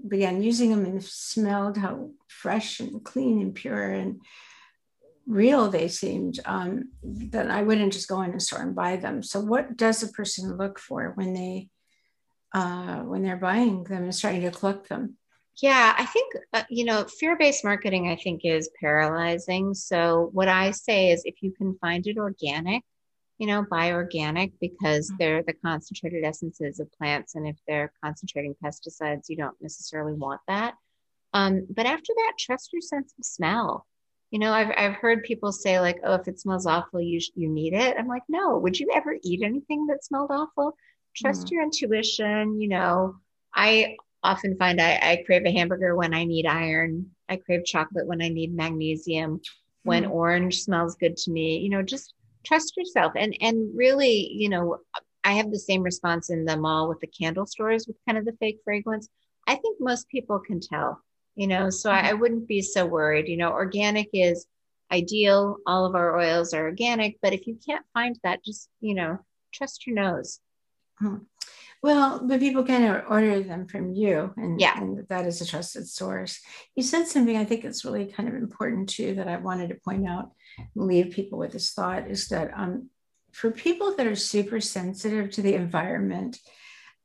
began 0.09 0.43
using 0.43 0.71
them 0.71 0.85
and 0.85 1.03
smelled 1.03 1.77
how 1.79 2.11
fresh 2.29 2.79
and 2.81 3.03
clean 3.05 3.41
and 3.41 3.55
pure 3.55 3.91
and 3.91 4.21
real 5.27 5.69
they 5.69 5.89
seemed, 5.89 6.41
um, 6.45 6.91
then 7.03 7.51
I 7.51 7.63
wouldn't 7.63 7.93
just 7.93 8.09
go 8.09 8.23
in 8.23 8.35
a 8.35 8.41
store 8.41 8.63
and 8.63 8.75
buy 8.75 8.97
them. 8.97 9.23
So 9.23 9.41
what 9.41 9.77
does 9.77 10.03
a 10.03 10.09
person 10.09 10.57
look 10.57 10.79
for 10.79 11.13
when 11.15 11.35
they 11.35 11.69
uh, 12.53 13.01
when 13.01 13.23
they're 13.23 13.37
buying 13.37 13.83
them 13.85 14.05
and 14.05 14.15
starting 14.15 14.43
to 14.43 14.51
collect 14.51 14.89
them? 14.89 15.17
Yeah, 15.61 15.95
I 15.97 16.05
think, 16.07 16.35
uh, 16.53 16.63
you 16.69 16.85
know, 16.85 17.05
fear 17.05 17.37
based 17.37 17.65
marketing, 17.65 18.09
I 18.09 18.17
think, 18.17 18.43
is 18.45 18.71
paralyzing. 18.81 19.75
So, 19.75 20.31
what 20.33 20.49
I 20.49 20.71
say 20.73 21.11
is 21.11 21.23
if 21.25 21.43
you 21.43 21.53
can 21.53 21.77
find 21.79 22.07
it 22.07 22.17
organic, 22.17 22.83
you 23.39 23.47
know, 23.47 23.65
buy 23.69 23.93
organic 23.93 24.53
because 24.61 25.11
Mhm. 25.11 25.19
they're 25.19 25.43
the 25.43 25.53
concentrated 25.53 26.25
essences 26.25 26.81
of 26.81 26.93
plants. 26.93 27.35
And 27.35 27.47
if 27.47 27.57
they're 27.67 27.93
concentrating 28.03 28.55
pesticides, 28.63 29.29
you 29.29 29.37
don't 29.37 29.61
necessarily 29.61 30.15
want 30.15 30.41
that. 30.49 30.75
Um, 31.33 31.67
but 31.71 31.87
after 31.87 32.13
that, 32.17 32.35
trust 32.39 32.73
your 32.73 32.83
sense 32.83 33.13
of 33.19 33.25
smell. 33.25 33.87
You 34.35 34.41
know, 34.41 34.53
I've, 34.53 34.73
I've 34.77 34.97
heard 34.97 35.23
people 35.23 35.53
say, 35.53 35.79
like, 35.79 36.01
oh, 36.05 36.15
if 36.17 36.27
it 36.29 36.41
smells 36.41 36.67
awful, 36.67 37.01
you, 37.01 37.21
sh- 37.21 37.31
you 37.37 37.49
need 37.49 37.73
it. 37.73 37.97
I'm 37.97 38.09
like, 38.09 38.25
no, 38.29 38.59
would 38.59 38.79
you 38.81 38.91
ever 38.93 39.17
eat 39.23 39.43
anything 39.45 39.87
that 39.87 40.05
smelled 40.05 40.33
awful? 40.33 40.75
Trust 41.17 41.51
Mhm. 41.51 41.53
your 41.53 41.63
intuition. 41.63 42.61
You 42.61 42.69
know, 42.69 43.17
I 43.55 43.97
often 44.25 44.57
find 44.59 44.81
I, 44.81 44.99
I 45.01 45.23
crave 45.25 45.45
a 45.47 45.53
hamburger 45.53 45.95
when 45.95 46.13
I 46.15 46.25
need 46.25 46.47
iron. 46.47 47.13
I 47.29 47.37
crave 47.37 47.65
chocolate 47.65 48.09
when 48.09 48.23
I 48.23 48.29
need 48.29 48.55
magnesium. 48.55 49.41
When 49.85 50.05
Mm. 50.05 50.11
orange 50.11 50.63
smells 50.63 50.97
good 50.97 51.17
to 51.19 51.31
me, 51.31 51.59
you 51.59 51.71
know, 51.71 51.83
just 51.83 52.15
trust 52.45 52.77
yourself. 52.77 53.13
And 53.17 53.37
and 53.41 53.71
really, 53.77 54.31
you 54.33 54.49
know, 54.49 54.79
I 55.23 55.35
have 55.35 55.51
the 55.53 55.59
same 55.61 55.83
response 55.83 56.31
in 56.31 56.45
the 56.45 56.57
mall 56.57 56.89
with 56.89 57.01
the 57.01 57.07
candle 57.07 57.47
stores 57.47 57.87
with 57.87 57.97
kind 58.07 58.19
of 58.19 58.25
the 58.25 58.37
fake 58.41 58.59
fragrance. 58.65 59.09
I 59.47 59.55
think 59.57 59.79
most 59.81 60.09
people 60.09 60.41
can 60.41 60.61
tell, 60.61 61.03
you 61.35 61.47
know, 61.47 61.71
so 61.71 61.91
I, 61.91 62.11
I 62.11 62.13
wouldn't 62.13 62.47
be 62.47 62.63
so 62.63 62.87
worried. 62.87 63.29
You 63.29 63.37
know, 63.37 63.51
organic 63.51 64.11
is 64.13 64.47
ideal. 64.93 65.57
All 65.67 65.85
of 65.85 65.95
our 65.95 66.19
oils 66.19 66.55
are 66.55 66.65
organic, 66.65 67.19
but 67.23 67.33
if 67.33 67.47
you 67.47 67.59
can't 67.67 67.85
find 67.95 68.19
that, 68.23 68.45
just, 68.45 68.69
you 68.81 68.95
know, 68.95 69.19
trust 69.53 69.87
your 69.87 69.97
nose. 69.97 70.41
Well, 71.83 72.21
but 72.25 72.41
people 72.41 72.65
can 72.65 73.05
order 73.09 73.41
them 73.43 73.67
from 73.67 73.93
you, 73.93 74.33
and, 74.39 74.59
Yeah. 74.59 74.81
and 74.81 75.07
that 75.09 75.27
is 75.27 75.43
a 75.43 75.47
trusted 75.47 75.87
source. 75.87 76.41
You 76.75 76.83
said 76.83 77.07
something 77.07 77.37
I 77.37 77.45
think 77.45 77.65
it's 77.65 77.85
really 77.85 78.07
kind 78.07 78.29
of 78.29 78.35
important 78.35 78.89
too 78.89 79.17
that 79.17 79.29
I 79.29 79.37
wanted 79.37 79.69
to 79.69 79.75
point 79.75 80.09
out 80.09 80.31
and 80.57 80.87
leave 80.87 81.11
people 81.11 81.39
with 81.39 81.53
this 81.53 81.73
thought 81.73 82.09
is 82.09 82.29
that 82.29 82.53
um, 82.57 82.89
for 83.33 83.51
people 83.51 83.97
that 83.97 84.07
are 84.07 84.17
super 84.17 84.61
sensitive 84.61 85.31
to 85.33 85.43
the 85.43 85.55
environment, 85.55 86.39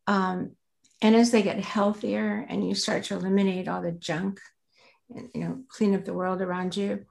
um, 0.07 0.55
and 1.01 1.15
as 1.15 1.31
they 1.31 1.41
get 1.41 1.59
healthier 1.59 2.45
and 2.49 2.67
you 2.67 2.75
start 2.75 3.05
to 3.05 3.15
eliminate 3.15 3.67
all 3.67 3.81
the 3.81 3.91
junk 3.91 4.39
and 5.15 5.29
you 5.33 5.41
know 5.41 5.59
clean 5.69 5.95
up 5.95 6.05
the 6.05 6.13
world 6.13 6.41
around 6.41 6.75
you, 6.75 7.05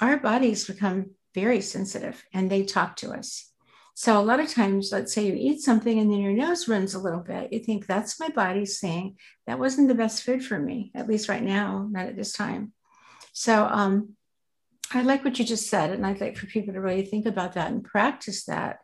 our 0.00 0.16
bodies 0.16 0.66
become 0.66 1.10
very 1.34 1.60
sensitive 1.60 2.24
and 2.32 2.50
they 2.50 2.64
talk 2.64 2.96
to 2.96 3.12
us. 3.12 3.50
So 3.94 4.18
a 4.18 4.22
lot 4.22 4.40
of 4.40 4.50
times, 4.50 4.90
let's 4.92 5.14
say 5.14 5.26
you 5.26 5.34
eat 5.34 5.62
something 5.62 5.98
and 5.98 6.10
then 6.10 6.20
your 6.20 6.32
nose 6.32 6.68
runs 6.68 6.94
a 6.94 6.98
little 6.98 7.20
bit. 7.20 7.50
You 7.50 7.60
think 7.60 7.86
that's 7.86 8.20
my 8.20 8.28
body 8.28 8.66
saying 8.66 9.16
that 9.46 9.58
wasn't 9.58 9.88
the 9.88 9.94
best 9.94 10.22
food 10.22 10.44
for 10.44 10.58
me, 10.58 10.90
at 10.94 11.08
least 11.08 11.30
right 11.30 11.42
now, 11.42 11.88
not 11.90 12.06
at 12.06 12.16
this 12.16 12.32
time. 12.32 12.72
So 13.32 13.64
um, 13.64 14.15
I 14.92 15.02
like 15.02 15.24
what 15.24 15.38
you 15.38 15.44
just 15.44 15.68
said, 15.68 15.90
and 15.90 16.06
I'd 16.06 16.20
like 16.20 16.36
for 16.36 16.46
people 16.46 16.74
to 16.74 16.80
really 16.80 17.04
think 17.04 17.26
about 17.26 17.54
that 17.54 17.70
and 17.70 17.84
practice 17.84 18.44
that. 18.44 18.78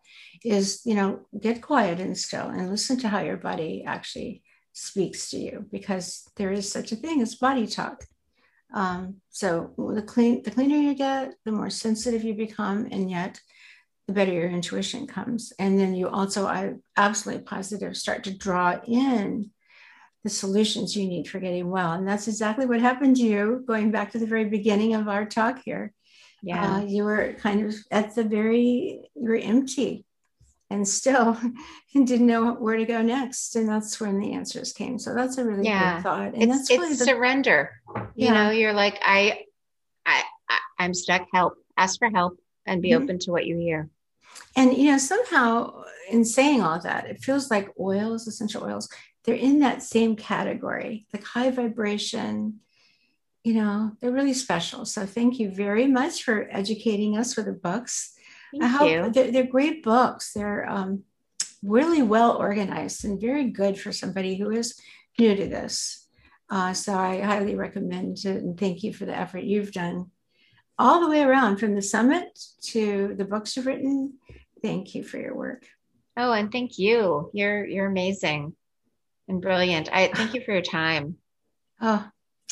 Is 0.44 0.82
you 0.84 0.94
know 0.94 1.20
get 1.40 1.62
quiet 1.62 2.00
and 2.00 2.18
still 2.18 2.48
and 2.48 2.68
listen 2.70 2.98
to 3.00 3.08
how 3.08 3.20
your 3.20 3.36
body 3.36 3.84
actually 3.86 4.42
speaks 4.72 5.30
to 5.30 5.38
you 5.38 5.66
because 5.70 6.28
there 6.36 6.50
is 6.50 6.70
such 6.70 6.90
a 6.90 6.96
thing 6.96 7.20
as 7.22 7.36
body 7.36 7.66
talk. 7.66 8.04
Um, 8.74 9.16
so 9.28 9.72
the 9.76 10.02
clean 10.02 10.42
the 10.42 10.50
cleaner 10.50 10.76
you 10.76 10.94
get, 10.94 11.34
the 11.44 11.52
more 11.52 11.70
sensitive 11.70 12.24
you 12.24 12.34
become, 12.34 12.88
and 12.90 13.10
yet 13.10 13.40
the 14.06 14.12
better 14.12 14.32
your 14.32 14.50
intuition 14.50 15.06
comes. 15.06 15.52
And 15.58 15.78
then 15.78 15.94
you 15.94 16.08
also, 16.08 16.46
I 16.46 16.74
absolutely 16.96 17.44
positive, 17.44 17.96
start 17.96 18.24
to 18.24 18.36
draw 18.36 18.80
in 18.86 19.50
the 20.24 20.30
solutions 20.30 20.96
you 20.96 21.06
need 21.08 21.28
for 21.28 21.40
getting 21.40 21.68
well. 21.70 21.92
And 21.92 22.06
that's 22.06 22.28
exactly 22.28 22.66
what 22.66 22.80
happened 22.80 23.16
to 23.16 23.22
you 23.22 23.64
going 23.66 23.90
back 23.90 24.12
to 24.12 24.18
the 24.18 24.26
very 24.26 24.44
beginning 24.44 24.94
of 24.94 25.08
our 25.08 25.24
talk 25.26 25.62
here. 25.64 25.92
Yeah. 26.42 26.76
Uh, 26.76 26.84
you 26.84 27.04
were 27.04 27.34
kind 27.40 27.64
of 27.66 27.74
at 27.90 28.14
the 28.14 28.24
very, 28.24 29.00
you 29.14 29.28
were 29.28 29.36
empty 29.36 30.04
and 30.70 30.86
still 30.86 31.36
didn't 31.94 32.26
know 32.26 32.52
where 32.54 32.76
to 32.76 32.84
go 32.84 33.02
next. 33.02 33.56
And 33.56 33.68
that's 33.68 34.00
when 34.00 34.18
the 34.20 34.32
answers 34.32 34.72
came. 34.72 34.98
So 34.98 35.14
that's 35.14 35.38
a 35.38 35.44
really 35.44 35.66
Yeah. 35.66 35.96
good 35.96 36.02
thought. 36.04 36.34
And 36.34 36.42
it's 36.44 36.68
that's 36.68 36.70
it's 36.70 36.98
the, 37.00 37.04
surrender. 37.04 37.70
You 38.14 38.32
know, 38.32 38.50
you're 38.50 38.72
like, 38.72 39.00
I, 39.04 39.44
I, 40.06 40.22
I 40.48 40.58
I'm 40.78 40.94
stuck. 40.94 41.26
Help. 41.32 41.54
Ask 41.76 41.98
for 41.98 42.10
help 42.10 42.38
and 42.66 42.80
be 42.82 42.90
Mhm. 42.90 43.02
open 43.02 43.18
to 43.20 43.32
what 43.32 43.46
you 43.46 43.56
hear. 43.56 43.88
And 44.56 44.76
you 44.76 44.92
know, 44.92 44.98
somehow 44.98 45.82
in 46.10 46.24
saying 46.24 46.62
all 46.62 46.78
that, 46.80 47.06
it 47.06 47.20
feels 47.22 47.50
like 47.50 47.68
oils, 47.78 48.26
essential 48.26 48.64
oils, 48.64 48.88
they're 49.24 49.34
in 49.34 49.60
that 49.60 49.82
same 49.82 50.16
category, 50.16 51.06
like 51.12 51.24
high 51.24 51.50
vibration. 51.50 52.60
You 53.44 53.54
know, 53.54 53.92
they're 54.00 54.12
really 54.12 54.34
special. 54.34 54.84
So 54.84 55.06
thank 55.06 55.38
you 55.38 55.50
very 55.50 55.86
much 55.86 56.22
for 56.22 56.48
educating 56.50 57.16
us 57.16 57.36
with 57.36 57.46
the 57.46 57.52
books. 57.52 58.14
Thank 58.52 58.64
I 58.64 58.68
hope 58.68 58.90
you. 58.90 59.10
they're, 59.10 59.30
they're 59.32 59.46
great 59.46 59.82
books. 59.82 60.32
They're 60.32 60.68
um, 60.68 61.04
really 61.62 62.02
well 62.02 62.36
organized 62.36 63.04
and 63.04 63.20
very 63.20 63.50
good 63.50 63.78
for 63.78 63.92
somebody 63.92 64.36
who 64.36 64.50
is 64.50 64.78
new 65.18 65.34
to 65.34 65.46
this. 65.46 66.06
Uh, 66.50 66.72
so 66.72 66.94
I 66.94 67.20
highly 67.20 67.54
recommend 67.54 68.18
it 68.24 68.42
and 68.42 68.58
thank 68.58 68.82
you 68.82 68.92
for 68.92 69.06
the 69.06 69.16
effort 69.16 69.44
you've 69.44 69.72
done 69.72 70.10
all 70.78 71.00
the 71.00 71.08
way 71.08 71.22
around 71.22 71.58
from 71.58 71.74
the 71.74 71.82
summit 71.82 72.38
to 72.62 73.14
the 73.16 73.24
books 73.24 73.56
you've 73.56 73.66
written. 73.66 74.14
Thank 74.62 74.94
you 74.94 75.02
for 75.02 75.18
your 75.18 75.34
work. 75.34 75.66
Oh, 76.16 76.32
and 76.32 76.52
thank 76.52 76.78
you. 76.78 77.30
You're 77.32 77.64
you're 77.64 77.86
amazing 77.86 78.54
and 79.32 79.40
brilliant. 79.40 79.88
I 79.90 80.08
thank 80.08 80.34
you 80.34 80.42
for 80.42 80.52
your 80.52 80.62
time. 80.62 81.16
Oh, 81.80 82.06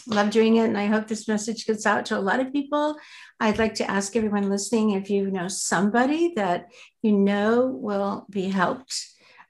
love 0.06 0.30
doing 0.30 0.56
it. 0.56 0.64
And 0.64 0.78
I 0.78 0.86
hope 0.86 1.06
this 1.06 1.28
message 1.28 1.66
gets 1.66 1.84
out 1.84 2.06
to 2.06 2.18
a 2.18 2.20
lot 2.20 2.40
of 2.40 2.54
people. 2.54 2.96
I'd 3.38 3.58
like 3.58 3.74
to 3.74 3.90
ask 3.90 4.16
everyone 4.16 4.48
listening 4.48 4.92
if 4.92 5.10
you 5.10 5.30
know 5.30 5.46
somebody 5.46 6.32
that 6.36 6.72
you 7.02 7.12
know 7.12 7.66
will 7.66 8.26
be 8.30 8.48
helped 8.48 8.94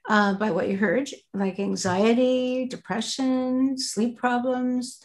uh, 0.09 0.33
by 0.33 0.51
what 0.51 0.67
you 0.67 0.75
heard, 0.75 1.09
like 1.33 1.57
anxiety, 1.57 2.65
depression, 2.65 3.77
sleep 3.77 4.17
problems, 4.17 5.01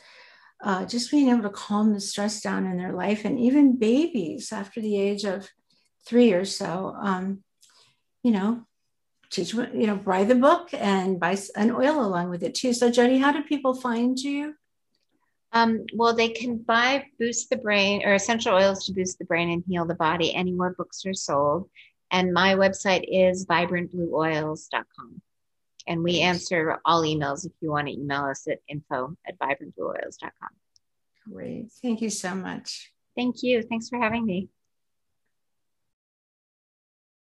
uh, 0.65 0.85
just 0.85 1.13
being 1.13 1.29
able 1.29 1.43
to 1.43 1.51
calm 1.51 1.93
the 1.93 2.01
stress 2.01 2.41
down 2.41 2.67
in 2.67 2.77
their 2.77 2.93
life, 2.93 3.25
and 3.25 3.39
even 3.39 3.79
babies 3.79 4.51
after 4.53 4.81
the 4.81 4.99
age 4.99 5.25
of 5.25 5.49
three 6.05 6.33
or 6.33 6.45
so. 6.45 6.93
Um, 7.01 7.45
you 8.25 8.33
know, 8.33 8.66
teach 9.37 9.53
you 9.55 9.87
know, 9.87 9.97
buy 9.97 10.25
the 10.25 10.35
book 10.35 10.71
and 10.73 11.21
buy 11.21 11.37
an 11.57 11.71
oil 11.71 12.05
along 12.05 12.31
with 12.31 12.43
it 12.43 12.55
too. 12.55 12.73
So, 12.73 12.91
Jodi, 12.91 13.19
how 13.19 13.33
do 13.33 13.43
people 13.43 13.75
find 13.75 14.19
you? 14.19 14.55
Um, 15.53 15.87
well, 15.95 16.15
they 16.15 16.29
can 16.29 16.59
buy 16.59 17.07
Boost 17.19 17.51
the 17.51 17.57
Brain 17.57 18.03
or 18.05 18.15
essential 18.15 18.55
oils 18.55 18.85
to 18.87 18.93
boost 18.93 19.19
the 19.19 19.25
brain 19.25 19.51
and 19.51 19.63
heal 19.67 19.87
the 19.87 19.95
body 19.95 20.35
anywhere 20.35 20.75
books 20.77 21.07
are 21.07 21.15
sold. 21.15 21.69
And 22.11 22.33
my 22.33 22.55
website 22.55 23.05
is 23.09 23.47
vibrantblueoils.com. 23.47 25.23
And 25.89 26.03
we 26.03 26.21
answer 26.21 26.79
all 26.85 27.03
emails 27.03 27.47
if 27.47 27.53
you 27.61 27.71
want 27.71 27.87
to 27.87 27.95
email 27.95 28.25
us 28.25 28.47
at 28.49 28.59
info 28.69 29.17
at 29.27 29.39
vibrantblueoils.com. 29.39 30.51
Great. 31.33 31.71
Thank 31.83 32.03
you 32.03 32.11
so 32.11 32.35
much. 32.35 32.93
Thank 33.17 33.43
you. 33.43 33.63
Thanks 33.63 33.89
for 33.89 33.99
having 33.99 34.25
me. 34.25 34.49